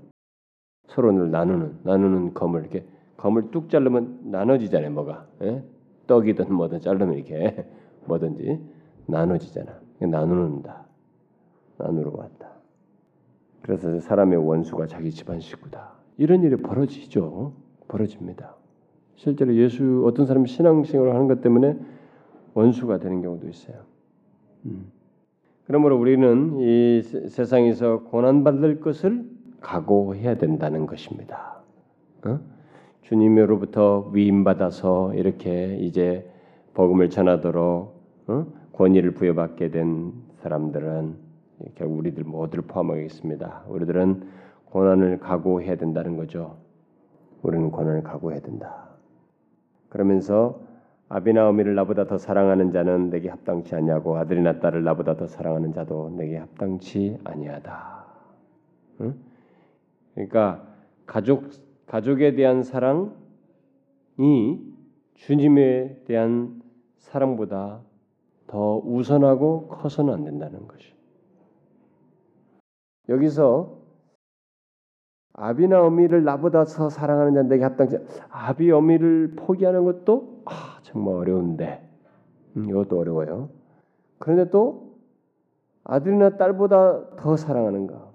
서로를 0.88 1.30
나누는 1.30 1.80
나누는 1.82 2.34
검을 2.34 2.62
이렇게 2.62 2.86
검을 3.16 3.50
뚝 3.50 3.70
자르면 3.70 4.30
나눠지잖아요. 4.30 4.90
뭐가 4.92 5.26
예? 5.42 5.64
떡이든 6.06 6.52
뭐든 6.52 6.80
자르면 6.80 7.14
이렇게 7.14 7.66
뭐든지 8.06 8.60
나눠지잖아. 9.06 9.80
나누는다. 10.00 10.86
나누러 11.78 12.12
왔다. 12.14 12.50
그래서 13.62 14.00
사람의 14.00 14.38
원수가 14.38 14.86
자기 14.86 15.10
집안 15.10 15.40
식구다. 15.40 15.92
이런 16.18 16.42
일이 16.42 16.56
벌어지죠. 16.56 17.52
벌어집니다. 17.88 18.54
실제로 19.16 19.54
예수 19.54 20.04
어떤 20.06 20.26
사람이 20.26 20.48
신앙생활을 20.48 21.14
하는 21.14 21.26
것 21.26 21.40
때문에 21.40 21.76
원수가 22.54 22.98
되는 22.98 23.22
경우도 23.22 23.48
있어요. 23.48 23.76
음. 24.66 24.86
그러므로 25.64 25.98
우리는 25.98 26.58
이 26.60 27.02
세상에서 27.02 28.02
고난 28.04 28.44
받을 28.44 28.80
것을 28.80 29.24
각오해야 29.60 30.36
된다는 30.36 30.86
것입니다. 30.86 31.56
어? 32.24 32.38
주님으로부터 33.02 34.10
위임 34.12 34.44
받아서 34.44 35.12
이렇게 35.14 35.76
이제 35.78 36.28
복음을 36.74 37.10
전하도록 37.10 37.96
어? 38.28 38.46
권위를 38.72 39.12
부여받게 39.12 39.70
된 39.70 40.12
사람들은 40.36 41.14
결국 41.74 41.98
우리들 41.98 42.24
모두를 42.24 42.64
포함하겠습니다. 42.66 43.64
우리들은 43.68 44.22
고난을 44.66 45.18
각오해야 45.20 45.76
된다는 45.76 46.16
거죠. 46.16 46.58
우리는 47.42 47.70
고난을 47.70 48.02
각오해야 48.02 48.40
된다. 48.40 48.88
그러면서 49.88 50.60
아비나오미를 51.08 51.74
나보다 51.74 52.06
더 52.06 52.18
사랑하는 52.18 52.72
자는 52.72 53.10
내게 53.10 53.28
합당치 53.28 53.74
않냐고 53.74 54.16
아들이나 54.16 54.58
딸을 54.58 54.82
나보다 54.82 55.16
더 55.16 55.26
사랑하는 55.26 55.72
자도 55.72 56.10
내게 56.16 56.36
합당치 56.36 57.18
아니하다. 57.24 58.06
응? 59.02 59.14
그러니까 60.14 60.66
가족 61.06 61.50
가족에 61.86 62.34
대한 62.34 62.62
사랑이 62.62 63.12
주님에 65.14 66.02
대한 66.04 66.60
사랑보다 66.98 67.80
더 68.48 68.78
우선하고 68.78 69.68
커서는 69.68 70.12
안 70.12 70.24
된다는 70.24 70.66
것이. 70.66 70.92
여기서 73.08 73.75
아비나 75.38 75.82
어미를 75.82 76.24
나보다 76.24 76.64
더 76.64 76.88
사랑하는 76.88 77.34
자 77.34 77.42
내게 77.42 77.62
합당치 77.62 77.98
아비 78.30 78.70
어미를 78.70 79.34
포기하는 79.36 79.84
것도 79.84 80.42
아, 80.46 80.78
정말 80.82 81.14
어려운데 81.14 81.86
음, 82.56 82.70
이것도 82.70 82.98
어려워요. 82.98 83.50
그런데 84.18 84.50
또 84.50 84.94
아들이나 85.84 86.36
딸보다 86.38 87.16
더 87.16 87.36
사랑하는가? 87.36 88.08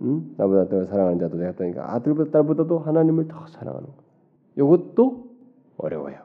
응? 0.00 0.34
나보다 0.38 0.68
더 0.68 0.86
사랑하는 0.86 1.18
자도 1.18 1.36
내가 1.36 1.52
떠니까 1.52 1.92
아들보다 1.94 2.30
딸보다도 2.30 2.78
하나님을 2.78 3.28
더 3.28 3.46
사랑하는 3.46 3.86
거. 3.86 3.94
이것도 4.56 5.26
어려워요. 5.76 6.16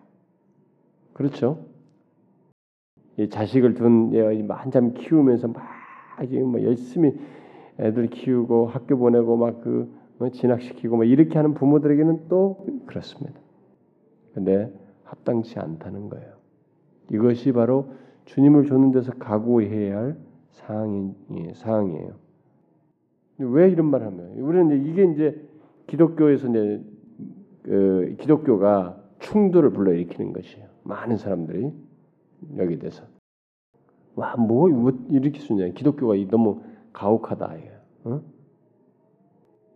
그렇죠? 1.14 1.66
이 3.18 3.28
자식을 3.28 3.74
둔 3.74 4.14
한참 4.50 4.94
키우면서 4.94 5.50
막 5.50 5.62
지금 6.26 6.48
뭐 6.52 6.64
열심히 6.64 7.20
애들 7.80 8.08
키우고 8.08 8.68
학교 8.68 8.98
보내고 8.98 9.38
막그 9.38 9.92
뭐 10.18 10.30
진학시키고 10.30 10.98
뭐 10.98 11.06
이렇게 11.06 11.38
하는 11.38 11.54
부모들에게는 11.54 12.28
또 12.28 12.66
그렇습니다. 12.86 13.40
근데 14.34 14.72
합당치 15.04 15.58
않다는 15.60 16.10
거예요. 16.10 16.34
이것이 17.12 17.52
바로 17.52 17.94
주님을 18.26 18.68
줬는 18.68 18.92
데서 18.92 19.14
각오해야 19.14 19.98
할 19.98 20.18
사항이, 20.52 21.14
사항이에요. 21.54 22.12
왜 23.40 23.70
이런 23.70 23.88
말을 23.88 24.08
하면? 24.08 24.40
우리는 24.40 24.86
이게 24.86 25.06
이제 25.06 25.42
기독교에서 25.88 26.50
이제 26.50 26.84
그 27.64 28.16
기독교가 28.20 29.02
충돌을 29.20 29.72
불러일으키는 29.72 30.34
것이에요. 30.34 30.68
많은 30.84 31.18
사람들이 31.18 31.72
여기 32.58 32.78
대해서 32.78 33.04
와뭐 34.16 34.70
뭐 34.70 34.92
일으킬 35.10 35.42
수 35.42 35.54
있냐? 35.54 35.70
기독교가 35.70 36.16
너무 36.30 36.62
가혹하다. 37.00 37.56
어? 38.06 38.22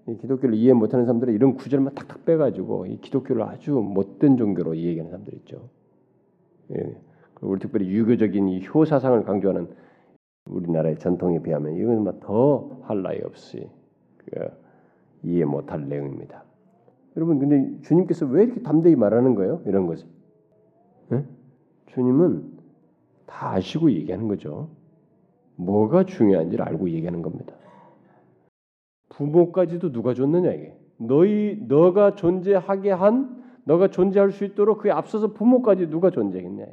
이 0.10 0.18
기독교를 0.18 0.56
이해 0.56 0.74
못하는 0.74 1.06
사람들은 1.06 1.34
이런 1.34 1.56
구절만 1.56 1.96
탁탁 1.96 2.26
빼가지고 2.26 2.88
이 2.88 3.00
기독교를 3.00 3.44
아주 3.44 3.72
못된 3.72 4.36
종교로 4.36 4.76
얘기하는 4.76 5.10
사람들 5.10 5.34
있죠. 5.36 5.70
예. 6.76 6.98
우리 7.42 7.60
특별히 7.60 7.88
유교적인 7.90 8.50
이 8.50 8.68
효사상을 8.68 9.24
강조하는 9.24 9.70
우리나라의 10.46 11.00
전통에 11.00 11.42
비하면 11.42 11.76
이건 11.76 12.20
더할 12.20 13.02
나위 13.02 13.22
없이 13.24 13.70
그 14.18 14.32
이해 15.24 15.46
못할 15.46 15.88
내용입니다. 15.88 16.44
여러분 17.16 17.40
근데 17.40 17.82
주님께서 17.84 18.26
왜 18.26 18.44
이렇게 18.44 18.62
담대히 18.62 18.96
말하는 18.96 19.36
거예요? 19.36 19.62
이런 19.66 19.88
것을 19.88 20.08
네? 21.10 21.26
주님은 21.88 22.60
다 23.26 23.52
아시고 23.52 23.92
얘기하는 23.92 24.28
거죠. 24.28 24.70
뭐가 25.66 26.06
중요한지를 26.06 26.66
알고 26.66 26.90
얘기하는 26.90 27.22
겁니다. 27.22 27.54
부모까지도 29.10 29.92
누가 29.92 30.14
줬느냐 30.14 30.52
이게. 30.52 30.78
너희 30.98 31.58
너가 31.68 32.16
존재하게 32.16 32.92
한 32.92 33.44
너가 33.66 33.90
존재할 33.90 34.32
수 34.32 34.46
있도록 34.46 34.80
그에 34.80 34.92
앞서서 34.92 35.34
부모까지 35.34 35.90
누가 35.90 36.10
존재했냐. 36.10 36.66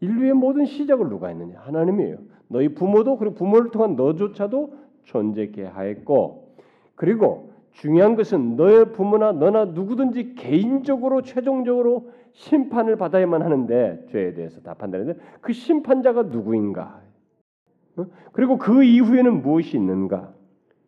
인류의 0.00 0.32
모든 0.34 0.64
시작을 0.64 1.08
누가 1.08 1.28
했느냐? 1.28 1.58
하나님이에요. 1.60 2.18
너희 2.48 2.74
부모도 2.74 3.16
그리고 3.18 3.34
부모를 3.34 3.70
통한 3.70 3.96
너조차도 3.96 4.74
존재케 5.04 5.64
하였고 5.64 6.54
그리고 6.94 7.50
중요한 7.72 8.16
것은 8.16 8.56
너의 8.56 8.92
부모나 8.92 9.32
너나 9.32 9.66
누구든지 9.66 10.34
개인적으로 10.34 11.22
최종적으로 11.22 12.10
심판을 12.32 12.96
받아야만 12.96 13.42
하는데 13.42 14.06
죄에 14.10 14.34
대해서 14.34 14.60
다 14.60 14.74
판단하는데 14.74 15.20
그 15.40 15.52
심판자가 15.52 16.24
누구인가? 16.24 17.00
어? 17.96 18.06
그리고 18.32 18.58
그 18.58 18.82
이후에는 18.82 19.42
무엇이 19.42 19.76
있는가? 19.76 20.32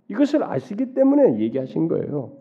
이것을 0.09 0.45
아시기 0.45 0.95
때문에 0.95 1.41
얘기하신 1.41 1.89
거예요. 1.89 2.33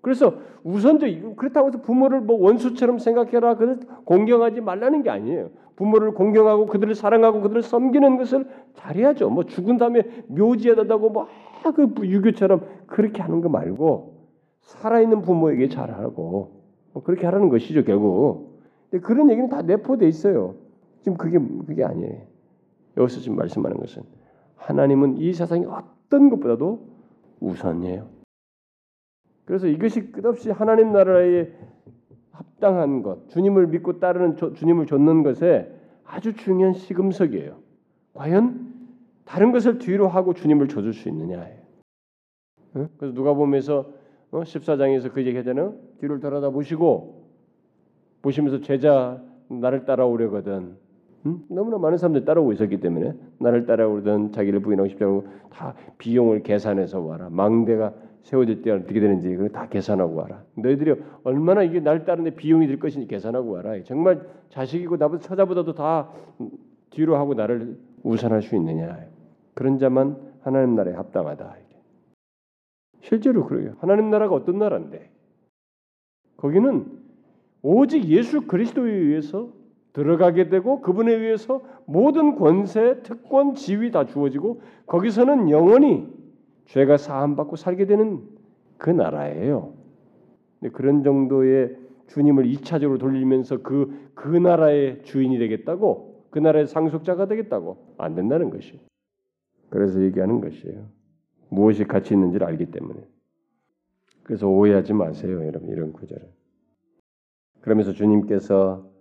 그래서 0.00 0.34
우선적 0.62 1.36
그렇다고 1.36 1.68
해서 1.68 1.80
부모를 1.82 2.20
뭐 2.20 2.40
원수처럼 2.40 2.98
생각해라, 2.98 3.56
그들 3.56 3.80
공경하지 4.04 4.60
말라는 4.60 5.02
게 5.02 5.10
아니에요. 5.10 5.50
부모를 5.76 6.12
공경하고 6.12 6.66
그들을 6.66 6.94
사랑하고 6.94 7.40
그들을 7.40 7.62
섬기는 7.62 8.16
것을 8.16 8.46
잘해야죠. 8.74 9.30
뭐 9.30 9.44
죽은 9.44 9.76
다음에 9.76 10.02
묘지에다다고 10.26 11.10
뭐그 11.10 11.94
유교처럼 12.02 12.62
그렇게 12.86 13.22
하는 13.22 13.40
거 13.40 13.48
말고 13.48 14.18
살아있는 14.62 15.22
부모에게 15.22 15.68
잘하고 15.68 16.62
뭐 16.92 17.02
그렇게 17.02 17.26
하라는 17.26 17.48
것이죠 17.48 17.84
결국. 17.84 18.58
근데 18.90 19.04
그런 19.06 19.30
얘기는 19.30 19.48
다 19.48 19.62
내포돼 19.62 20.08
있어요. 20.08 20.56
지금 21.02 21.16
그게 21.16 21.38
그게 21.38 21.84
아니에요. 21.84 22.22
여기서 22.98 23.20
지금 23.20 23.36
말씀하는 23.36 23.78
것은 23.78 24.02
하나님은 24.56 25.18
이 25.18 25.32
세상의 25.32 25.66
어떤 25.66 26.28
것보다도 26.30 26.86
우선이에요. 27.40 28.08
그래서 29.44 29.66
이것이 29.66 30.12
끝없이 30.12 30.50
하나님 30.50 30.92
나라의 30.92 31.52
합당한 32.32 33.02
것, 33.02 33.30
주님을 33.30 33.68
믿고 33.68 33.98
따르는 33.98 34.36
주님을 34.36 34.86
좇는 34.86 35.22
것에 35.22 35.72
아주 36.04 36.34
중요한 36.34 36.74
시금석이에요. 36.74 37.56
과연 38.14 38.74
다른 39.24 39.52
것을 39.52 39.78
뒤로 39.78 40.08
하고 40.08 40.34
주님을 40.34 40.68
좇을 40.68 40.92
수 40.92 41.08
있느냐예요. 41.08 41.58
그래서 42.72 43.14
누가 43.14 43.34
보면서 43.34 43.90
14장에서 44.30 45.06
어? 45.06 45.12
그 45.12 45.24
얘기하잖아요. 45.24 45.74
뒤를 46.00 46.20
돌아다 46.20 46.50
보시고 46.50 47.24
보시면서 48.22 48.60
제자 48.60 49.22
나를 49.48 49.84
따라오려거든. 49.84 50.76
응? 51.28 51.44
너무나 51.48 51.78
많은 51.78 51.98
사람들이 51.98 52.24
따라오고 52.24 52.52
있었기 52.52 52.80
때문에 52.80 53.14
나를 53.38 53.66
따라오든 53.66 54.32
자기를 54.32 54.60
부인하고 54.60 54.88
싶다고 54.88 55.26
다 55.50 55.74
비용을 55.98 56.42
계산해서 56.42 57.00
와라. 57.00 57.28
망대가 57.30 57.92
세워질 58.22 58.62
때 58.62 58.70
어떻게 58.70 59.00
되는지 59.00 59.28
그걸 59.30 59.50
다 59.50 59.68
계산하고 59.68 60.14
와라. 60.14 60.42
너희들이 60.56 61.00
얼마나 61.24 61.62
이게 61.62 61.80
날 61.80 62.04
따르는데 62.04 62.36
비용이 62.36 62.66
들 62.66 62.78
것인지 62.78 63.06
계산하고 63.06 63.50
와라. 63.50 63.82
정말 63.84 64.26
자식이고 64.50 64.96
나보다 64.96 65.22
처자보다도 65.22 65.74
다 65.74 66.10
뒤로 66.90 67.16
하고 67.16 67.34
나를 67.34 67.78
우선할 68.02 68.42
수 68.42 68.56
있느냐. 68.56 68.98
그런 69.54 69.78
자만 69.78 70.16
하나님 70.40 70.74
나라에 70.74 70.94
합당하다. 70.94 71.56
실제로 73.02 73.46
그래요. 73.46 73.74
하나님 73.78 74.10
나라가 74.10 74.34
어떤 74.34 74.58
나라인데? 74.58 75.10
거기는 76.36 76.86
오직 77.62 78.04
예수 78.06 78.42
그리스도에 78.46 78.90
의해서 78.90 79.50
들어가게 79.98 80.48
되고 80.48 80.80
그분에 80.80 81.12
의해서 81.12 81.60
모든 81.84 82.36
권세, 82.36 83.02
특권, 83.02 83.56
지위 83.56 83.90
다 83.90 84.06
주어지고 84.06 84.60
거기서는 84.86 85.50
영원히 85.50 86.06
죄가 86.66 86.98
사함 86.98 87.34
받고 87.34 87.56
살게 87.56 87.86
되는 87.86 88.22
그 88.76 88.90
나라예요. 88.90 89.74
그런 90.72 91.02
정도의 91.02 91.76
주님을 92.06 92.44
2차적으로 92.44 93.00
돌리면서 93.00 93.62
그, 93.62 94.10
그 94.14 94.28
나라의 94.28 95.02
주인이 95.02 95.36
되겠다고, 95.36 96.26
그 96.30 96.38
나라의 96.38 96.68
상속자가 96.68 97.26
되겠다고 97.26 97.94
안 97.98 98.14
된다는 98.14 98.50
것이. 98.50 98.78
그래서 99.68 100.00
얘기하는 100.00 100.40
것이에요. 100.40 100.86
무엇이 101.48 101.84
가치 101.84 102.14
있는지를 102.14 102.46
알기 102.46 102.66
때문에. 102.66 103.00
그래서 104.22 104.46
오해하지 104.46 104.92
마세요, 104.92 105.44
여러분, 105.44 105.70
이런 105.70 105.92
구절을. 105.92 106.22
그러면서 107.62 107.92
주님께서 107.92 108.97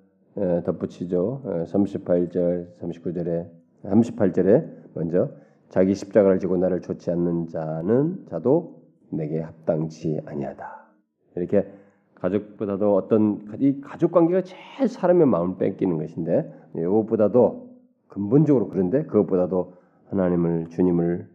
덧붙이죠. 0.65 1.41
38절, 1.67 2.73
39절에, 2.79 3.49
38절에 3.83 4.67
먼저 4.93 5.29
자기 5.69 5.93
십자가를 5.93 6.39
지고 6.39 6.57
나를 6.57 6.81
좇지 6.81 7.11
않는 7.11 7.47
자는 7.47 8.25
자도 8.29 8.81
내게 9.09 9.41
합당치 9.41 10.21
아니하다. 10.25 10.87
이렇게 11.35 11.67
가족보다도 12.15 12.95
어떤 12.95 13.45
이 13.59 13.81
가족 13.81 14.11
관계가 14.11 14.41
제일 14.41 14.87
사람의 14.87 15.27
마음을 15.27 15.57
뺏기는 15.57 15.97
것인데 15.97 16.51
이것보다도 16.75 17.67
근본적으로 18.07 18.69
그런데 18.69 19.03
그것보다도 19.03 19.73
하나님을 20.09 20.67
주님을 20.69 21.27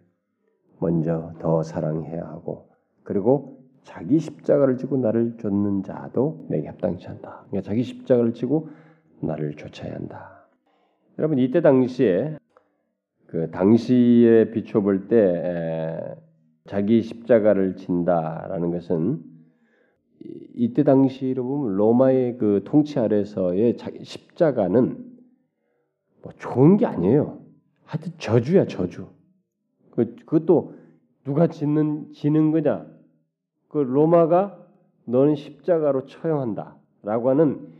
먼저 0.80 1.32
더 1.38 1.62
사랑해야 1.62 2.22
하고 2.22 2.68
그리고 3.05 3.59
자기 3.84 4.18
십자가를 4.18 4.76
지고 4.76 4.96
나를 4.96 5.36
좇는 5.38 5.82
자도 5.82 6.46
내게 6.48 6.68
합당치 6.68 7.07
않다. 7.09 7.44
그러니까 7.48 7.68
자기 7.68 7.82
십자가를 7.82 8.32
지고 8.32 8.68
나를 9.23 9.55
좇아야 9.57 9.95
한다. 9.95 10.47
여러분 11.18 11.39
이때 11.39 11.61
당시에 11.61 12.39
그 13.27 13.51
당시에 13.51 14.51
비춰볼 14.51 15.09
때 15.09 16.16
자기 16.66 17.03
십자가를 17.03 17.77
진다라는 17.77 18.70
것은 18.70 19.23
이때 20.55 20.85
당시로 20.85 21.45
보면 21.45 21.77
로마의 21.77 22.39
그 22.39 22.62
통치 22.64 22.99
아래서의 22.99 23.77
십자가는 24.03 25.12
뭐 26.23 26.33
좋은 26.39 26.77
게 26.77 26.87
아니에요. 26.87 27.41
하여튼 27.85 28.12
저주야 28.18 28.66
저주. 28.66 29.09
그 29.91 30.14
그것도 30.16 30.75
누가 31.25 31.47
짓는 31.47 32.12
지는 32.12 32.51
거냐? 32.51 32.87
그 33.68 33.79
로마가 33.79 34.59
너는 35.05 35.35
십자가로 35.35 36.07
처형한다라고 36.07 37.31
하는 37.31 37.73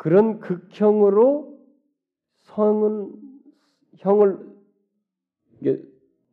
그런 0.00 0.40
극형으로 0.40 1.60
성은 2.44 3.12
형을 3.98 4.38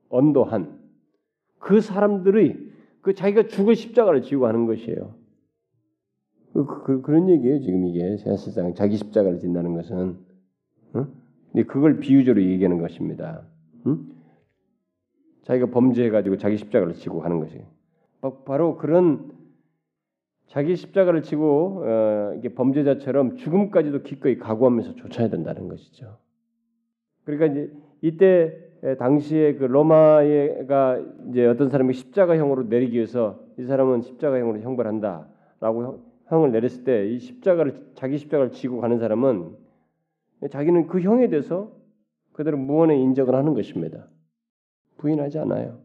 언도한 0.07 0.79
그 1.59 1.81
사람들의 1.81 2.71
그 3.01 3.13
자기가 3.13 3.47
죽을 3.47 3.75
십자가를 3.75 4.21
지고 4.21 4.47
하는 4.47 4.67
것이에요. 4.67 5.15
그, 6.53 6.65
그, 6.85 7.01
그런 7.01 7.27
얘기예요. 7.27 7.59
지금 7.59 7.85
이게 7.87 8.15
사실상 8.15 8.73
자기 8.73 8.95
십자가를 8.95 9.39
진다는 9.39 9.73
것은 9.73 10.17
어? 10.93 11.07
근데 11.51 11.65
그걸 11.65 11.99
비유적으로 11.99 12.41
얘기하는 12.45 12.77
것입니다. 12.77 13.45
응? 13.85 14.15
자기가 15.43 15.71
범죄해가지고 15.71 16.37
자기 16.37 16.55
십자가를 16.55 16.93
지고 16.93 17.21
하는 17.21 17.41
것이 17.41 17.61
바로 18.45 18.77
그런 18.77 19.36
자기 20.47 20.75
십자가를 20.75 21.21
지고 21.23 21.83
어, 21.85 22.33
이게 22.37 22.53
범죄자처럼 22.53 23.35
죽음까지도 23.35 24.03
기꺼이 24.03 24.37
각오하면서 24.37 24.95
쫓아야 24.95 25.29
된다는 25.29 25.67
것이죠. 25.67 26.17
그러니까 27.25 27.47
이제 27.47 27.71
이때 28.01 28.67
당시에 28.99 29.55
그 29.55 29.65
로마가 29.65 31.01
이제 31.29 31.45
어떤 31.45 31.69
사람이 31.69 31.93
십자가형으로 31.93 32.63
내리기 32.63 32.95
위해서 32.95 33.39
이 33.57 33.63
사람은 33.65 34.01
십자가형으로 34.01 34.59
형벌한다라고 34.61 36.03
형을 36.27 36.51
내렸을 36.51 36.83
때 36.83 37.07
이 37.09 37.19
십자가를 37.19 37.91
자기 37.95 38.17
십자가를 38.17 38.51
지고 38.51 38.79
가는 38.79 38.99
사람은 38.99 39.55
자기는 40.51 40.87
그 40.87 41.01
형에 41.01 41.29
대해서 41.29 41.71
그대로 42.33 42.57
무언의 42.57 43.01
인정을 43.01 43.33
하는 43.33 43.53
것입니다. 43.55 44.07
부인하지 44.97 45.39
않아요. 45.39 45.79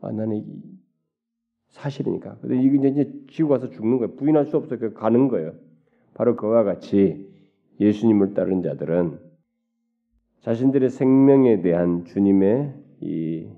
아 0.00 0.10
나는 0.10 0.44
사실이니까. 1.70 2.38
근데 2.40 2.60
이게 2.60 2.88
이제 2.88 3.12
지고 3.30 3.50
가서 3.50 3.70
죽는 3.70 3.98
거예요. 3.98 4.16
부인할 4.16 4.46
수 4.46 4.56
없어. 4.56 4.78
그 4.78 4.92
가는 4.92 5.28
거예요. 5.28 5.54
바로 6.14 6.36
그와 6.36 6.64
같이 6.64 7.28
예수님을 7.80 8.34
따르는 8.34 8.62
자들은 8.62 9.18
자신들의 10.40 10.90
생명에 10.90 11.62
대한 11.62 12.04
주님의 12.04 12.74
이 13.00 13.48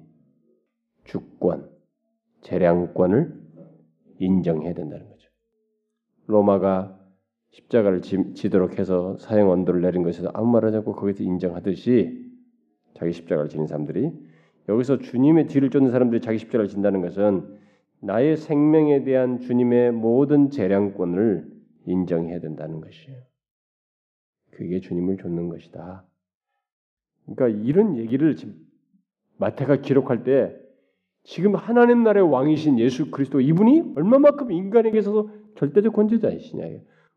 주권, 1.04 1.70
재량권을 2.42 3.40
인정해야 4.18 4.74
된다는 4.74 5.08
거죠. 5.08 5.28
로마가 6.26 6.98
십자가를 7.50 8.02
지, 8.02 8.50
도록 8.50 8.78
해서 8.78 9.16
사형 9.18 9.50
언도를 9.50 9.80
내린 9.80 10.02
것에서 10.02 10.30
아무 10.34 10.52
말 10.52 10.64
하지 10.64 10.76
않고 10.78 10.94
거기서 10.94 11.24
인정하듯이 11.24 12.30
자기 12.94 13.12
십자가를 13.12 13.48
지는 13.48 13.66
사람들이 13.66 14.12
여기서 14.68 14.98
주님의 14.98 15.46
뒤를 15.48 15.70
쫓는 15.70 15.90
사람들이 15.90 16.20
자기 16.20 16.38
십자가를 16.38 16.68
진다는 16.68 17.00
것은 17.00 17.58
나의 18.00 18.36
생명에 18.36 19.04
대한 19.04 19.38
주님의 19.40 19.92
모든 19.92 20.50
재량권을 20.50 21.46
인정해야 21.86 22.40
된다는 22.40 22.80
것이에요. 22.80 23.18
그게 24.52 24.80
주님을 24.80 25.18
좇는 25.18 25.48
것이다. 25.48 26.04
그러니까 27.24 27.48
이런 27.62 27.96
얘기를 27.96 28.36
지금 28.36 28.54
마태가 29.38 29.76
기록할 29.76 30.24
때 30.24 30.56
지금 31.22 31.54
하나님 31.54 32.02
나라의 32.02 32.30
왕이신 32.30 32.78
예수 32.78 33.10
그리스도 33.10 33.40
이분이 33.40 33.94
얼마만큼 33.96 34.50
인간에게 34.52 34.98
있어서 34.98 35.30
절대적 35.56 35.92
권제자이시냐. 35.92 36.64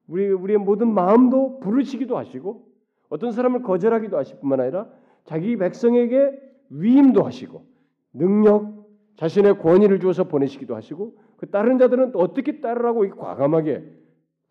우리 0.07 0.29
우리의 0.29 0.59
모든 0.59 0.93
마음도 0.93 1.59
부르시기도 1.59 2.17
하시고 2.17 2.67
어떤 3.09 3.31
사람을 3.31 3.61
거절하기도 3.61 4.17
하실 4.17 4.39
뿐만 4.39 4.59
아니라 4.59 4.89
자기 5.25 5.55
백성에게 5.55 6.31
위임도 6.69 7.23
하시고 7.23 7.65
능력, 8.13 8.72
자신의 9.17 9.59
권위를 9.59 9.99
주어서 9.99 10.25
보내시기도 10.25 10.75
하시고 10.75 11.17
그 11.37 11.49
다른 11.49 11.77
자들은 11.77 12.11
또 12.11 12.19
어떻게 12.19 12.61
따르라고 12.61 13.09
과감하게 13.15 13.83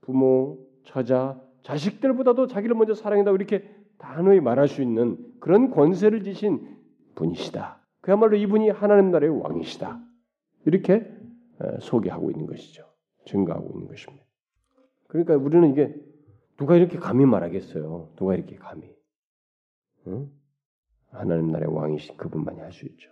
부모, 0.02 0.66
처자, 0.84 1.40
자식들보다도 1.62 2.46
자기를 2.48 2.74
먼저 2.76 2.94
사랑한다고 2.94 3.36
이렇게 3.36 3.68
단호히 3.98 4.40
말할 4.40 4.68
수 4.68 4.82
있는 4.82 5.16
그런 5.40 5.70
권세를 5.70 6.22
지신 6.24 6.76
분이시다. 7.14 7.80
그야말로 8.00 8.36
이분이 8.36 8.70
하나님 8.70 9.10
나라의 9.10 9.40
왕이시다. 9.40 10.00
이렇게 10.66 11.08
소개하고 11.80 12.30
있는 12.30 12.46
것이죠. 12.46 12.84
증거하고 13.26 13.70
있는 13.74 13.86
것입니다. 13.86 14.24
그러니까 15.06 15.36
우리는 15.36 15.70
이게 15.70 15.94
누가 16.56 16.76
이렇게 16.76 16.98
감히 16.98 17.24
말하겠어요? 17.24 18.12
누가 18.16 18.34
이렇게 18.34 18.56
감히? 18.56 18.92
응? 20.08 20.30
하나님 21.10 21.52
나라의 21.52 21.72
왕이신 21.72 22.16
그분만이 22.16 22.58
할 22.58 22.72
수 22.72 22.86
있죠. 22.86 23.10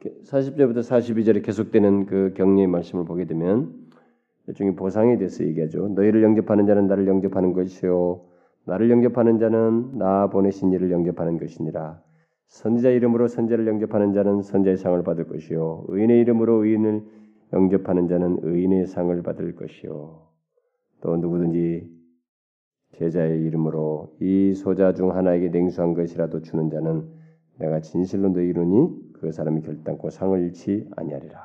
자, 0.00 0.08
40절부터 0.24 0.78
42절에 0.78 1.44
계속되는 1.44 2.06
그 2.06 2.32
격려의 2.34 2.68
말씀을 2.68 3.04
보게 3.04 3.26
되면 3.26 3.74
일종의 4.46 4.74
보상에 4.74 5.18
대해서 5.18 5.44
얘기하죠. 5.44 5.88
너희를 5.88 6.22
영접하는 6.22 6.66
자는 6.66 6.86
나를 6.86 7.06
영접하는 7.06 7.52
것이요 7.52 8.22
나를 8.64 8.90
영접하는 8.90 9.38
자는 9.38 9.98
나 9.98 10.30
보내신 10.30 10.72
이를 10.72 10.90
영접하는 10.90 11.38
것이니라. 11.38 12.02
선지자 12.46 12.90
이름으로 12.90 13.28
선지자를 13.28 13.66
영접하는 13.66 14.14
자는 14.14 14.40
선지자의 14.40 14.78
상을 14.78 15.02
받을 15.02 15.28
것이요 15.28 15.84
의인의 15.88 16.20
이름으로 16.20 16.64
의인을 16.64 17.02
영접하는 17.52 18.08
자는 18.08 18.38
의인의 18.42 18.86
상을 18.86 19.22
받을 19.22 19.54
것이요 19.54 20.22
또 21.02 21.16
누구든지 21.16 21.88
제자의 22.92 23.42
이름으로 23.42 24.16
이 24.20 24.54
소자 24.54 24.94
중 24.94 25.14
하나에게 25.14 25.50
냉수한 25.50 25.92
것이라도 25.92 26.40
주는 26.40 26.70
자는 26.70 27.06
내가 27.58 27.80
진실로 27.80 28.30
너희로니 28.30 28.99
그 29.20 29.32
사람이 29.32 29.62
결단코 29.62 30.10
상을 30.10 30.40
잃지 30.40 30.88
아니하리라. 30.96 31.40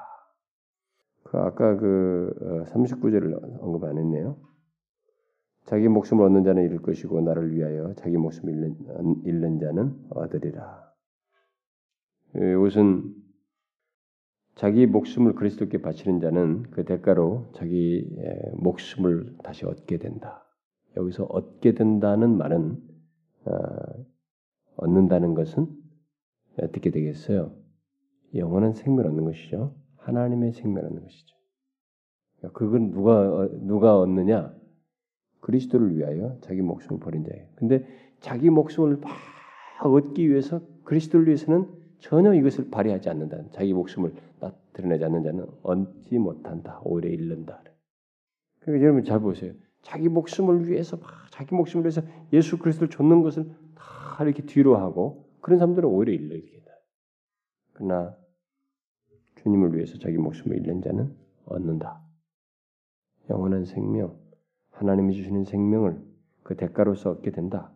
그 1.23 1.37
아까 1.37 1.75
그 1.75 2.65
39절을 2.69 3.33
어, 3.35 3.65
언급 3.65 3.83
안 3.83 3.97
했네요. 3.97 4.37
자기 5.65 5.87
목숨을 5.87 6.23
얻는 6.25 6.43
자는 6.43 6.63
잃을 6.63 6.81
것이고 6.81 7.21
나를 7.21 7.51
위하여 7.51 7.93
자기 7.95 8.17
목숨을 8.17 8.53
잃는, 8.53 9.23
잃는 9.25 9.59
자는 9.59 10.07
얻으리라. 10.11 10.93
이것은 12.35 13.15
자기 14.55 14.85
목숨을 14.85 15.33
그리스도께 15.33 15.81
바치는 15.81 16.19
자는 16.21 16.63
그 16.71 16.85
대가로 16.85 17.51
자기 17.55 18.07
목숨을 18.53 19.37
다시 19.43 19.65
얻게 19.65 19.97
된다. 19.97 20.45
여기서 20.95 21.25
얻게 21.25 21.73
된다는 21.73 22.37
말은 22.37 22.77
어, 23.45 23.53
얻는다는 24.77 25.33
것은 25.33 25.67
어떻게 26.61 26.91
되겠어요? 26.91 27.64
영원한 28.35 28.73
생명 28.73 29.05
얻는 29.07 29.23
것이죠. 29.25 29.75
하나님의 29.97 30.53
생명 30.53 30.85
얻는 30.85 31.03
것이죠. 31.03 31.35
그건 32.53 32.91
누가 32.91 33.47
누가 33.51 33.99
얻느냐? 33.99 34.53
그리스도를 35.39 35.95
위하여 35.95 36.37
자기 36.41 36.61
목숨을 36.61 36.99
버린 36.99 37.23
자예요. 37.23 37.47
근데 37.55 37.85
자기 38.19 38.49
목숨을 38.49 38.97
막 38.97 39.11
얻기 39.83 40.29
위해서 40.29 40.61
그리스도를 40.83 41.27
위해서는 41.27 41.67
전혀 41.99 42.33
이것을 42.33 42.69
발휘하지 42.69 43.09
않는다. 43.09 43.49
자기 43.51 43.73
목숨을 43.73 44.13
드러내지 44.73 45.05
않는 45.05 45.23
자는 45.23 45.45
얻지 45.63 46.17
못한다. 46.17 46.81
오히려 46.83 47.09
잃는다. 47.09 47.63
그러니까 48.59 48.83
여러분 48.83 49.03
잘 49.03 49.19
보세요. 49.19 49.53
자기 49.81 50.09
목숨을 50.09 50.67
위해서 50.67 50.97
막 50.97 51.09
자기 51.31 51.53
목숨을 51.55 51.85
위해서 51.85 52.01
예수 52.33 52.57
그리스도를 52.57 52.89
좇는 52.89 53.21
것을 53.21 53.45
다 53.75 54.23
이렇게 54.23 54.43
뒤로 54.43 54.77
하고 54.77 55.29
그런 55.41 55.59
사람들은 55.59 55.87
오히려 55.87 56.13
잃게 56.13 56.59
다 56.65 56.71
그러나 57.73 58.17
주님을 59.45 59.75
위해서 59.75 59.99
자기 59.99 60.17
목숨을 60.17 60.57
잃는 60.57 60.81
자는 60.81 61.15
얻는다. 61.45 62.01
영원한 63.29 63.65
생명, 63.65 64.17
하나님이 64.71 65.13
주시는 65.13 65.45
생명을 65.45 66.01
그 66.43 66.55
대가로서 66.55 67.11
얻게 67.11 67.31
된다. 67.31 67.71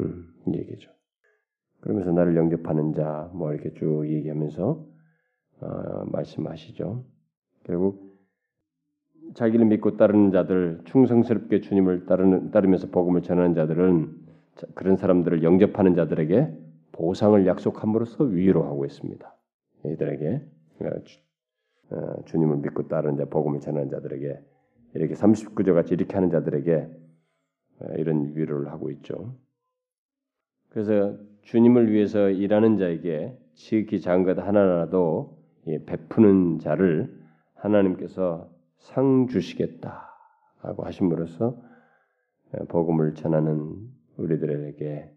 음, 0.00 0.34
이 0.48 0.58
얘기죠. 0.58 0.90
그러면서 1.80 2.10
나를 2.10 2.36
영접하는 2.36 2.92
자, 2.94 3.30
뭐 3.32 3.52
이렇게 3.52 3.72
쭉 3.74 4.08
얘기하면서 4.08 4.86
어, 5.60 6.04
말씀하시죠. 6.06 7.04
결국 7.64 8.18
자기를 9.34 9.64
믿고 9.66 9.96
따르는 9.96 10.32
자들, 10.32 10.80
충성스럽게 10.84 11.60
주님을 11.60 12.06
따르는, 12.06 12.50
따르면서 12.50 12.88
복음을 12.88 13.22
전하는 13.22 13.54
자들은 13.54 14.16
그런 14.74 14.96
사람들을 14.96 15.44
영접하는 15.44 15.94
자들에게 15.94 16.58
보상을 16.90 17.46
약속함으로써 17.46 18.24
위로하고 18.24 18.84
있습니다. 18.84 19.32
이들에게 19.86 20.42
어, 20.86 21.96
어, 21.96 22.24
주님을 22.24 22.58
믿고 22.58 22.88
따르는 22.88 23.16
자, 23.16 23.24
복음을 23.26 23.60
전하는 23.60 23.90
자들에게 23.90 24.40
이렇게 24.94 25.14
39절 25.14 25.74
같이 25.74 25.94
이렇게 25.94 26.14
하는 26.14 26.30
자들에게 26.30 26.90
어, 27.80 27.86
이런 27.96 28.34
위로를 28.34 28.70
하고 28.70 28.90
있죠. 28.90 29.36
그래서 30.70 31.16
주님을 31.42 31.92
위해서 31.92 32.30
일하는 32.30 32.76
자에게 32.78 33.38
지극히 33.54 34.00
작은 34.00 34.24
것 34.24 34.38
하나라도 34.38 35.38
베푸는 35.86 36.58
자를 36.58 37.22
하나님께서 37.54 38.50
상 38.78 39.26
주시겠다라고 39.28 40.84
하심으로써 40.84 41.56
어, 42.52 42.64
복음을 42.68 43.14
전하는 43.14 43.88
우리들에게 44.16 45.12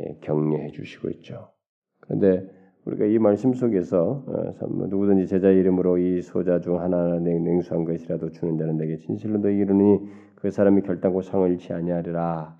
예, 0.00 0.18
격려해 0.22 0.70
주시고 0.72 1.10
있죠. 1.10 1.52
그런데 2.00 2.63
우리가 2.86 3.06
이 3.06 3.18
말씀 3.18 3.54
속에서 3.54 4.24
어, 4.26 4.66
뭐 4.68 4.86
누구든지 4.86 5.26
제자 5.26 5.50
이름으로 5.50 5.98
이 5.98 6.20
소자 6.20 6.60
중 6.60 6.80
하나 6.80 7.18
냉수한 7.18 7.84
것이라도 7.84 8.30
주는 8.30 8.58
자는 8.58 8.76
내게 8.76 8.98
진실로 8.98 9.38
너희 9.38 9.56
이르니 9.56 10.00
그 10.34 10.50
사람이 10.50 10.82
결단코 10.82 11.22
상을 11.22 11.50
잃지 11.50 11.72
아니하리라. 11.72 12.58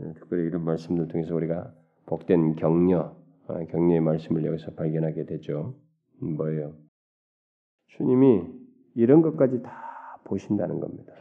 어, 0.00 0.12
특별히 0.16 0.46
이런 0.46 0.64
말씀들 0.64 1.08
통해서 1.08 1.34
우리가 1.34 1.72
복된 2.06 2.56
격려, 2.56 3.16
격려의 3.70 4.00
말씀을 4.00 4.44
여기서 4.44 4.72
발견하게 4.72 5.24
되죠. 5.24 5.74
뭐예요? 6.20 6.74
주님이 7.88 8.42
이런 8.94 9.22
것까지 9.22 9.62
다 9.62 10.20
보신다는 10.24 10.80
겁니다. 10.80 11.12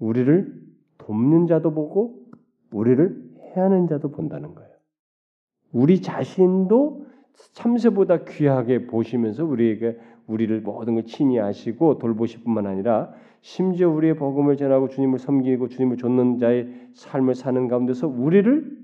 우리를 0.00 0.52
돕는 0.98 1.46
자도 1.46 1.72
보고 1.74 2.26
우리를 2.72 3.22
해하는 3.54 3.86
자도 3.86 4.10
본다는 4.10 4.54
거예요. 4.54 4.72
우리 5.72 6.00
자신도 6.02 7.11
참새보다 7.52 8.24
귀하게 8.24 8.86
보시면서 8.86 9.44
우리에게 9.44 9.98
우리를 10.26 10.60
모든 10.60 10.94
걸 10.94 11.04
친히 11.04 11.40
아시고 11.40 11.98
돌보실 11.98 12.44
뿐만 12.44 12.66
아니라 12.66 13.12
심지어 13.40 13.90
우리의 13.90 14.16
복음을 14.16 14.56
전하고 14.56 14.88
주님을 14.88 15.18
섬기고 15.18 15.68
주님을 15.68 15.96
좇는 15.96 16.38
자의 16.38 16.68
삶을 16.94 17.34
사는 17.34 17.68
가운데서 17.68 18.06
우리를 18.06 18.82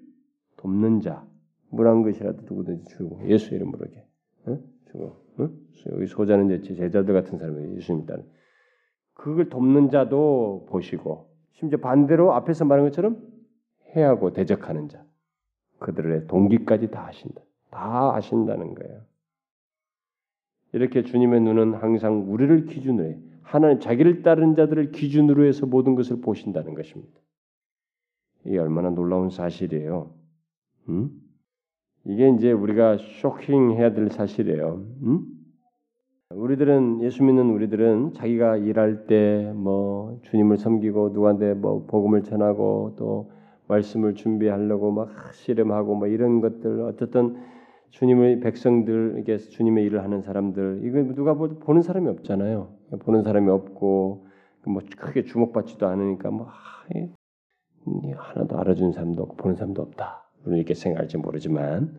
돕는 0.57 1.01
자, 1.01 1.24
물한 1.70 2.03
것이라도 2.03 2.42
누구든지 2.42 2.84
주고 2.88 3.20
예수 3.28 3.55
이름으로 3.55 3.78
이렇게 3.84 4.05
어? 4.46 4.59
주고 4.90 5.05
어? 5.38 5.49
여기 5.92 6.07
소자는 6.07 6.62
제자들 6.62 7.14
같은 7.14 7.38
사람이 7.38 7.76
예수님 7.76 8.07
따 8.07 8.16
그걸 9.14 9.49
돕는 9.49 9.90
자도 9.90 10.66
보시고 10.68 11.28
심지어 11.53 11.78
반대로 11.78 12.32
앞에서 12.34 12.64
말한 12.64 12.86
것처럼 12.86 13.20
해하고 13.94 14.32
대적하는 14.32 14.88
자 14.88 15.05
그들의 15.78 16.26
동기까지 16.26 16.90
다 16.90 17.07
아신다. 17.07 17.40
다 17.70 18.14
아신다는 18.14 18.74
거예요. 18.74 19.00
이렇게 20.72 21.02
주님의 21.02 21.40
눈은 21.40 21.74
항상 21.74 22.30
우리를 22.32 22.66
기준으로 22.66 23.08
해. 23.08 23.18
하나님 23.42 23.80
자기를 23.80 24.22
따르는 24.22 24.54
자들을 24.54 24.90
기준으로 24.92 25.44
해서 25.44 25.64
모든 25.66 25.94
것을 25.94 26.20
보신다는 26.20 26.74
것입니다. 26.74 27.18
이게 28.44 28.58
얼마나 28.58 28.90
놀라운 28.90 29.30
사실이에요. 29.30 30.10
음? 30.90 31.10
이게 32.04 32.28
이제 32.30 32.52
우리가 32.52 32.98
쇼킹해야 32.98 33.94
될 33.94 34.10
사실이에요. 34.10 34.84
음? 35.02 35.26
우리들은 36.30 37.02
예수 37.02 37.24
믿는 37.24 37.50
우리들은 37.50 38.12
자기가 38.12 38.58
일할 38.58 39.06
때 39.06 39.50
뭐 39.54 40.20
주님을 40.22 40.58
섬기고 40.58 41.10
누구한테 41.10 41.54
뭐 41.54 41.86
복음을 41.86 42.22
전하고 42.22 42.94
또 42.98 43.30
말씀을 43.66 44.14
준비하려고 44.14 44.92
막 44.92 45.10
씨름하고 45.34 45.94
뭐 45.94 46.06
이런 46.06 46.40
것들 46.40 46.82
어쨌든 46.82 47.36
주님의 47.91 48.41
백성들에게 48.41 49.39
주님의 49.39 49.84
일을 49.86 50.03
하는 50.03 50.22
사람들 50.22 50.82
이거 50.84 51.03
누가 51.14 51.34
보는 51.34 51.82
사람이 51.82 52.09
없잖아요. 52.09 52.68
보는 53.01 53.22
사람이 53.22 53.51
없고 53.51 54.26
뭐 54.66 54.82
크게 54.97 55.24
주목받지도 55.24 55.86
않으니까 55.86 56.30
뭐 56.30 56.49
하나도 58.16 58.59
알아주는 58.59 58.93
사람도 58.93 59.22
없고 59.22 59.36
보는 59.36 59.57
사람도 59.57 59.82
없다. 59.82 60.30
이렇게 60.47 60.74
생각할지 60.74 61.16
모르지만 61.16 61.99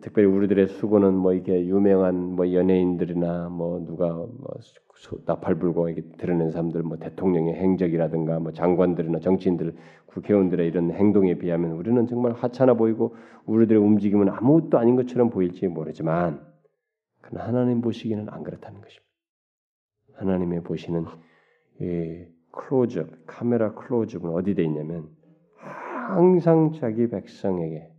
특별히 0.00 0.26
우리들의 0.28 0.68
수고는 0.68 1.14
뭐 1.14 1.34
이게 1.34 1.66
유명한 1.66 2.34
뭐 2.34 2.50
연예인들이나 2.52 3.50
뭐 3.50 3.84
누가 3.84 4.08
뭐 4.14 4.54
나팔 5.26 5.56
불고 5.56 5.88
이게 5.88 6.02
드러낸 6.16 6.50
사람들 6.50 6.82
뭐 6.82 6.96
대통령의 6.96 7.54
행적이라든가 7.54 8.38
뭐 8.38 8.52
장관들이나 8.52 9.18
정치인들 9.18 9.74
국회의원들의 10.06 10.66
이런 10.66 10.92
행동에 10.92 11.34
비하면 11.34 11.72
우리는 11.72 12.06
정말 12.06 12.32
하찮아 12.32 12.74
보이고 12.74 13.16
우리들의 13.44 13.82
움직임은 13.82 14.30
아무것도 14.30 14.78
아닌 14.78 14.96
것처럼 14.96 15.28
보일지 15.28 15.68
모르지만 15.68 16.40
그러나 17.20 17.48
하나님 17.48 17.80
보시기는 17.82 18.28
안 18.30 18.42
그렇다는 18.44 18.80
것입니다. 18.80 19.06
하나님의 20.14 20.62
보시는 20.62 21.04
이 21.80 22.24
클로즈업 22.52 23.26
카메라 23.26 23.74
클로즈업은 23.74 24.30
어디 24.30 24.54
돼 24.54 24.64
있냐면 24.64 25.08
항상 25.56 26.72
자기 26.72 27.08
백성에게 27.08 27.91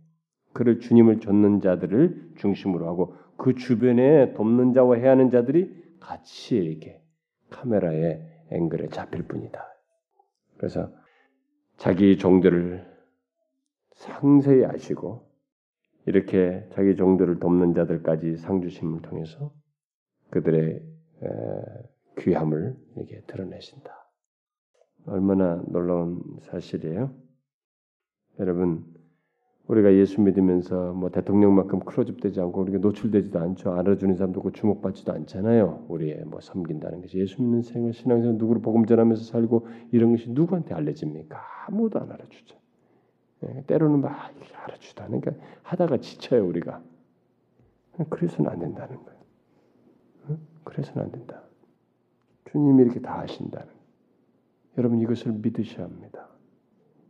그를 0.54 0.80
주님을 0.80 1.20
좇는 1.20 1.60
자들을 1.60 2.34
중심으로 2.36 2.86
하고 2.88 3.16
그 3.36 3.54
주변에 3.54 4.32
돕는 4.32 4.72
자와 4.72 4.96
해하는 4.96 5.28
자들이 5.28 5.84
같이 6.00 6.56
이렇게 6.56 7.02
카메라의 7.50 8.46
앵글에 8.50 8.88
잡힐 8.88 9.24
뿐이다. 9.24 9.62
그래서 10.56 10.90
자기 11.76 12.16
종들을 12.16 12.86
상세히 13.94 14.64
아시고 14.64 15.28
이렇게 16.06 16.68
자기 16.72 16.94
종들을 16.94 17.40
돕는 17.40 17.74
자들까지 17.74 18.36
상주심을 18.36 19.02
통해서 19.02 19.52
그들의 20.30 20.82
귀함을 22.18 22.76
이렇게 22.96 23.22
드러내신다. 23.26 23.92
얼마나 25.06 25.62
놀라운 25.66 26.22
사실이에요. 26.42 27.12
여러분 28.38 28.93
우리가 29.66 29.94
예수 29.94 30.20
믿으면서 30.20 30.92
뭐 30.92 31.10
대통령만큼 31.10 31.80
클로즈되지 31.80 32.40
않고 32.40 32.60
우리가 32.62 32.78
노출되지도 32.78 33.38
않죠. 33.38 33.72
알아주는 33.72 34.14
사람도 34.14 34.40
없고 34.40 34.52
주목받지도 34.52 35.12
않잖아요. 35.12 35.86
우리의 35.88 36.24
뭐 36.26 36.40
섬긴다는 36.40 37.00
것이 37.00 37.18
예수 37.18 37.40
믿는 37.40 37.62
생활 37.62 37.94
신앙생활 37.94 38.36
누구를 38.36 38.60
복음 38.60 38.84
전하면서 38.84 39.24
살고 39.24 39.66
이런 39.90 40.10
것이 40.10 40.30
누구한테 40.30 40.74
알려집니까? 40.74 41.40
아무도 41.66 41.98
안 41.98 42.12
알아주죠. 42.12 42.56
예, 43.44 43.64
때로는 43.66 44.02
막 44.02 44.14
알아주도 44.64 45.02
않으니까 45.02 45.32
하다가 45.62 45.96
지쳐요 45.98 46.46
우리가. 46.46 46.82
그래서는 48.10 48.50
안 48.50 48.58
된다는 48.58 48.96
거예요. 49.02 50.38
그래서는 50.64 51.04
안 51.04 51.12
된다. 51.12 51.42
주님이 52.50 52.82
이렇게 52.82 53.00
다 53.00 53.20
하신다는. 53.20 53.72
여러분 54.76 55.00
이것을 55.00 55.32
믿으셔야 55.32 55.86
합니다. 55.86 56.28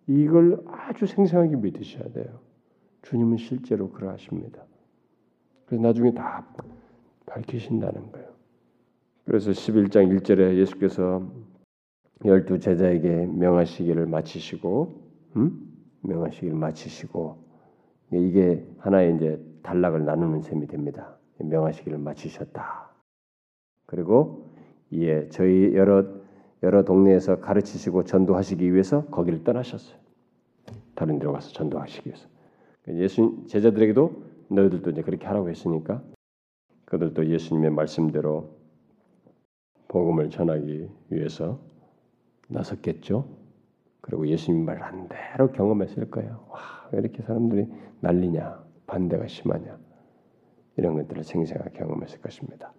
이걸 0.06 0.62
아주 0.66 1.06
생생하게 1.06 1.56
믿으셔야 1.56 2.10
돼요. 2.12 2.40
주님은 3.02 3.36
실제로 3.36 3.90
그러하십니다. 3.90 4.64
그래서 5.66 5.82
나중에 5.82 6.12
다 6.12 6.46
밝히신다는 7.26 8.12
거예요. 8.12 8.28
그래서 9.24 9.50
11장 9.50 10.14
1절에 10.20 10.56
예수께서 10.56 11.26
열두 12.24 12.58
제자에게 12.58 13.26
명하시기를 13.26 14.06
마치시고 14.06 15.02
음? 15.36 15.74
명하시기를 16.02 16.54
마치시고 16.54 17.44
이게 18.12 18.66
하나의 18.78 19.16
이제 19.16 19.42
단락을 19.62 20.04
나누는 20.04 20.42
셈이 20.42 20.66
됩니다. 20.66 21.16
명하시기를 21.38 21.98
마치셨다. 21.98 22.90
그리고 23.86 24.50
이에 24.90 25.28
저희 25.30 25.74
여러 25.74 26.13
여러 26.64 26.82
동네에서 26.82 27.40
가르치시고 27.40 28.04
전도하시기 28.04 28.72
위해서 28.72 29.04
거기를 29.06 29.44
떠나셨어요. 29.44 29.98
다른 30.94 31.18
데로 31.18 31.32
가서 31.32 31.52
전도하시기 31.52 32.08
위해서. 32.08 32.26
예수 32.88 33.44
제자들에게도 33.48 34.22
너희들도 34.48 34.90
이제 34.90 35.02
그렇게 35.02 35.26
하라고 35.26 35.50
했으니까 35.50 36.02
그들도 36.86 37.26
예수님의 37.26 37.70
말씀대로 37.70 38.48
복음을 39.88 40.30
전하기 40.30 40.88
위해서 41.10 41.60
나섰겠죠. 42.48 43.28
그리고 44.00 44.26
예수님 44.26 44.64
말한 44.64 45.08
대로 45.08 45.52
경험했을 45.52 46.10
거예요. 46.10 46.46
와, 46.48 46.60
왜 46.92 47.00
이렇게 47.00 47.22
사람들이 47.22 47.68
난리냐, 48.00 48.64
반대가 48.86 49.26
심하냐 49.26 49.78
이런 50.78 50.94
것들을 50.94 51.24
생생하게 51.24 51.78
경험했을 51.78 52.22
것입니다. 52.22 52.72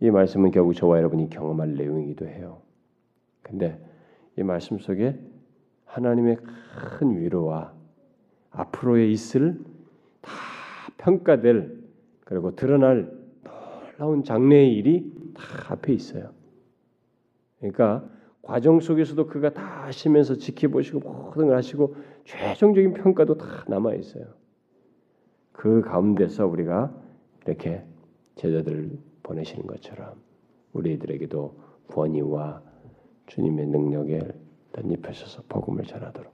이 0.00 0.10
말씀은 0.10 0.50
결국 0.50 0.74
저와 0.74 0.98
여러분이 0.98 1.30
경험할 1.30 1.74
내용이기도 1.74 2.26
해요. 2.26 2.65
근데 3.46 3.80
이 4.36 4.42
말씀 4.42 4.78
속에 4.78 5.16
하나님의 5.84 6.36
큰 6.98 7.16
위로와 7.16 7.72
앞으로의 8.50 9.12
있을 9.12 9.60
다 10.20 10.32
평가될 10.98 11.80
그리고 12.24 12.56
드러날 12.56 13.12
놀라운 13.44 14.24
장래의 14.24 14.74
일이 14.74 15.12
다 15.32 15.72
앞에 15.74 15.92
있어요. 15.92 16.32
그러니까 17.60 18.04
과정 18.42 18.80
속에서도 18.80 19.26
그가 19.28 19.54
다 19.54 19.84
하시면서 19.84 20.34
지켜보시고 20.34 20.98
모든 20.98 21.46
걸 21.46 21.56
하시고 21.56 21.94
최종적인 22.24 22.94
평가도 22.94 23.38
다 23.38 23.64
남아 23.68 23.94
있어요. 23.94 24.24
그 25.52 25.82
가운데서 25.82 26.48
우리가 26.48 26.92
이렇게 27.46 27.84
제자들을 28.34 28.98
보내시는 29.22 29.66
것처럼 29.68 30.14
우리들에게도 30.72 31.54
권위와 31.88 32.65
주님의 33.26 33.66
능력에 33.66 34.20
덧입혀서 34.72 35.42
복음을 35.48 35.84
전하도록 35.84 36.32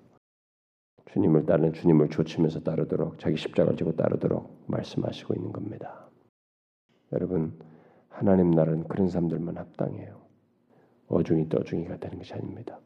주님을 1.06 1.44
따르는 1.46 1.72
주님을 1.72 2.08
조치면서 2.08 2.60
따르도록 2.60 3.18
자기 3.18 3.36
십자가를 3.36 3.76
지고 3.76 3.92
따르도록 3.92 4.64
말씀하시고 4.66 5.34
있는 5.34 5.52
겁니다. 5.52 6.08
여러분 7.12 7.58
하나님 8.08 8.50
나라는 8.50 8.84
그런 8.84 9.08
사람들만 9.08 9.56
합당해요. 9.58 10.20
어중이 11.08 11.48
떠중이가 11.48 11.98
되는 11.98 12.18
것이 12.18 12.32
아닙니다. 12.32 12.80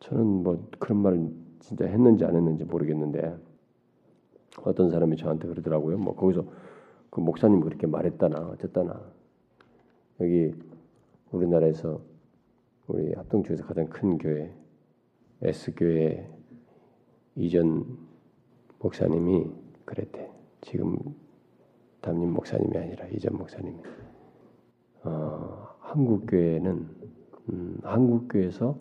저는 0.00 0.26
뭐 0.42 0.68
그런 0.78 0.98
말을 0.98 1.30
진짜 1.60 1.86
했는지 1.86 2.24
안 2.24 2.36
했는지 2.36 2.64
모르겠는데 2.64 3.36
어떤 4.64 4.90
사람이 4.90 5.16
저한테 5.16 5.48
그러더라고요. 5.48 5.96
뭐 5.96 6.14
거기서 6.14 6.44
그 7.10 7.20
목사님 7.20 7.60
그렇게 7.60 7.86
말했다나 7.86 8.48
어쨌다나 8.48 9.00
여기 10.20 10.54
우리나라에서 11.30 12.00
우리 12.88 13.12
합동주에서 13.14 13.64
가장 13.64 13.88
큰 13.88 14.18
교회 14.18 14.52
S 15.40 15.72
교회 15.76 16.28
이전 17.36 17.98
목사님이 18.80 19.50
그랬대. 19.84 20.30
지금 20.60 20.98
담임 22.00 22.32
목사님이 22.32 22.76
아니라 22.76 23.06
이전 23.08 23.36
목사님이 23.36 23.78
어, 25.04 25.68
한국 25.80 26.26
교회는 26.26 26.88
음, 27.50 27.78
한국 27.82 28.28
교회에서 28.28 28.76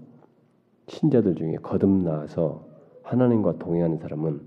신자들 0.88 1.36
중에 1.36 1.56
거듭나서 1.58 2.68
하나님과 3.04 3.58
동행하는 3.60 3.98
사람은 3.98 4.42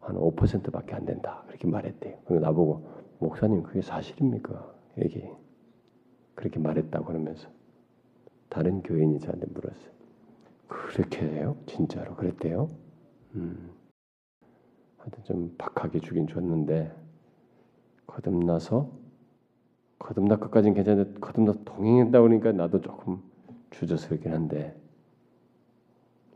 한 0.00 0.16
5%밖에 0.16 0.94
안 0.94 1.04
된다. 1.04 1.44
그렇게 1.46 1.66
말했대요. 1.66 2.18
그리고 2.24 2.40
나보고 2.40 2.86
목사님 3.18 3.62
그게 3.62 3.80
사실입니까? 3.80 4.74
얘기 4.98 5.24
그렇게 6.34 6.58
말했다고 6.58 7.06
그러면서 7.06 7.48
다른 8.54 8.82
교인이 8.84 9.18
저한테 9.18 9.48
물었어요. 9.52 9.90
그렇게 10.68 11.26
해요? 11.26 11.56
진짜로 11.66 12.14
그랬대요? 12.14 12.70
음. 13.34 13.72
하여튼 14.96 15.24
좀 15.24 15.54
박하게 15.58 15.98
주긴 15.98 16.28
줬는데 16.28 16.92
거듭나서 18.06 18.92
거듭날 19.98 20.38
것까지는 20.38 20.74
괜찮은데 20.74 21.18
거듭나 21.18 21.54
동행했다 21.64 22.20
그러니까 22.20 22.52
나도 22.52 22.80
조금 22.80 23.20
주저스럽긴 23.70 24.32
한데 24.32 24.80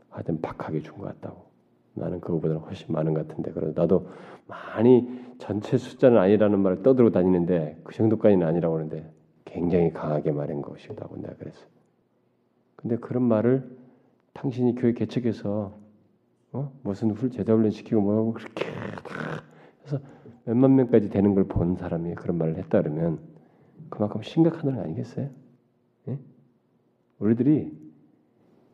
하여튼 0.09 0.41
박하게 0.41 0.81
준 0.81 0.97
것 0.97 1.03
같다고 1.05 1.45
나는 1.93 2.19
그거보다는 2.19 2.57
훨씬 2.63 2.93
많은 2.93 3.13
것 3.13 3.29
같은데 3.29 3.53
그래서 3.53 3.79
나도 3.79 4.09
많이 4.45 5.07
전체 5.37 5.77
숫자는 5.77 6.17
아니라는 6.17 6.59
말을 6.59 6.83
떠들고 6.83 7.11
다니는데 7.11 7.79
그 7.85 7.93
정도까지는 7.95 8.45
아니라고 8.45 8.75
하는데 8.75 9.09
굉장히 9.45 9.93
강하게 9.93 10.33
말한 10.33 10.61
것이다고 10.61 11.15
내가 11.15 11.33
그랬어. 11.35 11.78
근데 12.79 12.95
그런 12.95 13.23
말을 13.23 13.77
당신이 14.31 14.75
교회 14.75 14.93
개척해서 14.93 15.77
어? 16.53 16.71
무슨 16.81 17.11
훌 17.11 17.29
제자 17.29 17.53
훈련 17.53 17.71
시키고 17.71 17.99
뭐하고 17.99 18.33
그렇게 18.33 18.63
다 19.03 19.43
해서 19.83 19.99
몇만 20.45 20.75
명까지 20.75 21.09
되는 21.09 21.35
걸 21.35 21.43
본 21.43 21.75
사람이 21.75 22.15
그런 22.15 22.37
말을 22.37 22.55
했다 22.57 22.81
그러면 22.81 23.19
그만큼 23.89 24.21
심각한 24.21 24.71
일 24.71 24.79
아니겠어요? 24.79 25.29
예? 26.07 26.19
우리들이 27.19 27.77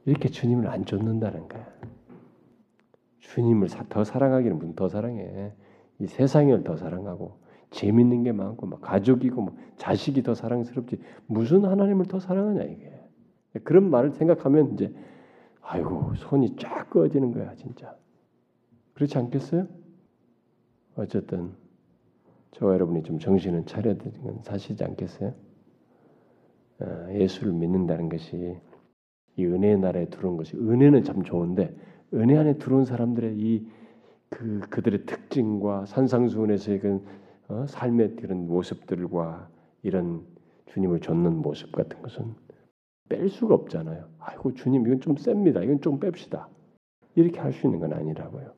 이렇게 0.06 0.30
주님을 0.30 0.68
안 0.68 0.86
쫓는다는 0.86 1.48
거야. 1.48 1.68
주님을 3.22 3.70
더 3.90 4.04
사랑하기는 4.04 4.60
무슨 4.60 4.76
더 4.76 4.88
사랑해. 4.88 5.52
이 5.98 6.06
세상을 6.06 6.64
더 6.64 6.78
사랑하고 6.78 7.40
재밌는 7.72 8.22
게 8.22 8.32
많고 8.34 8.68
막 8.68 8.82
가족이고 8.82 9.42
뭐 9.42 9.58
자식이 9.78 10.22
더 10.22 10.36
사랑스럽지 10.36 11.00
무슨 11.26 11.66
하나님을 11.66 12.06
더 12.06 12.20
사랑하냐 12.20 12.62
이게. 12.66 13.05
그런 13.64 13.90
말을 13.90 14.12
생각하면 14.12 14.74
이제 14.74 14.94
아이고 15.62 16.14
손이 16.16 16.56
쫙 16.58 16.90
꺼지는 16.90 17.32
거야 17.32 17.56
진짜. 17.56 17.96
그렇지 18.94 19.18
않겠어요? 19.18 19.68
어쨌든 20.96 21.52
저와 22.52 22.74
여러분이 22.74 23.04
좀 23.04 23.20
정신을 23.20 23.66
차려야 23.66 23.96
되는 23.96 24.22
건 24.22 24.40
사실이지 24.44 24.84
않겠어요? 24.84 25.34
어, 26.80 27.08
예수를 27.14 27.54
믿는다는 27.54 28.10
것이 28.10 28.58
이 29.38 29.46
은혜의 29.46 29.80
나라에 29.80 30.06
들어온 30.06 30.38
것이 30.38 30.56
은혜는 30.56 31.04
참 31.04 31.24
좋은데 31.24 31.76
은혜 32.14 32.38
안에 32.38 32.58
들어온 32.58 32.86
사람들의 32.86 33.38
이 33.38 33.86
그 34.30 34.60
그들의 34.70 35.06
특징과 35.06 35.86
산상수훈에서의 35.86 36.80
그 36.80 37.06
어, 37.48 37.66
삶의 37.68 38.16
그런 38.16 38.48
모습들과 38.48 39.50
이런 39.84 40.26
주님을 40.68 41.00
좇는 41.00 41.38
모습 41.42 41.72
같은 41.72 42.02
것은 42.02 42.34
뺄 43.10 43.30
수가 43.30 43.54
없잖아요. 43.54 44.10
아이고 44.20 44.54
주님 44.54 44.86
이건 44.86 45.00
좀 45.00 45.16
셉니다. 45.18 45.62
이건 45.62 45.82
좀 45.82 46.00
뺍시다. 46.00 46.48
이렇게 47.16 47.40
할 47.40 47.54
수 47.54 47.68
있는 47.68 47.80
건 47.80 47.94
아니라고요. 47.94 48.52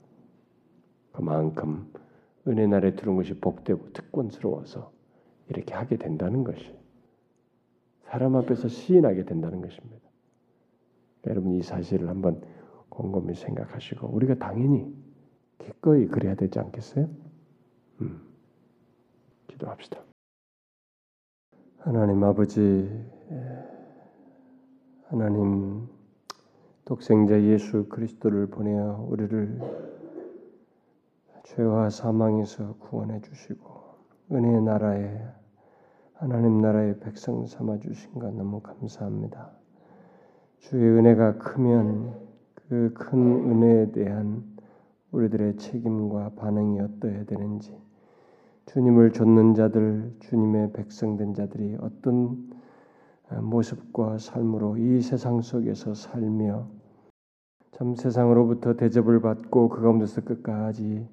그만큼 1.11 1.91
은혜 2.47 2.65
날에 2.67 2.95
들어온 2.95 3.17
것이 3.17 3.33
복되고 3.39 3.91
특권스러워서 3.93 4.91
이렇게 5.49 5.73
하게 5.73 5.97
된다는 5.97 6.43
것이 6.43 6.75
사람 8.03 8.35
앞에서 8.35 8.67
시인하게 8.69 9.25
된다는 9.25 9.61
것입니다. 9.61 10.07
여러분 11.27 11.53
이 11.53 11.61
사실을 11.61 12.07
한번 12.07 12.41
곰곰이 12.89 13.33
생각하시고 13.35 14.07
우리가 14.07 14.35
당연히 14.35 14.95
기꺼이 15.59 16.07
그래야 16.07 16.35
되지 16.35 16.59
않겠어요? 16.59 17.09
음, 18.01 18.21
기도합시다. 19.47 19.99
하나님 21.79 22.23
아버지, 22.23 22.89
하나님 25.09 25.87
독생자 26.83 27.41
예수 27.41 27.87
그리스도를 27.87 28.47
보내어 28.47 29.05
우리를 29.09 29.61
죄와 31.43 31.89
사망에서 31.89 32.75
구원해 32.79 33.21
주시고 33.21 33.69
은혜의 34.33 34.61
나라에 34.63 35.21
하나님 36.13 36.59
나라의 36.59 36.99
백성 36.99 37.45
삼아 37.45 37.79
주신 37.79 38.15
것 38.15 38.33
너무 38.33 38.59
감사합니다. 38.59 39.51
주의 40.59 40.83
은혜가 40.83 41.37
크면 41.37 42.13
그 42.67 42.93
큰 42.93 43.17
은혜에 43.49 43.91
대한 43.93 44.43
우리들의 45.11 45.55
책임과 45.55 46.31
반응이 46.35 46.81
어떠해야 46.81 47.23
되는지 47.23 47.81
주님을 48.65 49.13
좇는 49.13 49.53
자들, 49.53 50.17
주님의 50.19 50.73
백성된 50.73 51.33
자들이 51.33 51.77
어떤 51.79 52.56
모습과 53.30 54.17
삶으로 54.17 54.78
이 54.78 55.01
세상 55.01 55.41
속에서 55.41 55.93
살며 55.93 56.67
참 57.71 57.95
세상으로부터 57.95 58.75
대접을 58.75 59.21
받고 59.21 59.69
그 59.69 59.82
가운데서 59.82 60.21
끝까지 60.21 61.07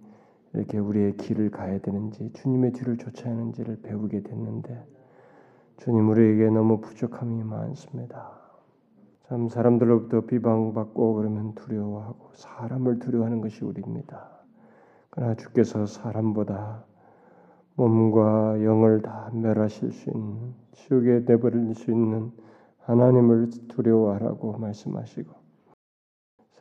이렇게 0.55 0.79
우리의 0.79 1.17
길을 1.17 1.51
가야 1.51 1.79
되는지 1.81 2.33
주님의 2.33 2.73
뒤를 2.73 2.97
쫓아야 2.97 3.33
하는지를 3.33 3.83
배우게 3.83 4.23
됐는데 4.23 4.87
주님 5.79 6.09
우리에게 6.09 6.51
너무 6.51 6.81
부족함이 6.81 7.43
많습니다. 7.43 8.31
참 9.29 9.49
사람들로부터 9.49 10.23
비방받고 10.23 11.15
그러면 11.15 11.55
두려워하고 11.55 12.31
사람을 12.35 13.01
두려워하는 13.01 13.41
것이 13.41 13.65
우리입니다. 13.65 14.31
그러나 15.11 15.35
주께서 15.35 15.87
사람보다 15.87 16.85
몸과 17.77 18.62
영을 18.62 19.03
다 19.03 19.31
멸하실 19.33 19.93
수 19.93 20.11
있는 20.11 20.55
지옥에 20.72 21.25
내버릴 21.25 21.75
수 21.75 21.91
있는 21.91 22.31
하나님을 22.81 23.51
두려워하라고 23.68 24.59
말씀하시고 24.59 25.33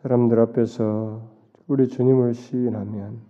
사람들 0.01 0.39
앞에서 0.39 1.21
우리 1.67 1.87
주님을 1.87 2.33
시인하면 2.33 3.21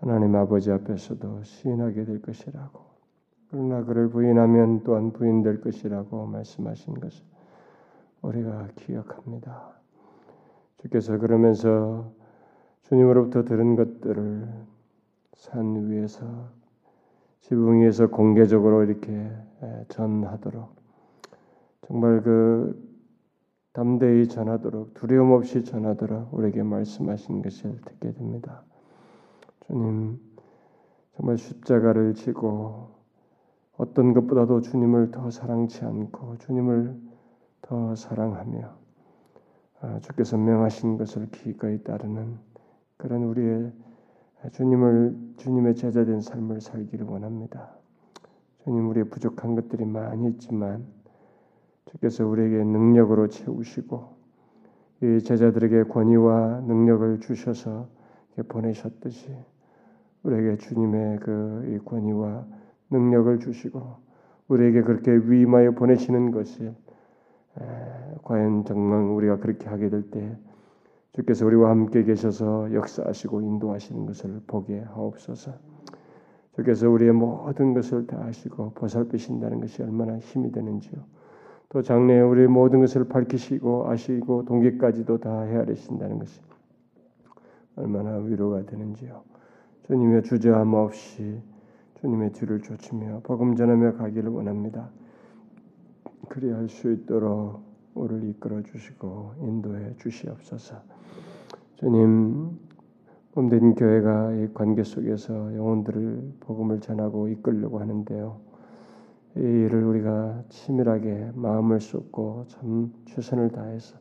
하나님 0.00 0.34
아버지 0.36 0.70
앞에서도 0.70 1.42
시인하게 1.44 2.04
될 2.04 2.20
것이라고 2.20 2.80
그러나 3.48 3.84
그를 3.84 4.10
부인하면 4.10 4.82
또한 4.82 5.12
부인될 5.12 5.60
것이라고 5.60 6.26
말씀하신 6.26 6.94
것을 6.94 7.24
우리가 8.22 8.68
기억합니다. 8.76 9.76
주께서 10.78 11.16
그러면서 11.18 12.12
주님으로부터 12.82 13.44
들은 13.44 13.76
것들을 13.76 14.66
산 15.34 15.90
위에서 15.90 16.55
지붕 17.40 17.82
위에서 17.82 18.08
공개적으로 18.08 18.84
이렇게 18.84 19.30
전하도록 19.88 20.74
정말 21.86 22.22
그 22.22 22.96
담대히 23.72 24.26
전하도록 24.28 24.94
두려움 24.94 25.32
없이 25.32 25.62
전하도록 25.62 26.32
우리에게 26.32 26.62
말씀하신 26.62 27.42
것을 27.42 27.80
듣게 27.82 28.12
됩니다. 28.12 28.62
주님 29.66 30.18
정말 31.16 31.36
십자가를 31.38 32.14
지고 32.14 32.88
어떤 33.76 34.14
것보다도 34.14 34.62
주님을 34.62 35.10
더 35.10 35.30
사랑치 35.30 35.84
않고 35.84 36.38
주님을 36.38 36.96
더 37.62 37.94
사랑하며 37.94 38.74
아, 39.80 40.00
주께서 40.00 40.38
명하신 40.38 40.96
것을 40.96 41.30
기꺼이 41.30 41.82
따르는 41.82 42.38
그런 42.96 43.24
우리의 43.24 43.72
주님을 44.52 45.16
주님의 45.36 45.74
제자된 45.74 46.20
삶을 46.20 46.60
살기를 46.60 47.06
원합니다. 47.06 47.70
주님 48.64 48.88
우리의 48.88 49.08
부족한 49.08 49.54
것들이 49.54 49.84
많이 49.84 50.28
있지만 50.28 50.84
주께서 51.86 52.26
우리에게 52.26 52.64
능력으로 52.64 53.28
채우시고 53.28 54.16
이 55.02 55.20
제자들에게 55.22 55.84
권위와 55.84 56.62
능력을 56.66 57.20
주셔서 57.20 57.88
보내셨듯이 58.48 59.36
우리에게 60.22 60.56
주님의 60.56 61.18
그 61.20 61.80
권위와 61.84 62.46
능력을 62.90 63.38
주시고 63.40 63.96
우리에게 64.48 64.82
그렇게 64.82 65.12
위임하여 65.12 65.72
보내시는 65.72 66.30
것이 66.30 66.72
과연 68.22 68.64
정말 68.64 69.02
우리가 69.02 69.38
그렇게 69.38 69.68
하게 69.68 69.88
될 69.88 70.10
때 70.10 70.36
주께서 71.16 71.46
우리와 71.46 71.70
함께 71.70 72.04
계셔서 72.04 72.74
역사하시고 72.74 73.40
인도하시는 73.40 74.04
것을 74.04 74.42
보게 74.46 74.80
하옵소서. 74.80 75.52
주께서 76.56 76.90
우리의 76.90 77.12
모든 77.12 77.72
것을 77.72 78.06
다 78.06 78.22
아시고 78.22 78.72
보살피신다는 78.74 79.60
것이 79.60 79.82
얼마나 79.82 80.18
힘이 80.18 80.52
되는지요. 80.52 81.02
또 81.70 81.80
장래에 81.80 82.20
우리의 82.20 82.48
모든 82.48 82.80
것을 82.80 83.08
밝히시고 83.08 83.88
아시고 83.88 84.44
동기까지도 84.44 85.18
다 85.18 85.40
헤아리신다는 85.42 86.18
것이 86.18 86.40
얼마나 87.76 88.18
위로가 88.18 88.66
되는지요. 88.66 89.22
주님의 89.86 90.22
주저함 90.22 90.74
없이 90.74 91.40
주님의 92.00 92.32
뒤를 92.32 92.60
쫓으며 92.60 93.20
복음 93.24 93.56
전하며 93.56 93.94
가기를 93.94 94.28
원합니다. 94.30 94.90
그리할 96.28 96.68
수 96.68 96.92
있도록 96.92 97.65
우리를 97.96 98.28
이끌어 98.30 98.62
주시고 98.62 99.34
인도해 99.40 99.94
주시옵소서. 99.98 100.76
주님 101.76 102.58
몸된 103.34 103.74
교회가 103.74 104.32
이 104.32 104.48
관계 104.54 104.82
속에서 104.82 105.54
영혼들을 105.54 106.34
복음을 106.40 106.80
전하고 106.80 107.28
이끌려고 107.28 107.80
하는데요. 107.80 108.40
이 109.36 109.40
일을 109.40 109.84
우리가 109.84 110.44
치밀하게 110.48 111.32
마음을 111.34 111.80
쏟고 111.80 112.46
참 112.48 112.92
최선을 113.06 113.50
다해서 113.50 113.98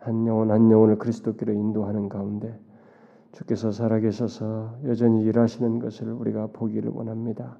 한 0.00 0.26
영혼 0.26 0.50
한 0.50 0.70
영혼을 0.70 0.98
그리스도께로 0.98 1.52
인도하는 1.52 2.08
가운데 2.08 2.58
주께서 3.32 3.70
살아계셔서 3.70 4.78
여전히 4.86 5.22
일하시는 5.22 5.78
것을 5.78 6.10
우리가 6.10 6.48
보기를 6.48 6.90
원합니다. 6.90 7.58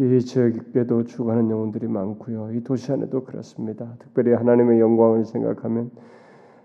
이 0.00 0.20
지역에도 0.20 1.04
죽어가는 1.04 1.50
영혼들이 1.50 1.86
많고요. 1.86 2.52
이 2.54 2.64
도시 2.64 2.90
안에도 2.90 3.22
그렇습니다. 3.22 3.96
특별히 3.98 4.32
하나님의 4.32 4.80
영광을 4.80 5.26
생각하면 5.26 5.90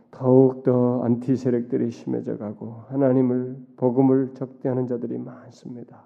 더욱 0.09 0.63
더 0.63 1.03
안티 1.03 1.35
세력들이 1.35 1.91
심해져 1.91 2.37
가고 2.37 2.83
하나님을 2.87 3.57
복음을 3.75 4.29
적대하는 4.35 4.87
자들이 4.87 5.17
많습니다. 5.17 6.05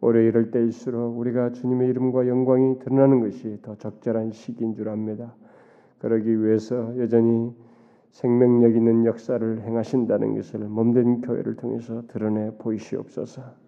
올해 0.00 0.24
이럴 0.24 0.52
때일수록 0.52 1.18
우리가 1.18 1.50
주님의 1.50 1.88
이름과 1.88 2.28
영광이 2.28 2.78
드러나는 2.78 3.20
것이 3.20 3.58
더 3.60 3.74
적절한 3.74 4.30
시기인 4.30 4.76
줄 4.76 4.90
압니다. 4.90 5.34
그러기 5.98 6.40
위해서 6.40 6.96
여전히 7.00 7.52
생명력 8.12 8.76
있는 8.76 9.06
역사를 9.06 9.60
행하신다는 9.60 10.36
것을 10.36 10.60
몸된 10.60 11.22
교회를 11.22 11.56
통해서 11.56 12.02
드러내 12.06 12.52
보이시옵소서. 12.58 13.63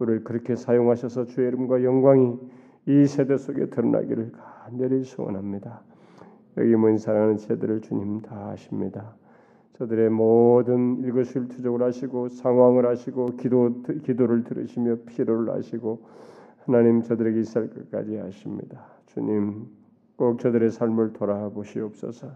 우리를 0.00 0.24
그렇게 0.24 0.56
사용하셔서 0.56 1.26
주의 1.26 1.48
이름과 1.48 1.84
영광이 1.84 2.38
이 2.86 3.06
세대 3.06 3.36
속에 3.36 3.66
드러나기를 3.66 4.32
간절히 4.32 5.04
소원합니다. 5.04 5.82
여기 6.56 6.74
모인 6.74 6.98
사랑하는 6.98 7.36
제들을 7.36 7.82
주님 7.82 8.22
다 8.22 8.50
아십니다. 8.50 9.14
저들의 9.74 10.10
모든 10.10 10.98
일거수일투족을 10.98 11.82
하시고 11.82 12.28
상황을 12.28 12.86
하시고 12.86 13.36
기도 13.36 13.82
기도를 14.02 14.44
들으시며 14.44 14.96
필요를 15.06 15.50
아시고 15.50 16.02
하나님 16.64 17.02
저들에게 17.02 17.40
있을 17.40 17.70
것까지 17.70 18.18
아십니다. 18.18 18.84
주님 19.06 19.66
꼭 20.16 20.38
저들의 20.38 20.70
삶을 20.70 21.12
돌아보시옵소서. 21.14 22.28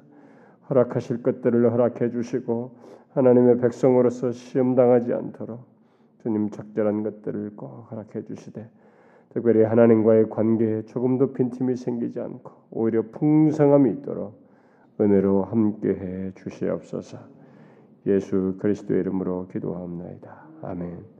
허락하실 0.70 1.22
것들을 1.22 1.70
허락해 1.70 2.10
주시고 2.10 2.76
하나님의 3.12 3.58
백성으로서 3.58 4.32
시험 4.32 4.74
당하지 4.74 5.12
않도록 5.12 5.73
주님 6.24 6.48
적절한 6.48 7.02
것들을 7.02 7.54
꼭 7.54 7.90
허락해 7.90 8.24
주시되 8.24 8.66
특별히 9.28 9.62
하나님과의 9.62 10.30
관계에 10.30 10.82
조금도 10.86 11.34
빈틈이 11.34 11.76
생기지 11.76 12.18
않고 12.18 12.50
오히려 12.70 13.02
풍성함이 13.02 13.90
있도록 13.92 14.42
은혜로 14.98 15.44
함께해 15.44 16.32
주시옵소서. 16.34 17.18
예수 18.06 18.56
그리스도의 18.58 19.00
이름으로 19.00 19.48
기도하옵나이다. 19.48 20.44
아멘. 20.62 21.13